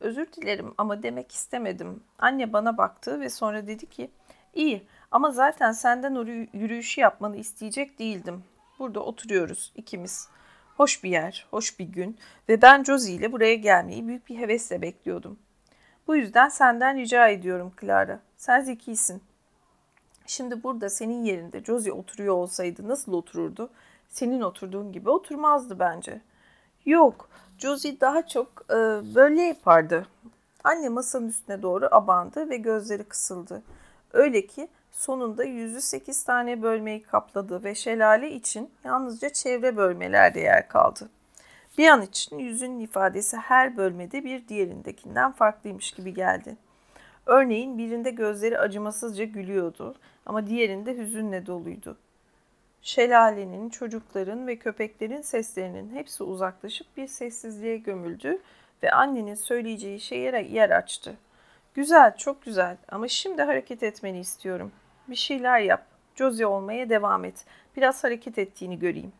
Özür 0.00 0.32
dilerim 0.32 0.74
ama 0.78 1.02
demek 1.02 1.32
istemedim. 1.32 2.02
Anne 2.18 2.52
bana 2.52 2.76
baktı 2.78 3.20
ve 3.20 3.30
sonra 3.30 3.66
dedi 3.66 3.86
ki 3.86 4.10
iyi 4.54 4.86
ama 5.10 5.30
zaten 5.30 5.72
senden 5.72 6.14
o 6.14 6.24
yürüyüşü 6.52 7.00
yapmanı 7.00 7.36
isteyecek 7.36 7.98
değildim. 7.98 8.44
Burada 8.78 9.00
oturuyoruz 9.00 9.72
ikimiz. 9.76 10.28
Hoş 10.76 11.04
bir 11.04 11.10
yer, 11.10 11.46
hoş 11.50 11.78
bir 11.78 11.84
gün 11.84 12.18
ve 12.48 12.62
ben 12.62 12.84
Josie 12.84 13.14
ile 13.14 13.32
buraya 13.32 13.54
gelmeyi 13.54 14.08
büyük 14.08 14.28
bir 14.28 14.38
hevesle 14.38 14.82
bekliyordum. 14.82 15.38
Bu 16.06 16.16
yüzden 16.16 16.48
senden 16.48 16.96
rica 16.96 17.28
ediyorum 17.28 17.72
Clara. 17.80 18.20
Sen 18.36 18.60
zekisin. 18.60 19.22
Şimdi 20.26 20.62
burada 20.62 20.88
senin 20.88 21.24
yerinde 21.24 21.64
Josie 21.64 21.92
oturuyor 21.92 22.34
olsaydı 22.34 22.88
nasıl 22.88 23.12
otururdu? 23.12 23.70
Senin 24.08 24.40
oturduğun 24.40 24.92
gibi 24.92 25.10
oturmazdı 25.10 25.78
bence. 25.78 26.20
Yok, 26.86 27.28
Josie 27.58 28.00
daha 28.00 28.26
çok 28.26 28.48
e, 28.70 28.74
böyle 29.14 29.42
yapardı. 29.42 30.06
Anne 30.64 30.88
masanın 30.88 31.28
üstüne 31.28 31.62
doğru 31.62 31.88
abandı 31.90 32.50
ve 32.50 32.56
gözleri 32.56 33.04
kısıldı. 33.04 33.62
Öyle 34.12 34.46
ki 34.46 34.68
sonunda 34.92 35.44
yüzü 35.44 35.80
sekiz 35.80 36.24
tane 36.24 36.62
bölmeyi 36.62 37.02
kapladı 37.02 37.64
ve 37.64 37.74
şelale 37.74 38.30
için 38.30 38.70
yalnızca 38.84 39.30
çevre 39.30 39.76
bölmelerde 39.76 40.40
yer 40.40 40.68
kaldı. 40.68 41.08
Bir 41.78 41.88
an 41.88 42.02
için 42.02 42.38
yüzün 42.38 42.78
ifadesi 42.78 43.36
her 43.36 43.76
bölmede 43.76 44.24
bir 44.24 44.48
diğerindekinden 44.48 45.32
farklıymış 45.32 45.92
gibi 45.92 46.14
geldi. 46.14 46.56
Örneğin 47.26 47.78
birinde 47.78 48.10
gözleri 48.10 48.58
acımasızca 48.58 49.24
gülüyordu 49.24 49.94
ama 50.26 50.46
diğerinde 50.46 50.96
hüzünle 50.96 51.46
doluydu. 51.46 51.96
Şelalenin, 52.82 53.70
çocukların 53.70 54.46
ve 54.46 54.56
köpeklerin 54.56 55.22
seslerinin 55.22 55.94
hepsi 55.94 56.22
uzaklaşıp 56.22 56.96
bir 56.96 57.06
sessizliğe 57.06 57.76
gömüldü 57.76 58.38
ve 58.82 58.92
annenin 58.92 59.34
söyleyeceği 59.34 60.00
şeye 60.00 60.48
yer 60.50 60.70
açtı. 60.70 61.16
Güzel, 61.74 62.16
çok 62.16 62.42
güzel 62.42 62.76
ama 62.88 63.08
şimdi 63.08 63.42
hareket 63.42 63.82
etmeni 63.82 64.20
istiyorum. 64.20 64.72
Bir 65.10 65.16
şeyler 65.16 65.60
yap. 65.60 65.86
Josie 66.14 66.46
olmaya 66.46 66.88
devam 66.88 67.24
et. 67.24 67.44
Biraz 67.76 68.04
hareket 68.04 68.38
ettiğini 68.38 68.78
göreyim. 68.78 69.12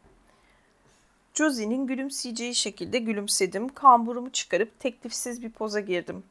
Josie'nin 1.35 1.87
gülümseyeceği 1.87 2.55
şekilde 2.55 2.99
gülümsedim. 2.99 3.69
Kamburumu 3.69 4.31
çıkarıp 4.31 4.81
teklifsiz 4.81 5.43
bir 5.43 5.51
poza 5.51 5.81
girdim. 5.81 6.25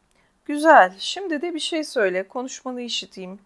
Güzel, 0.46 0.96
şimdi 0.98 1.42
de 1.42 1.54
bir 1.54 1.60
şey 1.60 1.84
söyle. 1.84 2.28
Konuşmanı 2.28 2.82
işiteyim. 2.82 3.40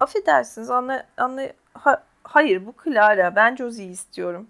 Affedersiniz, 0.00 0.70
anla, 0.70 1.06
anla, 1.16 1.52
ha, 1.74 2.04
Hayır 2.24 2.66
bu 2.66 2.74
Clara. 2.84 3.36
Ben 3.36 3.56
Josie'yi 3.56 3.90
istiyorum. 3.90 4.46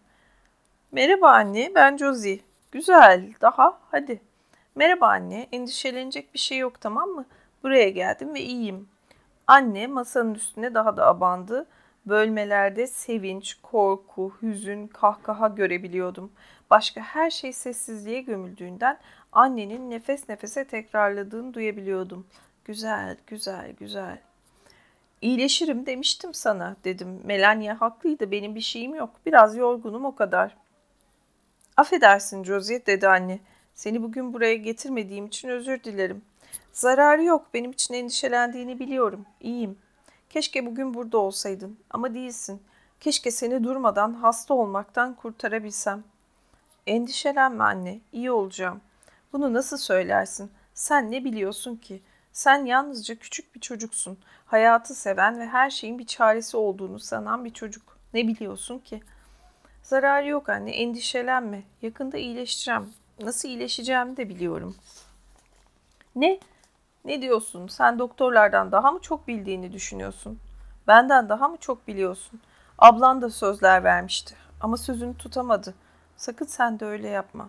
Merhaba 0.92 1.30
anne 1.30 1.72
ben 1.74 1.96
Josie. 1.96 2.40
Güzel 2.72 3.32
daha 3.40 3.80
hadi. 3.90 4.20
Merhaba 4.74 5.08
anne 5.08 5.48
endişelenecek 5.52 6.34
bir 6.34 6.38
şey 6.38 6.58
yok 6.58 6.80
tamam 6.80 7.08
mı? 7.08 7.24
Buraya 7.62 7.90
geldim 7.90 8.34
ve 8.34 8.40
iyiyim. 8.40 8.88
Anne 9.46 9.86
masanın 9.86 10.34
üstüne 10.34 10.74
daha 10.74 10.96
da 10.96 11.06
abandı. 11.06 11.66
Bölmelerde 12.06 12.86
sevinç, 12.86 13.54
korku, 13.62 14.32
hüzün, 14.42 14.86
kahkaha 14.86 15.48
görebiliyordum. 15.48 16.32
Başka 16.70 17.00
her 17.00 17.30
şey 17.30 17.52
sessizliğe 17.52 18.20
gömüldüğünden 18.20 18.98
annenin 19.32 19.90
nefes 19.90 20.28
nefese 20.28 20.64
tekrarladığını 20.64 21.54
duyabiliyordum. 21.54 22.26
Güzel, 22.64 23.16
güzel, 23.26 23.72
güzel. 23.72 24.18
İyileşirim 25.20 25.86
demiştim 25.86 26.34
sana 26.34 26.76
dedim. 26.84 27.20
Melania 27.24 27.80
haklıydı 27.80 28.30
benim 28.30 28.54
bir 28.54 28.60
şeyim 28.60 28.94
yok. 28.94 29.10
Biraz 29.26 29.56
yorgunum 29.56 30.04
o 30.04 30.14
kadar. 30.14 30.56
Affedersin 31.76 32.44
Josie 32.44 32.86
dedi 32.86 33.08
anne. 33.08 33.38
Seni 33.74 34.02
bugün 34.02 34.32
buraya 34.32 34.54
getirmediğim 34.54 35.26
için 35.26 35.48
özür 35.48 35.84
dilerim. 35.84 36.22
Zararı 36.72 37.24
yok 37.24 37.46
benim 37.54 37.70
için 37.70 37.94
endişelendiğini 37.94 38.78
biliyorum. 38.78 39.26
İyiyim. 39.40 39.78
Keşke 40.30 40.66
bugün 40.66 40.94
burada 40.94 41.18
olsaydın 41.18 41.78
ama 41.90 42.14
değilsin. 42.14 42.62
Keşke 43.00 43.30
seni 43.30 43.64
durmadan 43.64 44.14
hasta 44.14 44.54
olmaktan 44.54 45.14
kurtarabilsem. 45.14 46.04
Endişelenme 46.86 47.64
anne, 47.64 48.00
iyi 48.12 48.30
olacağım. 48.30 48.80
Bunu 49.32 49.52
nasıl 49.54 49.76
söylersin? 49.76 50.50
Sen 50.74 51.10
ne 51.10 51.24
biliyorsun 51.24 51.76
ki? 51.76 52.02
Sen 52.32 52.64
yalnızca 52.64 53.14
küçük 53.14 53.54
bir 53.54 53.60
çocuksun. 53.60 54.18
Hayatı 54.46 54.94
seven 54.94 55.38
ve 55.38 55.46
her 55.46 55.70
şeyin 55.70 55.98
bir 55.98 56.06
çaresi 56.06 56.56
olduğunu 56.56 56.98
sanan 56.98 57.44
bir 57.44 57.52
çocuk. 57.52 57.98
Ne 58.14 58.28
biliyorsun 58.28 58.78
ki? 58.78 59.02
Zararı 59.82 60.28
yok 60.28 60.48
anne, 60.48 60.70
endişelenme. 60.70 61.62
Yakında 61.82 62.18
iyileşeceğim. 62.18 62.92
Nasıl 63.20 63.48
iyileşeceğimi 63.48 64.16
de 64.16 64.28
biliyorum. 64.28 64.76
Ne? 66.16 66.40
Ne 67.04 67.22
diyorsun? 67.22 67.66
Sen 67.66 67.98
doktorlardan 67.98 68.72
daha 68.72 68.92
mı 68.92 68.98
çok 69.00 69.28
bildiğini 69.28 69.72
düşünüyorsun? 69.72 70.38
Benden 70.86 71.28
daha 71.28 71.48
mı 71.48 71.56
çok 71.56 71.88
biliyorsun? 71.88 72.40
Ablan 72.78 73.22
da 73.22 73.30
sözler 73.30 73.84
vermişti 73.84 74.34
ama 74.60 74.76
sözünü 74.76 75.16
tutamadı. 75.16 75.74
Sakın 76.16 76.46
sen 76.46 76.80
de 76.80 76.84
öyle 76.84 77.08
yapma. 77.08 77.48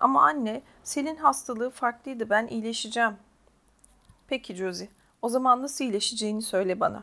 Ama 0.00 0.22
anne, 0.22 0.62
Selin 0.82 1.16
hastalığı 1.16 1.70
farklıydı. 1.70 2.30
Ben 2.30 2.46
iyileşeceğim. 2.46 3.16
Peki 4.28 4.54
Josie. 4.54 4.88
O 5.22 5.28
zaman 5.28 5.62
nasıl 5.62 5.84
iyileşeceğini 5.84 6.42
söyle 6.42 6.80
bana. 6.80 7.02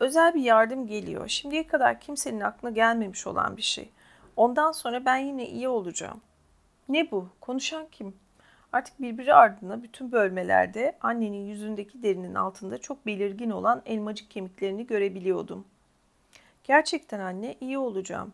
Özel 0.00 0.34
bir 0.34 0.42
yardım 0.42 0.86
geliyor. 0.86 1.28
Şimdiye 1.28 1.66
kadar 1.66 2.00
kimsenin 2.00 2.40
aklına 2.40 2.70
gelmemiş 2.70 3.26
olan 3.26 3.56
bir 3.56 3.62
şey. 3.62 3.90
Ondan 4.36 4.72
sonra 4.72 5.04
ben 5.04 5.16
yine 5.16 5.48
iyi 5.48 5.68
olacağım. 5.68 6.20
Ne 6.88 7.10
bu? 7.10 7.28
Konuşan 7.40 7.86
kim? 7.92 8.16
Artık 8.72 9.02
birbiri 9.02 9.34
ardına 9.34 9.82
bütün 9.82 10.12
bölmelerde 10.12 10.96
annenin 11.00 11.46
yüzündeki 11.46 12.02
derinin 12.02 12.34
altında 12.34 12.78
çok 12.78 13.06
belirgin 13.06 13.50
olan 13.50 13.82
elmacık 13.86 14.30
kemiklerini 14.30 14.86
görebiliyordum. 14.86 15.64
Gerçekten 16.64 17.20
anne 17.20 17.56
iyi 17.60 17.78
olacağım. 17.78 18.32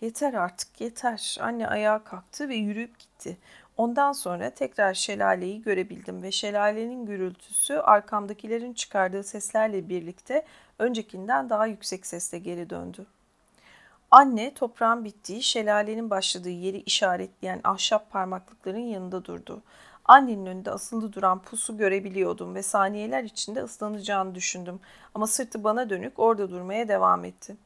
Yeter 0.00 0.34
artık 0.34 0.80
yeter. 0.80 1.36
Anne 1.40 1.68
ayağa 1.68 2.04
kalktı 2.04 2.48
ve 2.48 2.54
yürüyüp 2.54 2.98
gitti. 2.98 3.36
Ondan 3.76 4.12
sonra 4.12 4.50
tekrar 4.50 4.94
şelaleyi 4.94 5.62
görebildim 5.62 6.22
ve 6.22 6.30
şelalenin 6.30 7.06
gürültüsü 7.06 7.74
arkamdakilerin 7.74 8.72
çıkardığı 8.72 9.22
seslerle 9.22 9.88
birlikte 9.88 10.44
öncekinden 10.78 11.50
daha 11.50 11.66
yüksek 11.66 12.06
sesle 12.06 12.38
geri 12.38 12.70
döndü. 12.70 13.06
Anne 14.14 14.54
toprağın 14.54 15.04
bittiği, 15.04 15.42
şelalenin 15.42 16.10
başladığı 16.10 16.50
yeri 16.50 16.76
işaretleyen 16.80 17.60
ahşap 17.64 18.10
parmaklıkların 18.10 18.78
yanında 18.78 19.24
durdu. 19.24 19.62
Annenin 20.04 20.46
önünde 20.46 20.70
asılı 20.70 21.12
duran 21.12 21.42
pusu 21.42 21.76
görebiliyordum 21.76 22.54
ve 22.54 22.62
saniyeler 22.62 23.24
içinde 23.24 23.62
ıslanacağını 23.62 24.34
düşündüm. 24.34 24.80
Ama 25.14 25.26
sırtı 25.26 25.64
bana 25.64 25.90
dönük 25.90 26.18
orada 26.18 26.50
durmaya 26.50 26.88
devam 26.88 27.24
etti. 27.24 27.56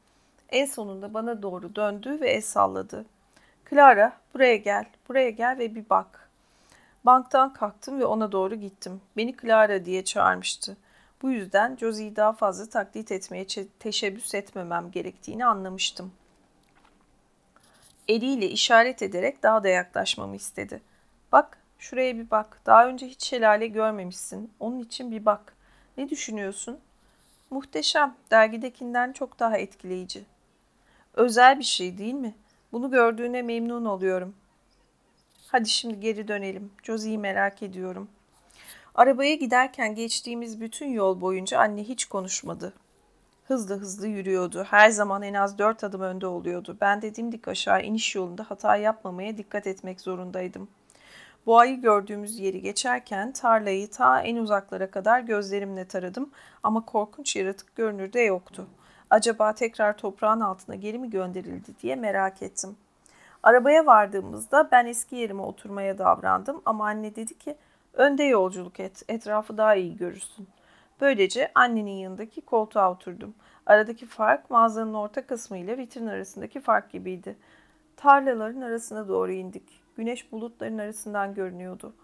En 0.48 0.66
sonunda 0.66 1.14
bana 1.14 1.42
doğru 1.42 1.74
döndü 1.74 2.20
ve 2.20 2.30
el 2.30 2.42
salladı. 2.42 3.04
Clara 3.70 4.12
buraya 4.34 4.56
gel, 4.56 4.84
buraya 5.08 5.30
gel 5.30 5.58
ve 5.58 5.74
bir 5.74 5.90
bak. 5.90 6.30
Banktan 7.04 7.52
kalktım 7.52 8.00
ve 8.00 8.04
ona 8.04 8.32
doğru 8.32 8.54
gittim. 8.54 9.00
Beni 9.16 9.36
Clara 9.36 9.84
diye 9.84 10.04
çağırmıştı. 10.04 10.76
Bu 11.22 11.30
yüzden 11.30 11.76
Josie'yi 11.76 12.16
daha 12.16 12.32
fazla 12.32 12.68
taklit 12.68 13.12
etmeye 13.12 13.46
teşebbüs 13.78 14.34
etmemem 14.34 14.90
gerektiğini 14.90 15.46
anlamıştım. 15.46 16.12
Eliyle 18.08 18.50
işaret 18.50 19.02
ederek 19.02 19.42
daha 19.42 19.64
da 19.64 19.68
yaklaşmamı 19.68 20.36
istedi. 20.36 20.82
Bak, 21.32 21.58
şuraya 21.78 22.18
bir 22.18 22.30
bak. 22.30 22.60
Daha 22.66 22.88
önce 22.88 23.06
hiç 23.06 23.24
şelale 23.24 23.66
görmemişsin. 23.66 24.52
Onun 24.60 24.80
için 24.80 25.10
bir 25.10 25.24
bak. 25.24 25.52
Ne 25.96 26.08
düşünüyorsun? 26.08 26.78
Muhteşem. 27.50 28.16
Dergidekinden 28.30 29.12
çok 29.12 29.38
daha 29.38 29.56
etkileyici. 29.58 30.24
Özel 31.14 31.58
bir 31.58 31.64
şey 31.64 31.98
değil 31.98 32.14
mi? 32.14 32.34
Bunu 32.72 32.90
gördüğüne 32.90 33.42
memnun 33.42 33.84
oluyorum. 33.84 34.34
Hadi 35.46 35.68
şimdi 35.68 36.00
geri 36.00 36.28
dönelim. 36.28 36.70
Josie'yi 36.82 37.18
merak 37.18 37.62
ediyorum. 37.62 38.08
Arabaya 38.94 39.34
giderken 39.34 39.94
geçtiğimiz 39.94 40.60
bütün 40.60 40.88
yol 40.88 41.20
boyunca 41.20 41.58
anne 41.58 41.84
hiç 41.84 42.04
konuşmadı. 42.04 42.72
Hızlı 43.48 43.78
hızlı 43.78 44.06
yürüyordu. 44.06 44.64
Her 44.64 44.90
zaman 44.90 45.22
en 45.22 45.34
az 45.34 45.58
dört 45.58 45.84
adım 45.84 46.00
önde 46.00 46.26
oluyordu. 46.26 46.76
Ben 46.80 47.02
de 47.02 47.14
dimdik 47.14 47.48
aşağı 47.48 47.82
iniş 47.82 48.14
yolunda 48.14 48.44
hata 48.48 48.76
yapmamaya 48.76 49.36
dikkat 49.36 49.66
etmek 49.66 50.00
zorundaydım. 50.00 50.68
Boğayı 51.46 51.80
gördüğümüz 51.80 52.38
yeri 52.38 52.62
geçerken 52.62 53.32
tarlayı 53.32 53.90
ta 53.90 54.20
en 54.20 54.36
uzaklara 54.36 54.90
kadar 54.90 55.20
gözlerimle 55.20 55.84
taradım 55.84 56.30
ama 56.62 56.84
korkunç 56.84 57.36
yaratık 57.36 57.76
görünürde 57.76 58.20
yoktu. 58.20 58.66
Acaba 59.10 59.54
tekrar 59.54 59.96
toprağın 59.96 60.40
altına 60.40 60.74
geri 60.74 60.98
mi 60.98 61.10
gönderildi 61.10 61.70
diye 61.82 61.96
merak 61.96 62.42
ettim. 62.42 62.76
Arabaya 63.42 63.86
vardığımızda 63.86 64.68
ben 64.72 64.86
eski 64.86 65.16
yerime 65.16 65.42
oturmaya 65.42 65.98
davrandım 65.98 66.62
ama 66.64 66.86
anne 66.86 67.16
dedi 67.16 67.38
ki 67.38 67.56
önde 67.94 68.24
yolculuk 68.24 68.80
et, 68.80 69.02
etrafı 69.08 69.56
daha 69.58 69.74
iyi 69.74 69.96
görürsün. 69.96 70.48
Böylece 71.00 71.52
annenin 71.54 71.90
yanındaki 71.90 72.40
koltuğa 72.40 72.92
oturdum. 72.92 73.34
Aradaki 73.66 74.06
fark 74.06 74.50
mağazanın 74.50 74.94
orta 74.94 75.26
kısmı 75.26 75.58
ile 75.58 75.78
vitrin 75.78 76.06
arasındaki 76.06 76.60
fark 76.60 76.92
gibiydi. 76.92 77.36
Tarlaların 77.96 78.60
arasına 78.60 79.08
doğru 79.08 79.32
indik. 79.32 79.80
Güneş 79.96 80.32
bulutların 80.32 80.78
arasından 80.78 81.34
görünüyordu. 81.34 81.94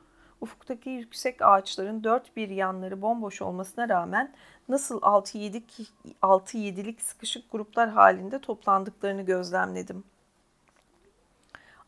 Ufuktaki 0.41 0.91
yüksek 0.91 1.43
ağaçların 1.43 2.05
dört 2.05 2.37
bir 2.37 2.49
yanları 2.49 3.03
bomboş 3.03 3.43
olmasına 3.43 3.89
rağmen 3.89 4.33
nasıl 4.69 5.01
6-7'lik 5.01 7.03
sıkışık 7.03 7.53
gruplar 7.53 7.89
halinde 7.89 8.39
toplandıklarını 8.39 9.23
gözlemledim. 9.23 10.05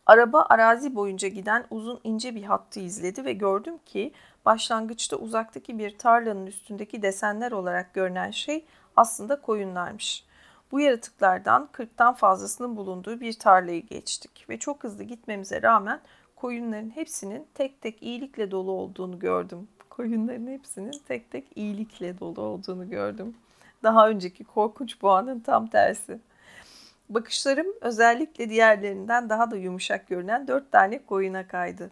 Araba 0.06 0.46
arazi 0.48 0.94
boyunca 0.94 1.28
giden 1.28 1.64
uzun 1.70 2.00
ince 2.04 2.34
bir 2.34 2.42
hattı 2.42 2.80
izledi 2.80 3.24
ve 3.24 3.32
gördüm 3.32 3.78
ki 3.86 4.12
başlangıçta 4.44 5.16
uzaktaki 5.16 5.78
bir 5.78 5.98
tarlanın 5.98 6.46
üstündeki 6.46 7.02
desenler 7.02 7.52
olarak 7.52 7.94
görünen 7.94 8.30
şey 8.30 8.64
aslında 8.96 9.40
koyunlarmış. 9.40 10.24
Bu 10.72 10.80
yaratıklardan 10.80 11.68
40'tan 11.72 12.14
fazlasının 12.14 12.76
bulunduğu 12.76 13.20
bir 13.20 13.32
tarlayı 13.32 13.86
geçtik 13.86 14.46
ve 14.48 14.58
çok 14.58 14.84
hızlı 14.84 15.04
gitmemize 15.04 15.62
rağmen 15.62 16.00
koyunların 16.36 16.90
hepsinin 16.90 17.46
tek 17.54 17.80
tek 17.80 18.02
iyilikle 18.02 18.50
dolu 18.50 18.70
olduğunu 18.70 19.18
gördüm. 19.18 19.68
Koyunların 19.90 20.46
hepsinin 20.46 21.00
tek 21.08 21.30
tek 21.30 21.44
iyilikle 21.56 22.18
dolu 22.18 22.40
olduğunu 22.40 22.90
gördüm. 22.90 23.36
Daha 23.82 24.08
önceki 24.08 24.44
korkunç 24.44 25.02
boğanın 25.02 25.40
tam 25.40 25.66
tersi. 25.66 26.18
Bakışlarım 27.08 27.66
özellikle 27.80 28.50
diğerlerinden 28.50 29.28
daha 29.28 29.50
da 29.50 29.56
yumuşak 29.56 30.08
görünen 30.08 30.48
dört 30.48 30.72
tane 30.72 31.04
koyuna 31.06 31.48
kaydı. 31.48 31.90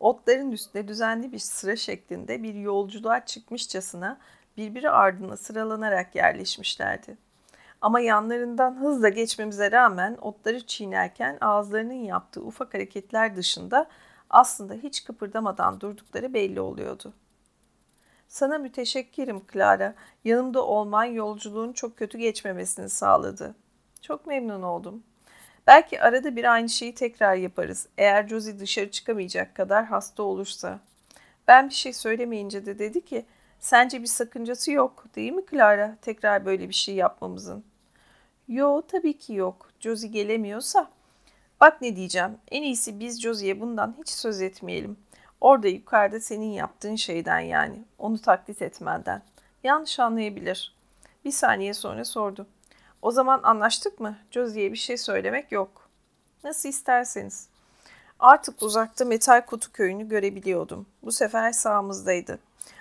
Otların 0.00 0.52
üstünde 0.52 0.88
düzenli 0.88 1.32
bir 1.32 1.38
sıra 1.38 1.76
şeklinde 1.76 2.42
bir 2.42 2.54
yolculuğa 2.54 3.24
çıkmışçasına 3.24 4.18
birbiri 4.56 4.90
ardına 4.90 5.36
sıralanarak 5.36 6.14
yerleşmişlerdi. 6.14 7.16
Ama 7.80 8.00
yanlarından 8.00 8.80
hızla 8.80 9.08
geçmemize 9.08 9.72
rağmen 9.72 10.18
otları 10.20 10.66
çiğnerken 10.66 11.38
ağızlarının 11.40 11.92
yaptığı 11.92 12.42
ufak 12.42 12.74
hareketler 12.74 13.36
dışında 13.36 13.86
aslında 14.30 14.74
hiç 14.74 15.04
kıpırdamadan 15.04 15.80
durdukları 15.80 16.34
belli 16.34 16.60
oluyordu. 16.60 17.12
Sana 18.28 18.58
müteşekkirim 18.58 19.42
Clara. 19.52 19.94
Yanımda 20.24 20.64
olman 20.64 21.04
yolculuğun 21.04 21.72
çok 21.72 21.96
kötü 21.96 22.18
geçmemesini 22.18 22.88
sağladı. 22.88 23.54
Çok 24.04 24.26
memnun 24.26 24.62
oldum. 24.62 25.02
Belki 25.66 26.02
arada 26.02 26.36
bir 26.36 26.52
aynı 26.52 26.68
şeyi 26.68 26.94
tekrar 26.94 27.34
yaparız. 27.34 27.88
Eğer 27.98 28.28
Josie 28.28 28.58
dışarı 28.58 28.90
çıkamayacak 28.90 29.54
kadar 29.54 29.84
hasta 29.84 30.22
olursa. 30.22 30.80
Ben 31.48 31.68
bir 31.68 31.74
şey 31.74 31.92
söylemeyince 31.92 32.66
de 32.66 32.78
dedi 32.78 33.04
ki, 33.04 33.26
sence 33.58 34.02
bir 34.02 34.06
sakıncası 34.06 34.72
yok 34.72 35.04
değil 35.16 35.32
mi 35.32 35.42
Clara 35.50 35.96
tekrar 36.02 36.46
böyle 36.46 36.68
bir 36.68 36.74
şey 36.74 36.94
yapmamızın? 36.94 37.64
Yo 38.48 38.82
tabii 38.88 39.18
ki 39.18 39.34
yok. 39.34 39.70
Josie 39.80 40.10
gelemiyorsa. 40.10 40.90
Bak 41.60 41.82
ne 41.82 41.96
diyeceğim. 41.96 42.38
En 42.50 42.62
iyisi 42.62 43.00
biz 43.00 43.22
Josie'ye 43.22 43.60
bundan 43.60 43.94
hiç 43.98 44.08
söz 44.08 44.42
etmeyelim. 44.42 44.96
Orada 45.40 45.68
yukarıda 45.68 46.20
senin 46.20 46.52
yaptığın 46.52 46.96
şeyden 46.96 47.40
yani. 47.40 47.84
Onu 47.98 48.18
taklit 48.18 48.62
etmenden. 48.62 49.22
Yanlış 49.62 49.98
anlayabilir. 49.98 50.74
Bir 51.24 51.32
saniye 51.32 51.74
sonra 51.74 52.04
sordu. 52.04 52.46
O 53.04 53.10
zaman 53.10 53.40
anlaştık 53.42 54.00
mı? 54.00 54.16
Josie'ye 54.30 54.72
bir 54.72 54.76
şey 54.76 54.96
söylemek 54.96 55.52
yok. 55.52 55.88
Nasıl 56.44 56.68
isterseniz. 56.68 57.48
Artık 58.18 58.62
uzakta 58.62 59.04
metal 59.04 59.46
kutu 59.46 59.72
köyünü 59.72 60.08
görebiliyordum. 60.08 60.86
Bu 61.02 61.12
sefer 61.12 61.52
sağımızdaydı. 61.52 62.38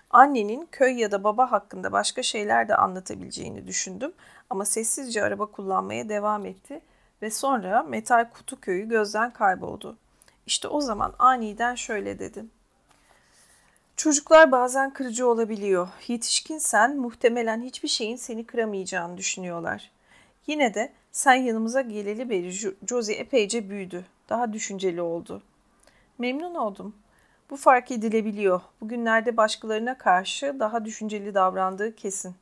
Annenin 0.10 0.68
köy 0.72 1.00
ya 1.00 1.12
da 1.12 1.24
baba 1.24 1.52
hakkında 1.52 1.92
başka 1.92 2.24
şeyler 2.24 2.70
de 2.70 2.76
anlatabileceğini 2.76 3.68
düşündüm 3.68 4.14
ama 4.50 4.66
sessizce 4.66 5.24
araba 5.24 5.46
kullanmaya 5.46 6.10
devam 6.10 6.46
etti 6.46 6.82
ve 7.22 7.32
sonra 7.32 7.84
metal 7.84 8.30
kutu 8.30 8.60
köyü 8.60 8.90
gözden 8.90 9.34
kayboldu. 9.34 9.98
İşte 10.46 10.68
o 10.68 10.82
zaman 10.82 11.14
aniden 11.20 11.76
şöyle 11.76 12.20
dedim. 12.20 12.52
Çocuklar 13.96 14.52
bazen 14.52 14.94
kırıcı 14.94 15.28
olabiliyor. 15.28 15.88
Yetişkinsen 16.08 16.98
muhtemelen 16.98 17.62
hiçbir 17.62 17.90
şeyin 17.90 18.16
seni 18.16 18.46
kıramayacağını 18.46 19.18
düşünüyorlar. 19.18 19.92
Yine 20.48 20.74
de 20.74 20.94
sen 21.12 21.36
yanımıza 21.36 21.82
geleli 21.82 22.30
beri 22.30 22.52
Josie 22.88 23.16
epeyce 23.16 23.70
büyüdü. 23.70 24.06
Daha 24.30 24.54
düşünceli 24.54 25.02
oldu. 25.02 25.42
Memnun 26.18 26.56
oldum. 26.56 26.96
Bu 27.50 27.58
fark 27.58 27.92
edilebiliyor. 27.92 28.62
Bugünlerde 28.82 29.38
başkalarına 29.38 29.98
karşı 29.98 30.60
daha 30.60 30.86
düşünceli 30.86 31.34
davrandığı 31.34 31.96
kesin. 31.96 32.36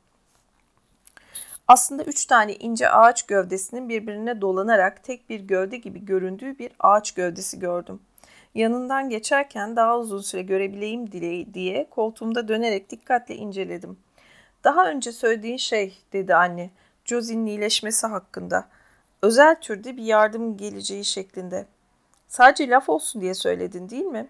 Aslında 1.68 2.04
üç 2.04 2.26
tane 2.26 2.54
ince 2.54 2.88
ağaç 2.88 3.26
gövdesinin 3.26 3.88
birbirine 3.88 4.40
dolanarak 4.40 5.04
tek 5.04 5.30
bir 5.30 5.40
gövde 5.40 5.76
gibi 5.76 6.04
göründüğü 6.04 6.58
bir 6.58 6.72
ağaç 6.78 7.12
gövdesi 7.12 7.58
gördüm. 7.58 8.00
Yanından 8.54 9.08
geçerken 9.08 9.76
daha 9.76 9.98
uzun 9.98 10.20
süre 10.20 10.42
görebileyim 10.42 11.12
diye 11.54 11.90
koltuğumda 11.90 12.48
dönerek 12.48 12.90
dikkatle 12.90 13.36
inceledim. 13.36 13.98
Daha 14.64 14.90
önce 14.90 15.12
söylediğin 15.12 15.56
şey 15.56 15.98
dedi 16.12 16.34
anne. 16.34 16.70
Josie'nin 17.04 17.46
iyileşmesi 17.46 18.06
hakkında. 18.06 18.68
Özel 19.22 19.60
türde 19.60 19.96
bir 19.96 20.02
yardım 20.02 20.56
geleceği 20.56 21.04
şeklinde. 21.04 21.66
Sadece 22.28 22.68
laf 22.68 22.88
olsun 22.88 23.22
diye 23.22 23.34
söyledin 23.34 23.88
değil 23.88 24.04
mi? 24.04 24.28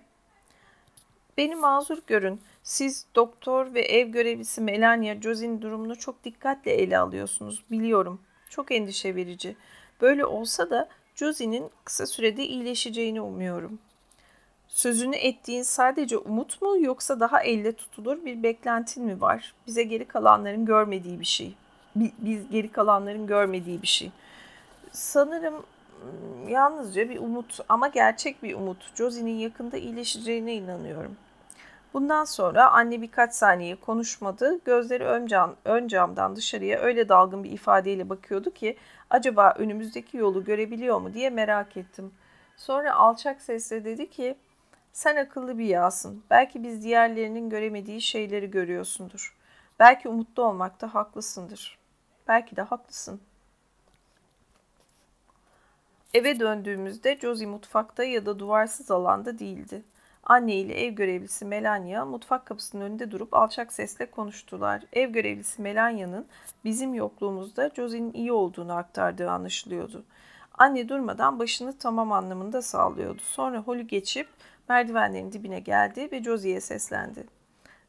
Beni 1.37 1.55
mazur 1.55 1.99
görün. 2.07 2.41
Siz 2.63 3.07
doktor 3.15 3.75
ve 3.75 3.81
ev 3.81 4.09
görevlisi 4.09 4.61
Melania 4.61 5.21
Josie'nin 5.21 5.63
durumunu 5.63 5.99
çok 5.99 6.25
dikkatle 6.25 6.73
ele 6.73 6.99
alıyorsunuz. 6.99 7.65
Biliyorum. 7.71 8.21
Çok 8.51 8.73
endişe 8.73 9.15
verici. 9.15 9.57
Böyle 10.01 10.25
olsa 10.25 10.71
da 10.71 10.89
Josie'nin 11.15 11.71
kısa 11.85 12.07
sürede 12.07 12.45
iyileşeceğini 12.45 13.21
umuyorum. 13.21 13.79
Sözünü 14.69 15.17
ettiğin 15.17 15.63
sadece 15.63 16.19
umut 16.19 16.63
mu 16.63 16.79
yoksa 16.81 17.21
daha 17.21 17.43
elle 17.43 17.73
tutulur 17.73 18.25
bir 18.25 18.43
beklentin 18.43 19.05
mi 19.05 19.21
var? 19.21 19.55
Bize 19.67 19.83
geri 19.83 20.05
kalanların 20.05 20.65
görmediği 20.65 21.21
bir 21.21 21.25
şey. 21.25 21.55
Biz 21.97 22.51
geri 22.51 22.73
kalanların 22.73 23.27
görmediği 23.27 23.83
bir 23.83 23.87
şey. 23.87 24.11
Sanırım 24.93 25.55
hmm, 25.55 26.49
yalnızca 26.49 27.09
bir 27.09 27.19
umut 27.19 27.61
ama 27.69 27.89
gerçek 27.89 28.43
bir 28.43 28.55
umut. 28.55 28.97
Josie'nin 28.97 29.39
yakında 29.39 29.77
iyileşeceğine 29.77 30.55
inanıyorum. 30.55 31.17
Bundan 31.95 32.25
sonra 32.25 32.71
anne 32.71 33.03
birkaç 33.03 33.35
saniye 33.35 33.77
konuşmadı. 33.77 34.61
Gözleri 34.65 35.05
ön, 35.05 35.27
cam, 35.27 35.57
ön 35.65 35.89
camdan 35.89 36.37
dışarıya 36.37 36.79
öyle 36.79 37.09
dalgın 37.09 37.45
bir 37.45 37.51
ifadeyle 37.51 38.09
bakıyordu 38.09 38.51
ki 38.51 38.77
acaba 39.11 39.55
önümüzdeki 39.59 40.17
yolu 40.17 40.45
görebiliyor 40.45 41.01
mu 41.01 41.15
diye 41.15 41.31
merak 41.31 41.77
ettim. 41.77 42.13
Sonra 42.57 42.95
alçak 42.95 43.43
sesle 43.43 43.85
dedi 43.85 44.11
ki 44.11 44.37
sen 44.93 45.17
akıllı 45.17 45.59
bir 45.59 45.65
yağsın. 45.65 46.23
Belki 46.31 46.63
biz 46.63 46.83
diğerlerinin 46.83 47.51
göremediği 47.51 48.01
şeyleri 48.01 48.51
görüyorsundur. 48.51 49.37
Belki 49.79 50.09
umutlu 50.09 50.45
olmakta 50.45 50.95
haklısındır. 50.95 51.82
Belki 52.29 52.57
de 52.57 52.63
haklısın. 52.63 53.21
Eve 56.15 56.41
döndüğümüzde 56.41 57.19
Josie 57.21 57.47
mutfakta 57.47 58.05
ya 58.05 58.27
da 58.27 58.39
duvarsız 58.39 58.91
alanda 58.91 59.39
değildi. 59.39 59.83
Anne 60.25 60.55
ile 60.55 60.75
ev 60.85 60.93
görevlisi 60.93 61.45
Melania 61.45 62.05
mutfak 62.05 62.47
kapısının 62.47 62.85
önünde 62.85 63.11
durup 63.11 63.35
alçak 63.35 63.73
sesle 63.73 64.11
konuştular. 64.11 64.83
Ev 64.93 65.11
görevlisi 65.11 65.63
Melania'nın 65.63 66.27
bizim 66.65 66.95
yokluğumuzda 66.95 67.71
Josie'nin 67.77 68.13
iyi 68.13 68.33
olduğunu 68.33 68.73
aktardığı 68.73 69.31
anlaşılıyordu. 69.31 70.05
Anne 70.59 70.89
durmadan 70.89 71.39
başını 71.39 71.79
tamam 71.79 72.13
anlamında 72.13 72.63
sağlıyordu. 72.63 73.23
Sonra 73.23 73.59
Holly 73.59 73.87
geçip 73.87 74.29
merdivenlerin 74.69 75.33
dibine 75.33 75.61
geldi 75.61 76.09
ve 76.13 76.23
Josie'ye 76.23 76.61
seslendi. 76.61 77.27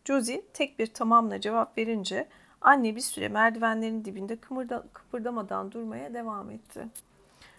Josie 0.06 0.42
tek 0.54 0.80
bir 0.80 0.88
tamamla 0.88 1.42
cevap 1.42 1.78
verince 1.78 2.28
anne 2.64 2.96
bir 2.96 3.02
süre 3.02 3.28
merdivenlerin 3.28 4.06
dibinde 4.06 4.36
kımırda, 4.36 4.84
kıpırdamadan 4.94 5.72
durmaya 5.72 6.14
devam 6.14 6.52
etti. 6.52 6.88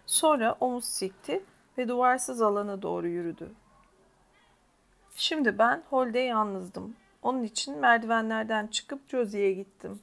Sonra 0.06 0.56
omuz 0.60 0.84
sikti 0.84 1.44
ve 1.78 1.88
duvarsız 1.88 2.42
alana 2.42 2.82
doğru 2.82 3.08
yürüdü. 3.08 3.50
Şimdi 5.16 5.58
ben 5.58 5.82
holde 5.90 6.18
yalnızdım. 6.18 6.96
Onun 7.22 7.42
için 7.42 7.78
merdivenlerden 7.78 8.66
çıkıp 8.66 9.08
Josie'ye 9.08 9.52
gittim. 9.52 10.00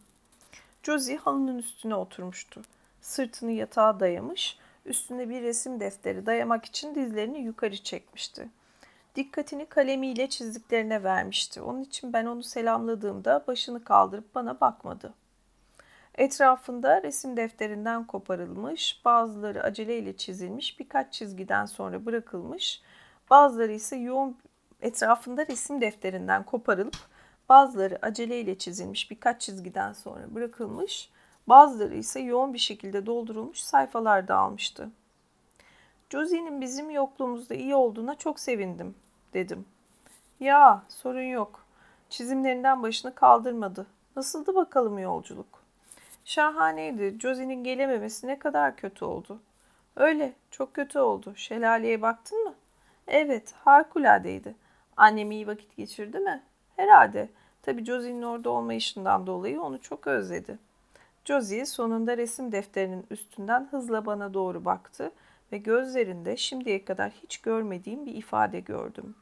Josie 0.84 1.18
halının 1.18 1.58
üstüne 1.58 1.96
oturmuştu. 1.96 2.62
Sırtını 3.02 3.52
yatağa 3.52 4.00
dayamış, 4.00 4.58
üstüne 4.86 5.30
bir 5.30 5.42
resim 5.42 5.80
defteri 5.80 6.26
dayamak 6.26 6.66
için 6.66 6.96
dizlerini 6.96 7.40
yukarı 7.40 7.78
çekmişti. 7.78 8.50
Dikkatini 9.16 9.66
kalemiyle 9.66 10.30
çizdiklerine 10.30 11.04
vermişti. 11.04 11.62
Onun 11.62 11.82
için 11.82 12.14
ben 12.14 12.26
onu 12.26 12.44
selamladığımda 12.44 13.44
başını 13.48 13.84
kaldırıp 13.84 14.36
bana 14.36 14.62
bakmadı. 14.62 15.14
Etrafında 16.16 17.04
resim 17.04 17.38
defterinden 17.38 18.08
koparılmış, 18.08 19.02
bazıları 19.06 19.64
aceleyle 19.64 20.18
çizilmiş, 20.18 20.80
birkaç 20.80 21.14
çizgiden 21.14 21.66
sonra 21.66 22.06
bırakılmış, 22.06 22.82
bazıları 23.30 23.72
ise 23.72 23.96
yoğun 23.96 24.38
etrafında 24.82 25.48
resim 25.48 25.82
defterinden 25.82 26.44
koparılıp 26.44 26.98
bazıları 27.50 28.00
aceleyle 28.02 28.58
çizilmiş, 28.58 29.12
birkaç 29.12 29.42
çizgiden 29.42 29.94
sonra 29.94 30.36
bırakılmış, 30.36 31.10
bazıları 31.48 31.96
ise 31.96 32.20
yoğun 32.20 32.54
bir 32.54 32.60
şekilde 32.60 33.06
doldurulmuş 33.06 33.60
sayfalar 33.60 34.28
dağılmıştı. 34.28 34.90
Josie'nin 36.12 36.62
bizim 36.62 36.90
yokluğumuzda 36.90 37.54
iyi 37.56 37.76
olduğuna 37.76 38.16
çok 38.16 38.40
sevindim, 38.40 38.96
dedim. 39.34 39.66
Ya, 40.40 40.84
sorun 40.90 41.22
yok. 41.22 41.66
Çizimlerinden 42.10 42.84
başını 42.84 43.16
kaldırmadı. 43.16 43.88
Nasıldı 44.16 44.56
bakalım 44.56 45.00
yolculuk? 45.00 45.64
Şahaneydi. 46.26 47.20
Josie'nin 47.20 47.64
gelememesi 47.64 48.28
ne 48.28 48.40
kadar 48.40 48.76
kötü 48.76 49.06
oldu. 49.06 49.40
Öyle, 49.96 50.34
çok 50.52 50.74
kötü 50.74 51.00
oldu. 51.00 51.34
Şelaleye 51.36 52.02
baktın 52.02 52.44
mı? 52.44 52.54
Evet, 53.08 53.54
harikuladeydi. 53.66 54.56
Annem 54.98 55.32
iyi 55.32 55.48
vakit 55.48 55.78
geçirdi 55.78 56.20
mi? 56.20 56.44
Herhalde. 56.76 57.30
Tabii 57.62 57.86
Josie'nin 57.86 58.22
orada 58.22 58.50
olmayışından 58.50 59.28
dolayı 59.28 59.62
onu 59.62 59.82
çok 59.82 60.08
özledi. 60.08 60.60
Josie 61.26 61.66
sonunda 61.66 62.18
resim 62.18 62.52
defterinin 62.52 63.06
üstünden 63.10 63.68
hızla 63.72 64.06
bana 64.06 64.34
doğru 64.34 64.66
baktı 64.66 65.12
ve 65.52 65.58
gözlerinde 65.58 66.38
şimdiye 66.38 66.86
kadar 66.86 67.12
hiç 67.12 67.38
görmediğim 67.38 68.06
bir 68.06 68.16
ifade 68.16 68.60
gördüm. 68.60 69.16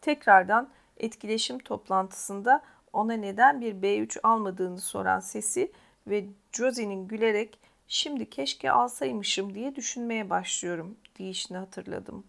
Tekrardan 0.00 0.68
etkileşim 0.96 1.58
toplantısında 1.58 2.62
ona 2.92 3.12
neden 3.12 3.60
bir 3.60 3.74
B3 3.74 4.20
almadığını 4.22 4.80
soran 4.80 5.20
sesi 5.20 5.72
ve 6.06 6.24
Josie'nin 6.52 7.08
gülerek 7.08 7.58
şimdi 7.88 8.30
keşke 8.30 8.72
alsaymışım 8.72 9.54
diye 9.54 9.76
düşünmeye 9.76 10.30
başlıyorum 10.30 10.96
deyişini 11.18 11.58
hatırladım. 11.58 12.24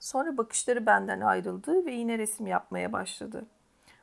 Sonra 0.00 0.36
bakışları 0.36 0.86
benden 0.86 1.20
ayrıldı 1.20 1.86
ve 1.86 1.92
yine 1.92 2.18
resim 2.18 2.46
yapmaya 2.46 2.92
başladı. 2.92 3.46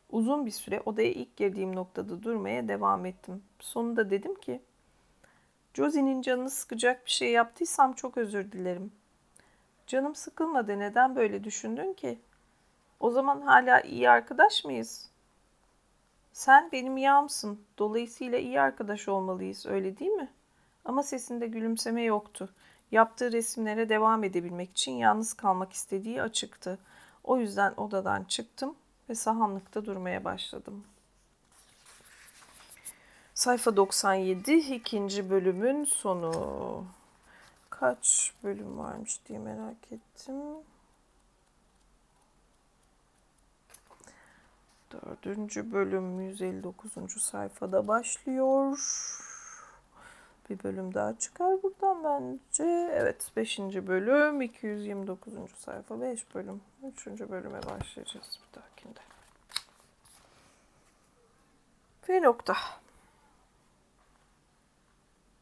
Uzun 0.09 0.45
bir 0.45 0.51
süre 0.51 0.81
odaya 0.85 1.11
ilk 1.11 1.37
girdiğim 1.37 1.75
noktada 1.75 2.23
durmaya 2.23 2.67
devam 2.67 3.05
ettim. 3.05 3.43
Sonunda 3.59 4.09
dedim 4.09 4.35
ki, 4.35 4.61
Josie'nin 5.73 6.21
canını 6.21 6.49
sıkacak 6.49 7.05
bir 7.05 7.11
şey 7.11 7.31
yaptıysam 7.31 7.93
çok 7.93 8.17
özür 8.17 8.51
dilerim. 8.51 8.91
Canım 9.87 10.15
sıkılmadı. 10.15 10.79
Neden 10.79 11.15
böyle 11.15 11.43
düşündün 11.43 11.93
ki? 11.93 12.19
O 12.99 13.09
zaman 13.09 13.41
hala 13.41 13.81
iyi 13.81 14.09
arkadaş 14.09 14.65
mıyız? 14.65 15.09
Sen 16.33 16.69
benim 16.71 16.97
yağımsın. 16.97 17.61
Dolayısıyla 17.77 18.37
iyi 18.37 18.61
arkadaş 18.61 19.07
olmalıyız. 19.07 19.65
Öyle 19.65 19.99
değil 19.99 20.11
mi? 20.11 20.29
Ama 20.85 21.03
sesinde 21.03 21.47
gülümseme 21.47 22.01
yoktu. 22.03 22.49
Yaptığı 22.91 23.31
resimlere 23.31 23.89
devam 23.89 24.23
edebilmek 24.23 24.71
için 24.71 24.91
yalnız 24.91 25.33
kalmak 25.33 25.73
istediği 25.73 26.21
açıktı. 26.21 26.79
O 27.23 27.37
yüzden 27.37 27.73
odadan 27.77 28.23
çıktım 28.23 28.75
ve 29.09 29.15
sahanlıkta 29.15 29.85
durmaya 29.85 30.23
başladım. 30.23 30.83
Sayfa 33.43 33.75
97 33.75 34.53
ikinci 34.53 35.29
bölümün 35.29 35.85
sonu. 35.85 36.85
Kaç 37.69 38.33
bölüm 38.43 38.77
varmış 38.77 39.19
diye 39.27 39.39
merak 39.39 39.91
ettim. 39.91 40.35
Dördüncü 44.91 45.71
bölüm 45.71 46.21
159. 46.21 47.23
sayfada 47.23 47.87
başlıyor. 47.87 48.79
Bir 50.49 50.63
bölüm 50.63 50.93
daha 50.93 51.17
çıkar 51.19 51.63
buradan 51.63 52.03
bence. 52.03 52.63
Evet 52.93 53.31
5. 53.35 53.59
bölüm 53.59 54.41
229. 54.41 55.33
sayfa 55.57 56.01
5 56.01 56.35
bölüm. 56.35 56.61
3. 56.83 57.07
bölüme 57.07 57.59
başlayacağız 57.63 58.39
bir 58.41 58.59
dahakinde. 58.59 58.99
Ve 62.09 62.21
nokta. 62.21 62.55